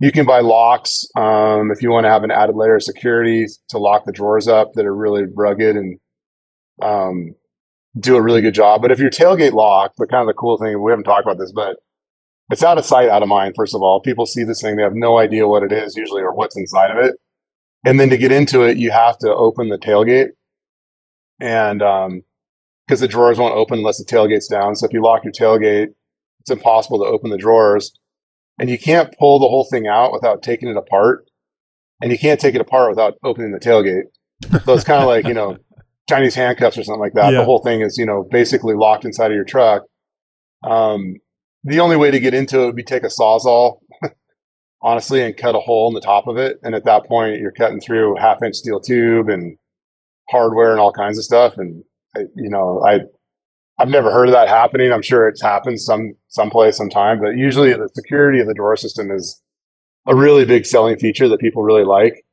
you 0.00 0.12
can 0.12 0.26
buy 0.26 0.40
locks 0.40 1.06
um, 1.16 1.70
if 1.72 1.82
you 1.82 1.90
want 1.90 2.04
to 2.04 2.10
have 2.10 2.22
an 2.22 2.30
added 2.30 2.56
layer 2.56 2.76
of 2.76 2.82
security 2.82 3.46
to 3.68 3.78
lock 3.78 4.04
the 4.04 4.12
drawers 4.12 4.46
up 4.46 4.72
that 4.74 4.86
are 4.86 4.94
really 4.94 5.24
rugged 5.34 5.76
and 5.76 5.98
um, 6.80 7.34
do 7.98 8.16
a 8.16 8.22
really 8.22 8.40
good 8.40 8.54
job. 8.54 8.80
But 8.80 8.92
if 8.92 8.98
your 8.98 9.10
tailgate 9.10 9.52
lock, 9.52 9.92
the 9.98 10.06
kind 10.06 10.22
of 10.22 10.28
the 10.28 10.38
cool 10.38 10.56
thing, 10.56 10.80
we 10.80 10.92
haven't 10.92 11.04
talked 11.04 11.26
about 11.26 11.38
this, 11.38 11.52
but 11.52 11.76
it's 12.50 12.62
out 12.62 12.78
of 12.78 12.84
sight, 12.84 13.08
out 13.08 13.22
of 13.22 13.28
mind. 13.28 13.54
First 13.56 13.74
of 13.74 13.82
all, 13.82 14.00
people 14.00 14.24
see 14.24 14.44
this 14.44 14.62
thing, 14.62 14.76
they 14.76 14.82
have 14.82 14.94
no 14.94 15.18
idea 15.18 15.48
what 15.48 15.62
it 15.62 15.72
is 15.72 15.96
usually 15.96 16.22
or 16.22 16.32
what's 16.32 16.56
inside 16.56 16.90
of 16.90 17.04
it. 17.04 17.16
And 17.88 17.98
then 17.98 18.10
to 18.10 18.18
get 18.18 18.32
into 18.32 18.64
it, 18.64 18.76
you 18.76 18.90
have 18.90 19.16
to 19.20 19.34
open 19.34 19.70
the 19.70 19.78
tailgate, 19.78 20.32
and 21.40 21.78
because 22.86 23.00
the 23.00 23.08
drawers 23.08 23.38
won't 23.38 23.54
open 23.54 23.78
unless 23.78 23.96
the 23.96 24.04
tailgate's 24.04 24.46
down. 24.46 24.76
So 24.76 24.84
if 24.84 24.92
you 24.92 25.02
lock 25.02 25.24
your 25.24 25.32
tailgate, 25.32 25.88
it's 26.40 26.50
impossible 26.50 26.98
to 26.98 27.06
open 27.06 27.30
the 27.30 27.38
drawers. 27.38 27.98
And 28.58 28.68
you 28.68 28.78
can't 28.78 29.16
pull 29.18 29.38
the 29.38 29.48
whole 29.48 29.64
thing 29.64 29.86
out 29.86 30.12
without 30.12 30.42
taking 30.42 30.68
it 30.68 30.76
apart. 30.76 31.30
And 32.02 32.12
you 32.12 32.18
can't 32.18 32.38
take 32.38 32.54
it 32.54 32.60
apart 32.60 32.90
without 32.90 33.14
opening 33.24 33.52
the 33.52 33.58
tailgate. 33.58 34.04
So 34.66 34.74
it's 34.74 34.84
kind 34.84 35.02
of 35.02 35.08
like 35.08 35.26
you 35.26 35.32
know 35.32 35.56
chinese 36.10 36.34
handcuffs 36.34 36.76
or 36.76 36.84
something 36.84 37.00
like 37.00 37.14
that. 37.14 37.32
Yeah. 37.32 37.38
the 37.38 37.44
whole 37.46 37.62
thing 37.62 37.80
is 37.80 37.96
you 37.96 38.04
know 38.04 38.28
basically 38.30 38.74
locked 38.74 39.06
inside 39.06 39.30
of 39.30 39.34
your 39.34 39.44
truck. 39.44 39.84
Um, 40.62 41.16
the 41.64 41.80
only 41.80 41.96
way 41.96 42.10
to 42.10 42.20
get 42.20 42.34
into 42.34 42.60
it 42.60 42.66
would 42.66 42.76
be 42.76 42.84
take 42.84 43.04
a 43.04 43.08
sawzall 43.08 43.78
honestly 44.82 45.22
and 45.22 45.36
cut 45.36 45.54
a 45.54 45.60
hole 45.60 45.88
in 45.88 45.94
the 45.94 46.00
top 46.00 46.26
of 46.26 46.36
it 46.36 46.58
and 46.62 46.74
at 46.74 46.84
that 46.84 47.06
point 47.06 47.40
you're 47.40 47.52
cutting 47.52 47.80
through 47.80 48.14
half 48.16 48.42
inch 48.42 48.56
steel 48.56 48.80
tube 48.80 49.28
and 49.28 49.56
hardware 50.30 50.70
and 50.70 50.80
all 50.80 50.92
kinds 50.92 51.18
of 51.18 51.24
stuff 51.24 51.54
and 51.56 51.82
I, 52.16 52.20
you 52.36 52.50
know 52.50 52.82
i 52.86 53.00
I've 53.78 53.88
never 53.88 54.10
heard 54.10 54.28
of 54.28 54.32
that 54.32 54.48
happening. 54.48 54.92
I'm 54.92 55.02
sure 55.02 55.28
it's 55.28 55.40
happened 55.40 55.80
some 55.80 56.14
someplace, 56.28 56.76
sometime, 56.76 57.20
but 57.20 57.36
usually 57.36 57.72
the 57.72 57.88
security 57.94 58.40
of 58.40 58.48
the 58.48 58.54
drawer 58.54 58.76
system 58.76 59.10
is 59.10 59.40
a 60.06 60.16
really 60.16 60.44
big 60.44 60.66
selling 60.66 60.98
feature 60.98 61.28
that 61.28 61.38
people 61.38 61.62
really 61.62 61.84
like. 61.84 62.24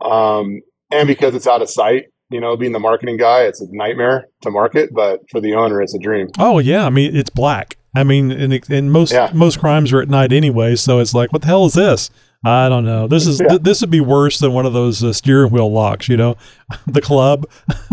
Um, 0.00 0.60
and 0.92 1.08
because 1.08 1.34
it's 1.34 1.46
out 1.46 1.60
of 1.62 1.68
sight, 1.68 2.04
you 2.30 2.40
know, 2.40 2.56
being 2.56 2.72
the 2.72 2.78
marketing 2.78 3.16
guy, 3.16 3.42
it's 3.42 3.60
a 3.60 3.66
nightmare 3.70 4.26
to 4.42 4.50
market, 4.50 4.90
but 4.94 5.20
for 5.30 5.40
the 5.40 5.54
owner, 5.54 5.82
it's 5.82 5.94
a 5.94 5.98
dream. 5.98 6.28
Oh 6.38 6.60
yeah, 6.60 6.86
I 6.86 6.90
mean 6.90 7.16
it's 7.16 7.30
black. 7.30 7.76
I 7.96 8.04
mean, 8.04 8.30
and, 8.30 8.52
and 8.70 8.92
most 8.92 9.12
Yeah. 9.12 9.30
most 9.34 9.58
crimes 9.58 9.92
are 9.92 10.00
at 10.02 10.08
night 10.08 10.32
anyway, 10.32 10.76
so 10.76 10.98
it's 11.00 11.14
like, 11.14 11.32
what 11.32 11.42
the 11.42 11.48
hell 11.48 11.64
is 11.66 11.74
this? 11.74 12.10
I 12.44 12.68
don't 12.68 12.84
know. 12.84 13.08
This 13.08 13.26
is 13.26 13.40
Yeah. 13.40 13.48
th- 13.48 13.62
this 13.62 13.80
would 13.80 13.90
be 13.90 13.98
worse 14.00 14.38
than 14.38 14.52
one 14.52 14.66
of 14.66 14.72
those 14.74 15.02
uh, 15.02 15.12
steering 15.12 15.50
wheel 15.50 15.72
locks, 15.72 16.08
you 16.08 16.16
know, 16.16 16.36
the 16.86 17.00
club. 17.00 17.46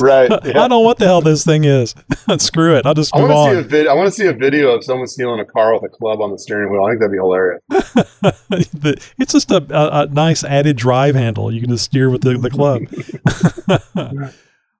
Right, 0.00 0.30
I 0.44 0.52
don't 0.52 0.68
know 0.70 0.80
what 0.80 0.98
the 0.98 1.06
hell 1.06 1.20
this 1.22 1.42
thing 1.44 1.64
is. 1.64 1.94
Screw 2.38 2.76
it. 2.76 2.84
I'll 2.84 2.92
just 2.94 3.14
I 3.16 3.20
move 3.20 3.30
want 3.30 3.50
to 3.50 3.54
see 3.54 3.56
a 3.58 3.62
on. 3.62 3.68
vid- 3.68 3.86
I 3.86 3.94
want 3.94 4.06
to 4.08 4.12
see 4.12 4.26
a 4.26 4.32
video 4.34 4.70
of 4.74 4.84
someone 4.84 5.06
stealing 5.06 5.40
a 5.40 5.44
car 5.46 5.72
with 5.72 5.82
a 5.82 5.88
club 5.88 6.20
on 6.20 6.30
the 6.30 6.38
steering 6.38 6.70
wheel. 6.70 6.84
I 6.84 6.90
think 6.90 7.00
that'd 7.00 7.12
be 7.12 7.16
hilarious. 7.18 7.62
The- 7.70 9.00
it's 9.18 9.32
just 9.32 9.50
a, 9.50 9.56
a, 9.70 10.02
a 10.02 10.06
nice 10.08 10.44
added 10.44 10.76
drive 10.76 11.14
handle. 11.14 11.50
You 11.52 11.60
can 11.62 11.70
just 11.70 11.84
steer 11.84 12.10
with 12.10 12.20
the, 12.22 12.36
the 12.36 12.50
club. 12.50 12.82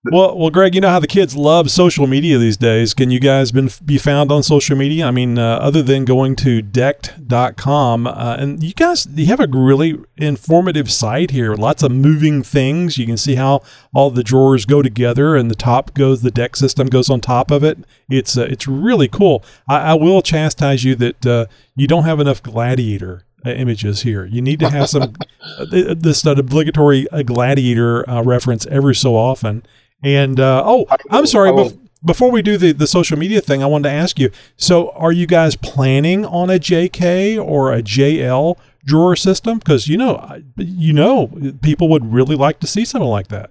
Well, 0.05 0.39
well, 0.39 0.51
Greg, 0.51 0.75
you 0.75 0.81
know 0.81 0.91
how 0.91 1.01
the 1.01 1.07
kids 1.07 1.37
love 1.37 1.71
social 1.71 2.07
media 2.07 2.39
these 2.39 2.57
days. 2.57 2.95
Can 2.95 3.11
you 3.11 3.19
guys 3.19 3.51
been 3.51 3.71
be 3.85 3.99
found 3.99 4.31
on 4.31 4.43
social 4.43 4.77
media? 4.77 5.07
I 5.07 5.11
mean, 5.11 5.39
uh, 5.39 5.57
other 5.57 5.83
than 5.83 6.05
going 6.05 6.37
to 6.37 6.63
decked.com, 6.63 8.07
uh, 8.07 8.37
and 8.39 8.63
you 8.63 8.73
guys, 8.73 9.07
you 9.15 9.27
have 9.27 9.41
a 9.41 9.49
really 9.49 9.99
informative 10.17 10.93
site 10.93 11.33
here. 11.33 11.55
Lots 11.55 11.83
of 11.83 11.91
moving 11.91 12.43
things. 12.43 12.99
You 12.99 13.07
can 13.07 13.17
see 13.17 13.35
how 13.35 13.63
all 13.93 14.11
the 14.11 14.23
drawers 14.23 14.65
go 14.65 14.81
together, 14.81 15.35
and 15.35 15.51
the 15.51 15.57
top 15.57 15.95
goes, 15.95 16.23
the 16.23 16.31
deck 16.31 16.57
system 16.57 16.87
goes 16.89 17.11
on 17.11 17.21
top 17.21 17.51
of 17.51 17.65
it. 17.65 17.79
It's 18.09 18.39
uh, 18.39 18.47
it's 18.49 18.69
really 18.69 19.09
cool. 19.09 19.45
I, 19.69 19.79
I 19.79 19.95
will 19.95 20.23
chastise 20.23 20.85
you 20.85 20.95
that 20.97 21.27
uh, 21.27 21.47
you 21.75 21.87
don't 21.87 22.05
have 22.05 22.21
enough 22.21 22.43
gladiator 22.43 23.25
uh, 23.45 23.51
images 23.51 24.03
here. 24.03 24.25
You 24.25 24.43
need 24.43 24.61
to 24.61 24.71
have 24.71 24.89
some 24.89 25.15
uh, 25.59 25.67
this 25.71 26.25
obligatory 26.25 27.09
uh, 27.11 27.23
gladiator 27.23 28.09
uh, 28.09 28.23
reference 28.23 28.67
every 28.67 28.95
so 28.95 29.17
often. 29.17 29.65
And 30.03 30.39
uh, 30.39 30.63
oh, 30.65 30.87
I'm 31.11 31.27
sorry. 31.27 31.51
Bef- 31.51 31.79
before 32.05 32.31
we 32.31 32.43
do 32.43 32.57
the, 32.57 32.73
the 32.73 32.87
social 32.87 33.19
media 33.19 33.41
thing, 33.41 33.63
I 33.63 33.67
wanted 33.67 33.89
to 33.89 33.95
ask 33.95 34.19
you. 34.19 34.31
So, 34.57 34.91
are 34.91 35.13
you 35.13 35.27
guys 35.27 35.57
planning 35.57 36.25
on 36.25 36.51
a 36.51 36.59
JK 36.59 37.43
or 37.43 37.73
a 37.73 37.83
JL 37.83 38.57
drawer 38.85 39.17
system? 39.17 39.59
Because 39.59 39.89
you 39.89 39.97
know, 39.97 40.43
you 40.57 40.93
know, 40.93 41.29
people 41.63 41.89
would 41.89 42.13
really 42.13 42.37
like 42.37 42.61
to 42.61 42.67
see 42.67 42.85
something 42.85 43.09
like 43.09 43.29
that. 43.29 43.51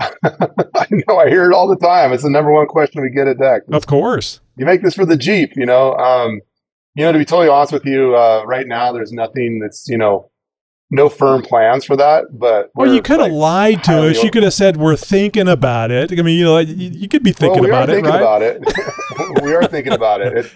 I 0.00 0.86
know. 0.90 1.18
I 1.18 1.28
hear 1.28 1.50
it 1.50 1.54
all 1.54 1.68
the 1.68 1.76
time. 1.76 2.12
It's 2.12 2.22
the 2.22 2.30
number 2.30 2.52
one 2.52 2.66
question 2.66 3.02
we 3.02 3.10
get 3.10 3.28
at 3.28 3.38
Decked. 3.38 3.72
Of 3.72 3.86
course. 3.86 4.40
you 4.56 4.66
make 4.66 4.82
this 4.82 4.94
for 4.94 5.06
the 5.06 5.16
Jeep, 5.16 5.52
you 5.56 5.66
know. 5.66 5.94
Um, 5.94 6.40
you 6.94 7.04
know, 7.04 7.12
to 7.12 7.18
be 7.18 7.24
totally 7.24 7.48
honest 7.48 7.72
with 7.72 7.86
you, 7.86 8.14
uh, 8.14 8.44
right 8.46 8.66
now 8.66 8.92
there's 8.92 9.12
nothing 9.12 9.60
that's 9.60 9.88
you 9.88 9.96
know 9.96 10.30
no 10.92 11.08
firm 11.08 11.42
plans 11.42 11.84
for 11.84 11.96
that. 11.96 12.26
But 12.38 12.70
well, 12.74 12.92
you 12.94 13.02
could 13.02 13.18
have 13.18 13.32
like, 13.32 13.76
lied 13.76 13.84
to 13.84 14.10
us. 14.10 14.22
You 14.22 14.30
could 14.30 14.42
have 14.44 14.52
said 14.52 14.76
we're 14.76 14.94
thinking 14.94 15.48
about 15.48 15.90
it. 15.90 16.12
I 16.12 16.22
mean, 16.22 16.38
you 16.38 16.44
know, 16.44 16.58
you, 16.58 16.90
you 16.90 17.08
could 17.08 17.24
be 17.24 17.32
thinking 17.32 17.62
well, 17.62 17.70
we 17.70 17.70
about 17.70 17.88
are 17.88 17.92
it, 17.92 17.94
thinking 17.96 18.12
right? 18.12 18.20
about 18.20 18.42
it. 18.42 19.42
we 19.42 19.54
are 19.54 19.66
thinking 19.66 19.94
about 19.94 20.20
it. 20.20 20.36
it. 20.36 20.52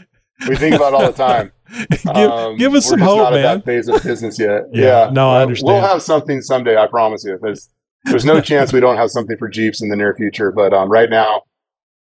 We 0.46 0.54
think 0.56 0.76
about 0.76 0.92
it 0.92 0.96
all 0.96 1.10
the 1.10 1.16
time. 1.16 1.52
give, 1.90 2.30
Um, 2.30 2.56
give 2.58 2.74
us 2.74 2.84
we're 2.84 2.90
some 2.90 2.98
just 3.00 3.08
hope, 3.08 3.18
not 3.18 3.32
man. 3.32 3.44
at 3.44 3.54
that 3.56 3.64
phase 3.64 3.88
of 3.88 4.02
business 4.02 4.38
yet. 4.38 4.64
Yeah, 4.72 5.10
no, 5.10 5.30
I 5.30 5.42
understand. 5.42 5.72
We'll 5.72 5.82
have 5.82 6.02
something 6.02 6.42
someday. 6.42 6.76
I 6.76 6.86
promise 6.86 7.24
you. 7.24 7.38
There's 7.40 7.70
there's 8.04 8.26
no 8.26 8.40
chance 8.40 8.72
we 8.72 8.80
don't 8.80 8.98
have 8.98 9.10
something 9.10 9.36
for 9.38 9.48
Jeeps 9.48 9.82
in 9.82 9.88
the 9.88 9.96
near 9.96 10.14
future. 10.14 10.52
But 10.52 10.74
um, 10.74 10.90
right 10.90 11.08
now, 11.08 11.42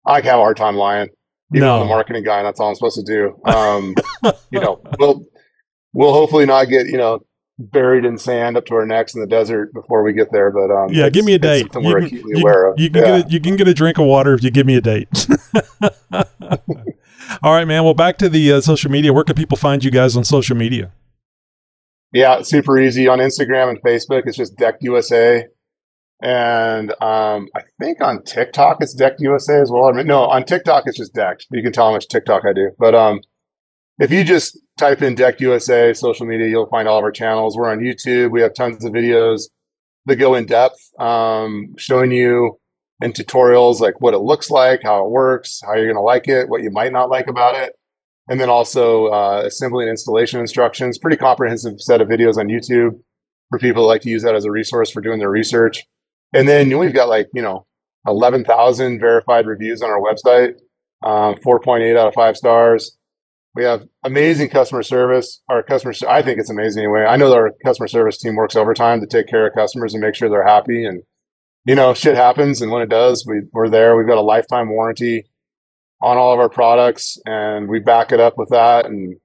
I 0.05 0.17
have 0.17 0.39
a 0.39 0.43
hard 0.43 0.57
time 0.57 0.75
lying. 0.75 1.09
Even 1.55 1.67
No. 1.67 1.77
I'm 1.77 1.81
the 1.81 1.87
marketing 1.87 2.25
guy, 2.25 2.39
and 2.39 2.47
that's 2.47 2.59
all 2.59 2.69
I'm 2.69 2.75
supposed 2.75 2.99
to 2.99 3.05
do. 3.05 3.41
Um, 3.45 3.95
you 4.51 4.61
know, 4.61 4.83
we'll 4.99 5.25
we'll 5.93 6.13
hopefully 6.13 6.47
not 6.47 6.65
get 6.65 6.87
you 6.89 6.99
know 6.99 7.25
buried 7.59 8.05
in 8.05 8.19
sand 8.19 8.57
up 8.57 8.67
to 8.67 8.75
our 8.75 8.85
necks 8.87 9.15
in 9.15 9.21
the 9.21 9.27
desert 9.27 9.73
before 9.73 10.03
we 10.03 10.13
get 10.13 10.29
there. 10.33 10.51
But 10.51 10.71
um, 10.73 10.89
Yeah, 10.93 11.09
give 11.09 11.25
me 11.25 11.35
a 11.35 11.39
date. 11.39 11.73
something 11.73 11.85
we're 11.85 11.99
can, 12.01 12.07
acutely 12.07 12.33
you- 12.37 12.41
aware 12.43 12.67
of. 12.71 12.81
you 12.81 12.91
can 12.91 13.03
Yeah. 13.03 13.19
get 13.19 13.27
a, 13.27 13.31
you 13.31 13.41
can 13.41 13.57
get 13.57 13.69
a 13.69 13.75
drink 13.75 13.99
of 13.99 14.07
water 14.07 14.35
if 14.35 14.43
you 14.43 14.51
give 14.51 14.67
me 14.67 14.77
a 14.77 14.81
date. 14.81 15.09
All 17.43 17.53
right, 17.53 17.65
man. 17.67 17.85
Well, 17.85 17.95
back 17.95 18.19
to 18.19 18.29
the 18.29 18.53
uh, 18.53 18.61
social 18.61 18.91
media. 18.91 19.13
Where 19.13 19.25
can 19.25 19.35
people 19.35 19.57
find 19.57 19.83
you 19.83 19.91
guys 19.91 20.17
on 20.17 20.25
social 20.25 20.57
media? 20.57 20.93
Yeah, 22.13 22.43
super 22.43 22.79
easy 22.79 23.09
on 23.09 23.19
Instagram 23.19 23.71
and 23.71 23.83
Facebook. 23.83 24.23
It's 24.27 24.37
just 24.37 24.57
Decked 24.57 24.83
USA, 24.83 25.47
and 26.23 26.91
um, 27.03 27.49
I 27.57 27.63
think 27.81 28.01
on 28.01 28.23
TikTok 28.23 28.77
it's 28.81 28.95
Decked 28.95 29.21
USA 29.21 29.61
as 29.61 29.71
well. 29.71 29.87
I 29.87 29.93
mean, 29.93 30.07
no, 30.07 30.25
on 30.25 30.45
TikTok 30.45 30.85
it's 30.87 30.97
just 30.99 31.13
Decked. 31.15 31.47
You 31.51 31.63
can 31.63 31.73
tell 31.73 31.87
how 31.87 31.93
much 31.93 32.07
TikTok 32.09 32.43
I 32.49 32.53
do. 32.53 32.71
But 32.79 32.95
um, 32.95 33.21
if 33.99 34.11
you 34.11 34.25
just 34.25 34.59
type 34.77 35.03
in 35.03 35.15
Decked 35.15 35.41
USA 35.41 35.93
social 35.95 36.27
media, 36.27 36.49
you'll 36.49 36.67
find 36.67 36.89
all 36.89 36.99
of 36.99 37.05
our 37.05 37.13
channels. 37.13 37.57
We're 37.57 37.71
on 37.71 37.79
YouTube. 37.79 38.31
We 38.31 38.41
have 38.43 38.55
tons 38.55 38.85
of 38.85 38.93
videos 38.93 39.43
that 40.07 40.17
go 40.17 40.35
in 40.35 40.47
depth, 40.47 40.79
um, 40.99 41.75
showing 41.79 42.11
you 42.11 42.59
in 43.01 43.13
tutorials 43.13 43.81
like 43.81 44.01
what 44.01 44.15
it 44.15 44.19
looks 44.19 44.51
like, 44.51 44.81
how 44.83 45.05
it 45.05 45.11
works, 45.11 45.61
how 45.65 45.75
you're 45.75 45.87
going 45.87 45.97
to 45.97 46.01
like 46.01 46.29
it, 46.29 46.49
what 46.49 46.63
you 46.63 46.71
might 46.71 46.93
not 46.93 47.11
like 47.11 47.29
about 47.29 47.55
it 47.55 47.75
and 48.29 48.41
then 48.41 48.49
also 48.49 49.07
uh, 49.07 49.43
assembly 49.45 49.85
and 49.85 49.91
installation 49.91 50.41
instructions. 50.41 50.99
Pretty 50.99 51.17
comprehensive 51.17 51.81
set 51.81 52.01
of 52.01 52.09
videos 52.09 52.37
on 52.37 52.49
YouTube 52.49 52.99
for 53.51 53.59
people 53.59 53.83
that 53.83 53.89
like 53.89 54.03
to 54.03 54.11
use 54.11 54.23
that 54.23 54.35
as 54.35 54.45
a 54.45 54.51
resource 54.51 54.91
for 54.91 55.01
doing 55.01 55.19
their 55.19 55.31
research. 55.31 55.85
And 56.33 56.49
then 56.49 56.77
we've 56.79 56.95
got 56.95 57.09
like 57.09 57.29
you 57.35 57.43
know 57.43 57.67
eleven 58.07 58.45
thousand 58.45 59.01
verified 59.01 59.47
reviews 59.47 59.83
on 59.83 59.91
our 59.91 60.01
website, 60.01 60.55
um, 61.03 61.37
point 61.63 61.83
eight 61.83 61.97
out 61.97 62.09
of 62.09 62.15
five 62.15 62.37
stars. 62.37 62.97
We 63.55 63.65
have 63.65 63.87
amazing 64.03 64.51
customer 64.51 64.83
service. 64.83 65.41
Our 65.49 65.63
customer, 65.63 65.95
I 66.09 66.23
think 66.23 66.41
it's 66.41 66.51
amazing 66.51 66.83
anyway. 66.83 67.05
I 67.05 67.17
know 67.17 67.29
that 67.29 67.37
our 67.37 67.53
customer 67.65 67.87
service 67.87 68.19
team 68.19 68.35
works 68.35 68.57
overtime 68.57 69.01
to 69.01 69.07
take 69.07 69.29
care 69.29 69.47
of 69.47 69.55
customers 69.55 69.95
and 69.95 70.03
make 70.03 70.17
sure 70.17 70.29
they're 70.29 70.47
happy. 70.47 70.85
And 70.85 71.03
you 71.67 71.75
know, 71.75 71.95
shit 71.95 72.15
happens, 72.15 72.61
and 72.61 72.71
when 72.71 72.83
it 72.83 72.91
does, 72.91 73.25
we, 73.27 73.43
we're 73.53 73.71
there. 73.71 73.97
We've 73.97 74.07
got 74.07 74.19
a 74.19 74.23
lifetime 74.23 74.69
warranty 74.69 75.25
on 76.05 76.19
all 76.19 76.35
of 76.35 76.39
our 76.39 76.51
products 76.51 77.19
and 77.25 77.67
we 77.67 77.79
back 77.79 78.13
it 78.13 78.21
up 78.21 78.37
with 78.37 78.51
that 78.51 78.85
and 78.85 79.17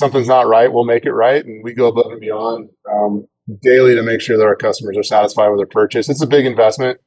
something's 0.00 0.26
not 0.26 0.48
right 0.48 0.72
we'll 0.72 0.84
make 0.84 1.04
it 1.04 1.12
right 1.12 1.44
and 1.44 1.62
we 1.62 1.72
go 1.72 1.86
above 1.86 2.10
and 2.10 2.20
beyond 2.20 2.68
um, 2.92 3.24
daily 3.62 3.94
to 3.94 4.02
make 4.02 4.20
sure 4.20 4.36
that 4.36 4.46
our 4.46 4.56
customers 4.56 4.96
are 4.96 5.04
satisfied 5.04 5.48
with 5.48 5.60
their 5.60 5.66
purchase 5.66 6.08
it's 6.08 6.22
a 6.22 6.26
big 6.26 6.44
investment 6.44 6.98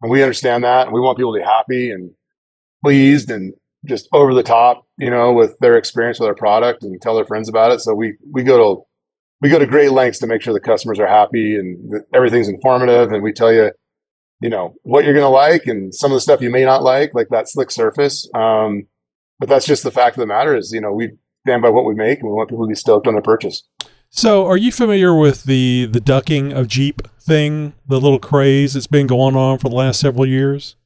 and 0.00 0.12
we 0.12 0.22
understand 0.22 0.62
that 0.62 0.86
and 0.86 0.94
we 0.94 1.00
want 1.00 1.18
people 1.18 1.32
to 1.32 1.40
be 1.40 1.44
happy 1.44 1.90
and 1.90 2.12
pleased 2.84 3.32
and 3.32 3.52
just 3.84 4.08
over 4.12 4.32
the 4.32 4.42
top 4.42 4.86
you 4.98 5.10
know 5.10 5.32
with 5.32 5.58
their 5.58 5.76
experience 5.76 6.20
with 6.20 6.28
our 6.28 6.34
product 6.34 6.82
and 6.82 7.00
tell 7.00 7.14
their 7.14 7.26
friends 7.26 7.48
about 7.48 7.72
it. 7.72 7.80
So 7.80 7.94
we 7.94 8.14
we 8.30 8.42
go 8.42 8.58
to 8.58 8.82
we 9.40 9.48
go 9.48 9.58
to 9.58 9.66
great 9.66 9.92
lengths 9.92 10.20
to 10.20 10.26
make 10.26 10.42
sure 10.42 10.54
the 10.54 10.60
customers 10.60 11.00
are 11.00 11.06
happy 11.06 11.56
and 11.56 12.02
everything's 12.14 12.48
informative 12.48 13.12
and 13.12 13.22
we 13.22 13.32
tell 13.32 13.52
you 13.52 13.72
you 14.40 14.50
know 14.50 14.74
what 14.82 15.04
you're 15.04 15.14
going 15.14 15.24
to 15.24 15.28
like 15.28 15.66
and 15.66 15.94
some 15.94 16.10
of 16.12 16.16
the 16.16 16.20
stuff 16.20 16.40
you 16.40 16.50
may 16.50 16.64
not 16.64 16.82
like 16.82 17.12
like 17.14 17.28
that 17.30 17.48
slick 17.48 17.70
surface. 17.70 18.28
Um, 18.34 18.86
but 19.38 19.48
that's 19.48 19.66
just 19.66 19.82
the 19.82 19.90
fact 19.90 20.16
of 20.16 20.20
the 20.20 20.26
matter 20.26 20.56
is 20.56 20.72
you 20.72 20.80
know 20.80 20.92
we 20.92 21.12
stand 21.46 21.62
by 21.62 21.70
what 21.70 21.84
we 21.84 21.94
make 21.94 22.20
and 22.20 22.28
we 22.28 22.34
want 22.34 22.50
people 22.50 22.64
to 22.64 22.68
be 22.68 22.74
stoked 22.74 23.06
on 23.06 23.14
their 23.14 23.22
purchase. 23.22 23.64
So, 24.10 24.46
are 24.46 24.58
you 24.58 24.70
familiar 24.70 25.14
with 25.14 25.44
the 25.44 25.88
the 25.90 26.00
ducking 26.00 26.52
of 26.52 26.68
Jeep 26.68 27.02
thing, 27.18 27.72
the 27.86 28.00
little 28.00 28.18
craze 28.18 28.74
that's 28.74 28.86
been 28.86 29.06
going 29.06 29.36
on 29.36 29.58
for 29.58 29.68
the 29.68 29.74
last 29.74 30.00
several 30.00 30.26
years? 30.26 30.76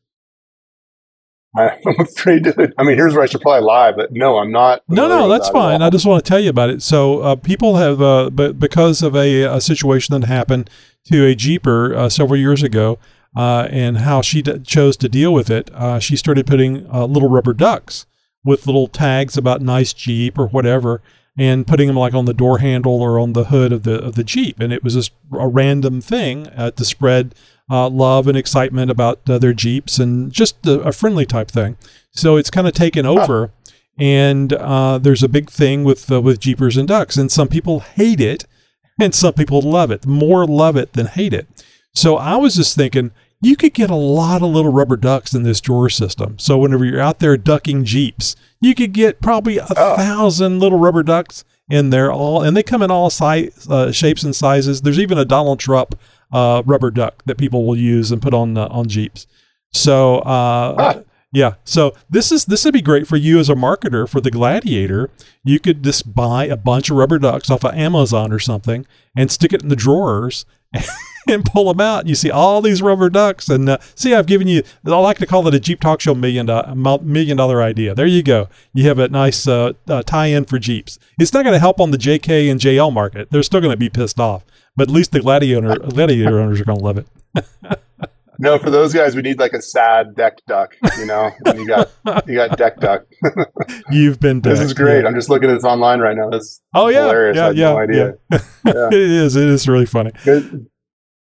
i'm 1.86 2.00
afraid 2.00 2.44
to 2.44 2.72
i 2.78 2.82
mean 2.82 2.96
here's 2.96 3.14
where 3.14 3.22
i 3.22 3.26
should 3.26 3.40
probably 3.40 3.64
lie 3.64 3.92
but 3.92 4.12
no 4.12 4.38
i'm 4.38 4.50
not 4.52 4.82
No, 4.88 5.08
no, 5.08 5.28
that's 5.28 5.48
fine. 5.48 5.82
I 5.82 5.90
just 5.90 6.06
want 6.06 6.24
to 6.24 6.28
tell 6.28 6.40
you 6.40 6.50
about 6.50 6.70
it. 6.70 6.82
So, 6.82 7.20
uh, 7.20 7.36
people 7.36 7.76
have, 7.76 8.00
uh, 8.00 8.30
but 8.30 8.58
because 8.58 9.02
of 9.02 9.16
a, 9.16 9.42
a 9.42 9.60
situation 9.60 10.18
that 10.18 10.26
happened 10.26 10.70
to 11.10 11.24
a 11.24 11.34
Jeeper 11.34 11.94
uh, 11.94 12.08
several 12.08 12.38
years 12.38 12.62
ago, 12.62 12.98
uh, 13.36 13.68
and 13.70 13.98
how 13.98 14.22
she 14.22 14.42
d- 14.42 14.58
chose 14.60 14.96
to 14.98 15.08
deal 15.08 15.32
with 15.32 15.50
it, 15.50 15.70
uh, 15.74 15.98
she 15.98 16.16
started 16.16 16.46
putting 16.46 16.86
uh, 16.92 17.04
little 17.06 17.28
rubber 17.28 17.52
ducks 17.52 18.06
with 18.44 18.66
little 18.66 18.86
tags 18.88 19.36
about 19.36 19.60
nice 19.60 19.92
Jeep 19.92 20.38
or 20.38 20.46
whatever, 20.48 21.02
and 21.38 21.66
putting 21.66 21.86
them 21.88 21.96
like 21.96 22.14
on 22.14 22.24
the 22.24 22.32
door 22.34 22.58
handle 22.58 23.02
or 23.02 23.18
on 23.18 23.32
the 23.32 23.44
hood 23.46 23.72
of 23.72 23.82
the 23.82 24.00
of 24.02 24.14
the 24.14 24.24
Jeep, 24.24 24.60
and 24.60 24.72
it 24.72 24.82
was 24.84 24.94
just 24.94 25.12
a 25.32 25.48
random 25.48 26.00
thing 26.00 26.46
uh, 26.48 26.70
to 26.72 26.84
spread 26.84 27.34
uh, 27.70 27.88
love 27.88 28.26
and 28.28 28.36
excitement 28.36 28.90
about 28.90 29.20
uh, 29.28 29.38
their 29.38 29.52
Jeeps 29.52 29.98
and 29.98 30.30
just 30.32 30.66
a, 30.66 30.80
a 30.80 30.92
friendly 30.92 31.26
type 31.26 31.50
thing. 31.50 31.76
So 32.12 32.36
it's 32.36 32.50
kind 32.50 32.66
of 32.66 32.72
taken 32.74 33.04
over 33.06 33.50
and 33.98 34.52
uh, 34.52 34.98
there's 34.98 35.22
a 35.22 35.28
big 35.28 35.50
thing 35.50 35.82
with 35.84 36.10
uh, 36.12 36.20
with 36.20 36.38
Jeepers 36.40 36.76
and 36.76 36.86
Ducks, 36.86 37.16
and 37.16 37.32
some 37.32 37.48
people 37.48 37.80
hate 37.80 38.20
it, 38.20 38.44
and 39.00 39.14
some 39.14 39.32
people 39.34 39.62
love 39.62 39.90
it. 39.90 40.06
More 40.06 40.46
love 40.46 40.76
it 40.76 40.92
than 40.92 41.06
hate 41.06 41.32
it. 41.32 41.46
So 41.94 42.16
I 42.16 42.36
was 42.36 42.56
just 42.56 42.76
thinking, 42.76 43.10
you 43.40 43.56
could 43.56 43.72
get 43.72 43.88
a 43.88 43.94
lot 43.94 44.42
of 44.42 44.50
little 44.50 44.70
rubber 44.72 44.96
ducks 44.98 45.34
in 45.34 45.44
this 45.44 45.62
drawer 45.62 45.88
system. 45.88 46.38
So 46.38 46.58
whenever 46.58 46.84
you're 46.84 47.00
out 47.00 47.20
there 47.20 47.36
ducking 47.38 47.84
Jeeps, 47.84 48.36
you 48.60 48.74
could 48.74 48.92
get 48.92 49.22
probably 49.22 49.56
a 49.58 49.66
Oh. 49.76 49.96
thousand 49.96 50.60
little 50.60 50.78
rubber 50.78 51.02
ducks 51.02 51.42
in 51.70 51.88
there, 51.90 52.12
all 52.12 52.42
and 52.42 52.54
they 52.54 52.62
come 52.62 52.82
in 52.82 52.90
all 52.90 53.08
size, 53.08 53.66
uh, 53.70 53.92
shapes 53.92 54.22
and 54.24 54.36
sizes. 54.36 54.82
There's 54.82 55.00
even 55.00 55.16
a 55.16 55.24
Donald 55.24 55.58
Trump 55.58 55.98
uh, 56.32 56.62
rubber 56.66 56.90
duck 56.90 57.22
that 57.26 57.38
people 57.38 57.64
will 57.66 57.76
use 57.76 58.10
and 58.12 58.20
put 58.22 58.34
on 58.34 58.56
uh, 58.58 58.66
on 58.70 58.88
Jeeps. 58.88 59.26
So 59.72 60.18
uh, 60.18 60.74
Ah. 60.78 61.00
yeah, 61.32 61.54
so 61.64 61.94
this 62.08 62.32
is 62.32 62.46
this 62.46 62.64
would 62.64 62.74
be 62.74 62.82
great 62.82 63.06
for 63.06 63.16
you 63.16 63.38
as 63.38 63.48
a 63.50 63.54
marketer 63.54 64.08
for 64.08 64.20
the 64.20 64.30
Gladiator. 64.30 65.10
You 65.44 65.60
could 65.60 65.82
just 65.82 66.14
buy 66.14 66.46
a 66.46 66.56
bunch 66.56 66.90
of 66.90 66.96
rubber 66.96 67.18
ducks 67.18 67.50
off 67.50 67.64
of 67.64 67.74
Amazon 67.74 68.32
or 68.32 68.38
something 68.38 68.86
and 69.16 69.30
stick 69.30 69.52
it 69.52 69.62
in 69.62 69.68
the 69.68 69.76
drawers 69.76 70.44
and 71.28 71.44
pull 71.44 71.72
them 71.72 71.80
out. 71.80 72.00
And 72.00 72.08
you 72.08 72.14
see 72.14 72.30
all 72.30 72.62
these 72.62 72.82
rubber 72.82 73.10
ducks, 73.10 73.48
and 73.48 73.68
uh, 73.68 73.78
see, 73.94 74.14
I've 74.14 74.26
given 74.26 74.48
you. 74.48 74.62
I 74.84 74.90
like 74.90 75.18
to 75.18 75.26
call 75.26 75.46
it 75.48 75.54
a 75.54 75.60
Jeep 75.60 75.80
Talk 75.80 76.00
Show 76.00 76.14
million 76.14 76.46
dollar 76.46 76.74
million 77.02 77.36
dollar 77.36 77.62
idea. 77.62 77.94
There 77.94 78.06
you 78.06 78.22
go. 78.22 78.48
You 78.72 78.86
have 78.88 78.98
a 78.98 79.08
nice 79.08 79.46
uh, 79.46 79.72
uh, 79.88 80.02
tie-in 80.02 80.44
for 80.44 80.58
Jeeps. 80.58 80.98
It's 81.18 81.32
not 81.32 81.44
going 81.44 81.54
to 81.54 81.60
help 81.60 81.80
on 81.80 81.90
the 81.90 81.98
JK 81.98 82.50
and 82.50 82.60
JL 82.60 82.92
market. 82.92 83.30
They're 83.30 83.42
still 83.42 83.60
going 83.60 83.72
to 83.72 83.76
be 83.76 83.88
pissed 83.88 84.20
off, 84.20 84.44
but 84.76 84.88
at 84.88 84.94
least 84.94 85.12
the 85.12 85.20
Gladiator 85.20 85.76
Gladiator 85.76 86.40
owners 86.40 86.60
are 86.60 86.64
going 86.64 86.78
to 86.78 86.84
love 86.84 86.98
it. 86.98 87.06
no 88.38 88.58
for 88.58 88.70
those 88.70 88.92
guys 88.92 89.14
we 89.16 89.22
need 89.22 89.38
like 89.38 89.52
a 89.52 89.62
sad 89.62 90.14
deck 90.14 90.38
duck 90.46 90.74
you 90.98 91.06
know 91.06 91.30
and 91.46 91.58
you 91.58 91.66
got 91.66 91.90
you 92.26 92.34
got 92.34 92.56
deck 92.56 92.78
duck 92.78 93.04
You've 93.90 94.20
been. 94.20 94.40
this 94.40 94.60
is 94.60 94.72
great 94.74 95.02
yeah. 95.02 95.08
i'm 95.08 95.14
just 95.14 95.28
looking 95.30 95.50
at 95.50 95.54
this 95.54 95.64
online 95.64 96.00
right 96.00 96.16
now 96.16 96.30
this 96.30 96.60
Oh 96.74 96.88
yeah, 96.88 97.04
hilarious. 97.04 97.36
Yeah, 97.36 97.50
yeah, 97.50 97.70
no 97.70 97.78
idea. 97.78 98.14
yeah. 98.30 98.38
Yeah. 98.66 98.86
it 98.88 98.94
is. 98.94 99.34
It 99.36 99.48
is 99.48 99.66
really 99.66 99.86
funny. 99.86 100.12
good 100.24 100.66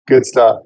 good 0.08 0.26
stuff 0.26 0.62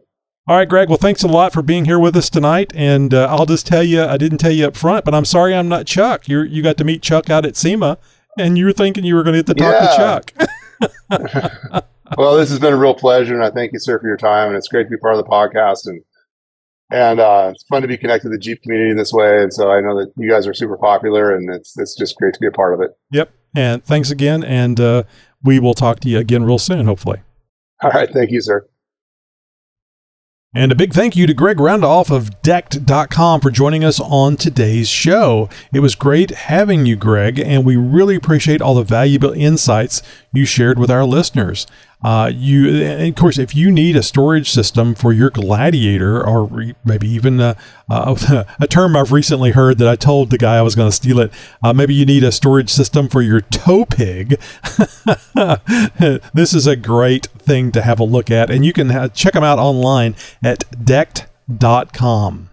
All 0.48 0.58
right, 0.58 0.68
Greg. 0.68 0.90
Well, 0.90 0.98
thanks 0.98 1.24
a 1.24 1.28
lot 1.28 1.54
for 1.54 1.62
being 1.62 1.86
here 1.86 1.98
with 1.98 2.16
us 2.16 2.30
tonight. 2.30 2.74
And 2.76 3.14
uh, 3.14 3.28
I'll 3.30 3.46
just 3.46 3.66
tell 3.66 3.84
you, 3.84 4.04
I 4.04 4.18
didn't 4.18 4.40
tell 4.40 4.52
you 4.52 4.68
up 4.68 4.76
front, 4.76 5.06
but 5.06 5.16
I'm 5.16 5.26
sorry 5.26 5.56
I'm 5.56 5.70
not 5.70 5.86
Chuck. 5.86 6.28
You 6.28 6.42
you 6.42 6.62
got 6.62 6.78
to 6.78 6.84
meet 6.84 7.02
Chuck 7.02 7.30
out 7.30 7.46
at 7.46 7.56
SEMA, 7.56 7.98
and 8.38 8.58
you 8.58 8.66
were 8.66 8.74
thinking 8.74 9.06
you 9.06 9.16
were 9.16 9.24
going 9.24 9.42
to 9.42 9.44
get 9.44 9.58
to 9.58 9.64
talk 9.64 10.26
to 10.32 10.42
Chuck. 10.42 11.84
well, 12.18 12.36
this 12.36 12.50
has 12.50 12.60
been 12.60 12.74
a 12.74 12.78
real 12.78 12.94
pleasure, 12.94 13.34
and 13.34 13.44
I 13.44 13.50
thank 13.50 13.72
you, 13.72 13.80
sir, 13.80 13.98
for 14.00 14.08
your 14.08 14.18
time. 14.18 14.50
And 14.50 14.58
it's 14.58 14.68
great 14.68 14.84
to 14.84 14.90
be 14.90 14.98
part 14.98 15.16
of 15.16 15.24
the 15.24 15.30
podcast, 15.30 15.88
and 15.88 16.02
and 16.92 17.20
uh, 17.20 17.52
it's 17.54 17.64
fun 17.64 17.82
to 17.82 17.88
be 17.88 17.98
connected 17.98 18.30
to 18.30 18.30
the 18.30 18.38
Jeep 18.38 18.62
community 18.62 18.92
in 18.92 18.98
this 18.98 19.12
way. 19.12 19.42
And 19.42 19.54
so 19.54 19.72
I 19.72 19.82
know 19.82 20.00
that 20.00 20.12
you 20.18 20.30
guys 20.30 20.48
are 20.48 20.54
super 20.54 20.78
popular, 20.78 21.36
and 21.36 21.50
it's 21.54 21.78
it's 21.78 21.96
just 21.96 22.16
great 22.18 22.34
to 22.34 22.40
be 22.40 22.48
a 22.48 22.52
part 22.52 22.74
of 22.74 22.82
it. 22.82 22.92
yep. 23.12 23.32
And 23.56 23.84
thanks 23.86 24.12
again. 24.12 24.44
And 24.44 24.80
uh, 24.80 25.04
we 25.42 25.60
will 25.60 25.74
talk 25.74 26.02
to 26.02 26.10
you 26.10 26.20
again 26.20 26.44
real 26.44 26.60
soon, 26.60 26.86
hopefully. 26.86 27.22
All 27.82 27.92
right, 27.92 28.10
thank 28.12 28.32
you, 28.32 28.42
sir. 28.42 28.68
And 30.58 30.72
a 30.72 30.76
big 30.76 30.94
thank 30.94 31.18
you 31.18 31.28
to 31.28 31.34
Greg 31.34 31.58
Roundoff 31.58 32.10
of 32.10 32.42
Decked.com 32.42 33.42
for 33.42 33.52
joining 33.52 33.84
us 33.84 34.00
on 34.00 34.38
today's 34.38 34.88
show. 34.88 35.50
It 35.74 35.82
was 35.82 35.96
great 35.96 36.32
having 36.32 36.86
you, 36.86 36.96
Greg, 36.96 37.40
and 37.40 37.66
we 37.66 37.76
really 37.76 38.16
appreciate 38.16 38.62
all 38.62 38.76
the 38.76 38.84
valuable 38.84 39.34
insights 39.34 40.02
you 40.34 40.46
shared 40.46 40.80
with 40.80 40.90
our 40.90 41.04
listeners. 41.04 41.68
Uh, 42.06 42.28
you, 42.28 42.86
of 42.86 43.16
course, 43.16 43.40
if 43.40 43.56
you 43.56 43.72
need 43.72 43.96
a 43.96 44.04
storage 44.04 44.52
system 44.52 44.94
for 44.94 45.12
your 45.12 45.32
Gladiator, 45.32 46.24
or 46.24 46.76
maybe 46.86 47.10
even 47.10 47.40
a, 47.40 47.58
a, 47.90 48.68
term 48.70 48.96
I've 48.96 49.12
recently 49.12 49.50
heard 49.50 49.80
that 49.80 49.88
I 49.88 49.96
told 49.96 50.30
the 50.30 50.38
guy 50.38 50.58
I 50.58 50.62
was 50.62 50.76
going 50.76 50.88
to 50.88 50.96
steal 50.96 51.20
it. 51.20 51.34
Uh, 51.64 51.74
maybe 51.74 51.96
you 51.96 52.06
need 52.06 52.24
a 52.24 52.32
storage 52.32 52.70
system 52.70 53.10
for 53.10 53.24
your 53.24 53.42
tow 53.42 53.86
pig. 53.86 54.40
this 56.36 56.54
is 56.54 56.68
a 56.68 56.76
great 56.76 57.26
thing 57.40 57.72
to 57.72 57.82
have 57.82 58.00
a 58.00 58.04
look 58.04 58.30
at, 58.30 58.52
and 58.52 58.64
you 58.64 58.72
can 58.72 58.92
ha- 58.92 59.08
check 59.08 59.34
them 59.34 59.44
out 59.44 59.58
online 59.58 60.14
at 60.44 60.64
decked.com. 60.86 62.52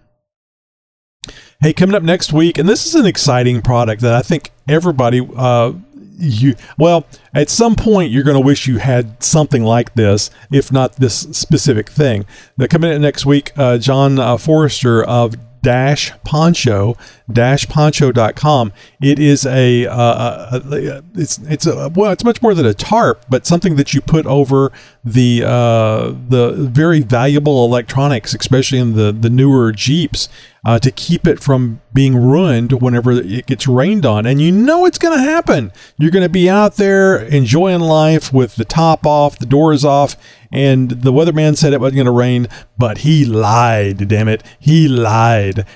Hey, 1.61 1.75
coming 1.75 1.95
up 1.95 2.03
next 2.03 2.33
week, 2.33 2.57
and 2.57 2.67
this 2.67 2.87
is 2.87 2.95
an 2.95 3.05
exciting 3.05 3.61
product 3.61 4.01
that 4.01 4.15
I 4.15 4.23
think 4.23 4.51
everybody 4.67 5.21
uh, 5.37 5.75
you 6.23 6.55
well 6.79 7.05
at 7.35 7.51
some 7.51 7.75
point 7.75 8.11
you're 8.11 8.23
going 8.23 8.41
to 8.41 8.47
wish 8.47 8.67
you 8.67 8.79
had 8.79 9.23
something 9.23 9.65
like 9.65 9.95
this 9.95 10.31
if 10.51 10.71
not 10.73 10.97
this 10.97 11.21
specific 11.33 11.89
thing. 11.91 12.25
The 12.57 12.69
coming 12.69 12.93
in 12.93 13.03
next 13.03 13.27
week 13.27 13.53
uh, 13.57 13.79
john 13.79 14.19
uh, 14.19 14.37
forrester 14.37 15.03
of 15.03 15.35
dash 15.63 16.13
poncho 16.25 16.97
poncho.com 17.35 18.73
it 19.01 19.19
is 19.19 19.47
a, 19.47 19.87
uh, 19.87 20.61
a, 20.61 20.75
a, 20.75 21.03
it's 21.15 21.39
it's 21.39 21.67
a 21.67 21.89
well 21.95 22.13
it's 22.13 22.25
much 22.25 22.43
more 22.43 22.55
than 22.55 22.67
a 22.67 22.75
tarp 22.75 23.25
but 23.29 23.47
something 23.47 23.77
that 23.77 23.95
you 23.95 24.01
put 24.01 24.27
over 24.27 24.73
the 25.05 25.43
uh, 25.45 26.13
the 26.29 26.53
very 26.53 27.01
valuable 27.01 27.65
electronics 27.65 28.35
especially 28.35 28.79
in 28.79 28.95
the 28.95 29.13
the 29.13 29.31
newer 29.31 29.73
jeeps 29.73 30.29
uh, 30.65 30.79
to 30.79 30.91
keep 30.91 31.27
it 31.27 31.41
from 31.41 31.81
being 31.93 32.17
ruined 32.17 32.73
whenever 32.81 33.13
it 33.13 33.47
gets 33.47 33.67
rained 33.67 34.07
on. 34.07 34.27
And 34.27 34.41
you 34.41 34.53
know 34.53 34.87
it's 34.87 34.99
going 34.99 35.17
to 35.17 35.23
happen. 35.23 35.73
You're 35.99 36.13
going 36.13 36.23
to 36.23 36.29
be 36.29 36.49
out 36.49 36.77
there 36.77 37.17
enjoying 37.17 37.81
life 37.81 38.33
with 38.33 38.57
the 38.57 38.65
top 38.65 39.05
off, 39.05 39.39
the 39.39 39.47
doors 39.47 39.85
off, 39.85 40.17
and 40.53 40.91
the 40.91 41.13
weatherman 41.13 41.57
said 41.57 41.73
it 41.73 41.81
wasn't 41.81 41.97
going 41.97 42.07
to 42.07 42.13
rain, 42.13 42.47
but 42.79 42.99
he 42.99 43.25
lied, 43.25 44.07
damn 44.09 44.29
it. 44.29 44.43
He 44.59 44.87
lied. 44.87 45.67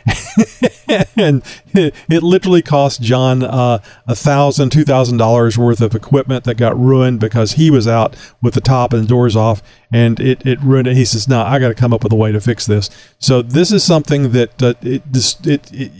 and 1.17 1.43
it, 1.75 2.23
literally 2.23 2.63
cost 2.63 3.03
John 3.03 3.43
uh, 3.43 3.79
a 4.07 4.15
thousand, 4.15 4.71
two 4.71 4.85
thousand 4.85 5.19
dollars 5.19 5.57
worth 5.59 5.81
of 5.81 5.95
equipment 5.95 6.45
that 6.45 6.57
got 6.57 6.79
ruined 6.79 7.21
because 7.21 7.53
he 7.53 7.71
was 7.71 7.87
out 7.87 8.17
with 8.43 8.55
the 8.55 8.61
top 8.61 8.93
and 8.93 9.05
the 9.05 9.09
doors 9.09 9.37
off 9.37 9.63
and 9.93 10.19
it, 10.21 10.45
it 10.47 10.61
ruined 10.61 10.89
it. 10.89 10.97
He 10.97 11.05
says, 11.05 11.29
no, 11.29 11.43
I 11.43 11.59
got 11.59 11.69
to 11.69 11.75
come 11.75 11.93
up 11.93 12.03
with 12.03 12.13
a 12.13 12.17
way 12.17 12.33
to 12.33 12.41
fix 12.41 12.67
this. 12.67 12.91
So 13.19 13.43
this 13.43 13.73
is 13.73 13.85
something 13.85 14.33
that 14.33 14.63
uh, 14.63 14.75
it, 14.83 15.03
it, 15.45 15.73
it 15.73 15.93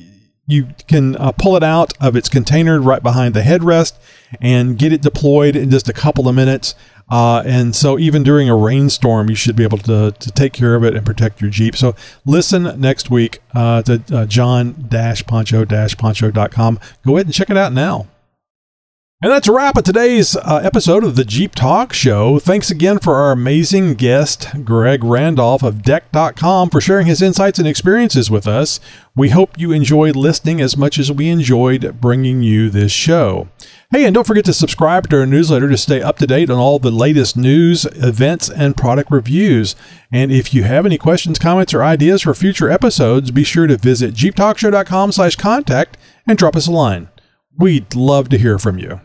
you 0.49 0.69
can 0.87 1.17
uh, 1.17 1.33
pull 1.33 1.57
it 1.57 1.63
out 1.63 1.93
of 2.01 2.15
its 2.15 2.29
container 2.29 2.81
right 2.81 3.03
behind 3.03 3.35
the 3.35 3.41
headrest 3.41 3.95
and 4.41 4.79
get 4.79 4.93
it 4.93 5.03
deployed 5.03 5.57
in 5.57 5.71
just 5.71 5.89
a 5.89 5.93
couple 5.93 6.29
of 6.29 6.35
minutes. 6.35 6.75
Uh, 7.09 7.41
and 7.47 7.77
so 7.77 7.99
even 7.99 8.23
during 8.23 8.49
a 8.49 8.57
rainstorm, 8.57 9.29
you 9.31 9.37
should 9.37 9.57
be 9.57 9.63
able 9.63 9.79
to, 9.79 10.13
to 10.13 10.31
take 10.33 10.53
care 10.53 10.75
of 10.75 10.85
it 10.85 10.95
and 10.97 11.07
protect 11.07 11.41
your 11.41 11.51
Jeep. 11.51 11.77
So 11.77 11.95
listen 12.25 12.81
next 12.81 13.11
week 13.11 13.39
uh, 13.55 13.83
to 13.83 14.03
uh, 14.13 14.27
john-poncho-poncho.com. 14.27 16.81
Go 17.05 17.17
ahead 17.17 17.27
and 17.27 17.35
check 17.35 17.51
it 17.51 17.57
out 17.57 17.73
now. 17.73 18.07
And 19.23 19.33
that's 19.33 19.49
a 19.49 19.53
wrap 19.53 19.79
of 19.79 19.85
today's 19.85 20.37
uh, 20.37 20.61
episode 20.63 21.03
of 21.03 21.17
the 21.17 21.25
Jeep 21.25 21.55
Talk 21.55 21.95
Show. 21.95 22.39
Thanks 22.39 22.71
again 22.71 22.99
for 22.99 23.15
our 23.15 23.33
amazing 23.33 23.95
guest, 23.95 24.63
Greg 24.63 25.03
Randolph 25.03 25.63
of 25.63 25.81
Decked.com, 25.83 26.69
for 26.69 26.83
sharing 26.83 27.07
his 27.07 27.23
insights 27.23 27.59
and 27.59 27.67
experiences 27.67 28.31
with 28.31 28.47
us. 28.47 28.79
We 29.17 29.31
hope 29.31 29.59
you 29.59 29.73
enjoyed 29.73 30.17
listening 30.17 30.61
as 30.61 30.77
much 30.77 30.99
as 30.99 31.11
we 31.11 31.31
enjoyed 31.31 31.99
bringing 31.99 32.43
you 32.43 32.69
this 32.69 32.93
show. 32.93 33.49
Hey, 33.91 34.05
and 34.05 34.15
don't 34.15 34.27
forget 34.27 34.45
to 34.45 34.53
subscribe 34.53 35.09
to 35.09 35.21
our 35.21 35.27
newsletter 35.27 35.71
to 35.71 35.79
stay 35.79 36.03
up 36.03 36.19
to 36.19 36.27
date 36.27 36.51
on 36.51 36.59
all 36.59 36.79
the 36.79 36.91
latest 36.91 37.39
news, 37.39 37.87
events, 37.87 38.51
and 38.51 38.77
product 38.77 39.11
reviews. 39.11 39.75
And 40.13 40.31
if 40.31 40.53
you 40.53 40.65
have 40.65 40.85
any 40.85 40.99
questions, 40.99 41.39
comments, 41.39 41.73
or 41.73 41.83
ideas 41.83 42.21
for 42.21 42.35
future 42.35 42.69
episodes, 42.69 43.31
be 43.31 43.45
sure 43.45 43.67
to 43.67 43.79
visit 43.79 44.13
jeeptalkshow.com 44.13 45.13
slash 45.13 45.37
contact 45.37 45.97
and 46.27 46.37
drop 46.37 46.55
us 46.55 46.67
a 46.67 46.71
line. 46.71 47.09
We'd 47.57 47.95
love 47.95 48.29
to 48.29 48.37
hear 48.37 48.59
from 48.59 48.79
you. 48.79 49.01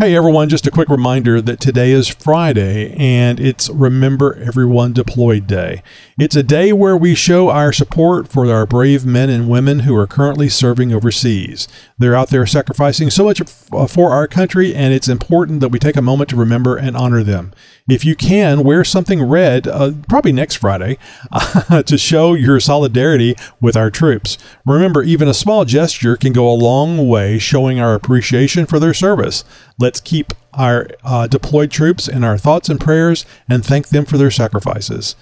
Hey 0.00 0.16
everyone, 0.16 0.48
just 0.48 0.66
a 0.66 0.70
quick 0.70 0.88
reminder 0.88 1.42
that 1.42 1.60
today 1.60 1.92
is 1.92 2.08
Friday 2.08 2.96
and 2.96 3.38
it's 3.38 3.68
Remember 3.68 4.34
Everyone 4.42 4.94
Deployed 4.94 5.46
Day. 5.46 5.82
It's 6.18 6.34
a 6.34 6.42
day 6.42 6.72
where 6.72 6.96
we 6.96 7.14
show 7.14 7.50
our 7.50 7.74
support 7.74 8.26
for 8.26 8.50
our 8.50 8.64
brave 8.64 9.04
men 9.04 9.28
and 9.28 9.50
women 9.50 9.80
who 9.80 9.94
are 9.94 10.06
currently 10.06 10.48
serving 10.48 10.94
overseas. 10.94 11.68
They're 11.98 12.16
out 12.16 12.30
there 12.30 12.46
sacrificing 12.46 13.10
so 13.10 13.24
much 13.24 13.42
for 13.42 14.10
our 14.10 14.26
country 14.26 14.74
and 14.74 14.94
it's 14.94 15.08
important 15.08 15.60
that 15.60 15.68
we 15.68 15.78
take 15.78 15.96
a 15.96 16.02
moment 16.02 16.30
to 16.30 16.36
remember 16.36 16.74
and 16.74 16.96
honor 16.96 17.22
them. 17.22 17.52
If 17.88 18.04
you 18.04 18.16
can, 18.16 18.64
wear 18.64 18.84
something 18.84 19.22
red, 19.22 19.66
uh, 19.66 19.92
probably 20.08 20.32
next 20.32 20.54
Friday, 20.56 20.98
to 21.84 21.98
show 21.98 22.32
your 22.32 22.60
solidarity 22.60 23.34
with 23.60 23.76
our 23.76 23.90
troops. 23.90 24.38
Remember, 24.64 25.02
even 25.02 25.28
a 25.28 25.34
small 25.34 25.64
gesture 25.64 26.16
can 26.16 26.32
go 26.32 26.48
a 26.48 26.54
long 26.54 27.08
way 27.08 27.38
showing 27.38 27.78
our 27.78 27.94
appreciation 27.94 28.66
for 28.66 28.78
their 28.78 28.94
service. 28.94 29.44
Let's 29.78 30.00
keep 30.00 30.32
our 30.52 30.86
uh, 31.02 31.26
deployed 31.26 31.70
troops 31.70 32.08
in 32.08 32.24
our 32.24 32.38
thoughts 32.38 32.68
and 32.68 32.80
prayers 32.80 33.24
and 33.48 33.64
thank 33.64 33.88
them 33.88 34.04
for 34.04 34.18
their 34.18 34.30
sacrifices. 34.30 35.16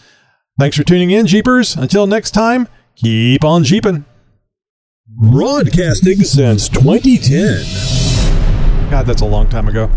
Thanks 0.59 0.77
for 0.77 0.85
tuning 0.85 1.11
in, 1.11 1.27
Jeepers. 1.27 1.77
Until 1.77 2.07
next 2.07 2.33
time, 2.33 2.69
keep 2.97 3.45
on 3.45 3.65
Jeeping. 3.65 4.05
Broadcasting 5.07 6.23
since 6.23 6.69
2010. 6.69 8.91
God, 8.91 9.07
that's 9.07 9.23
a 9.23 9.27
long 9.27 9.49
time 9.49 9.69
ago. 9.69 9.91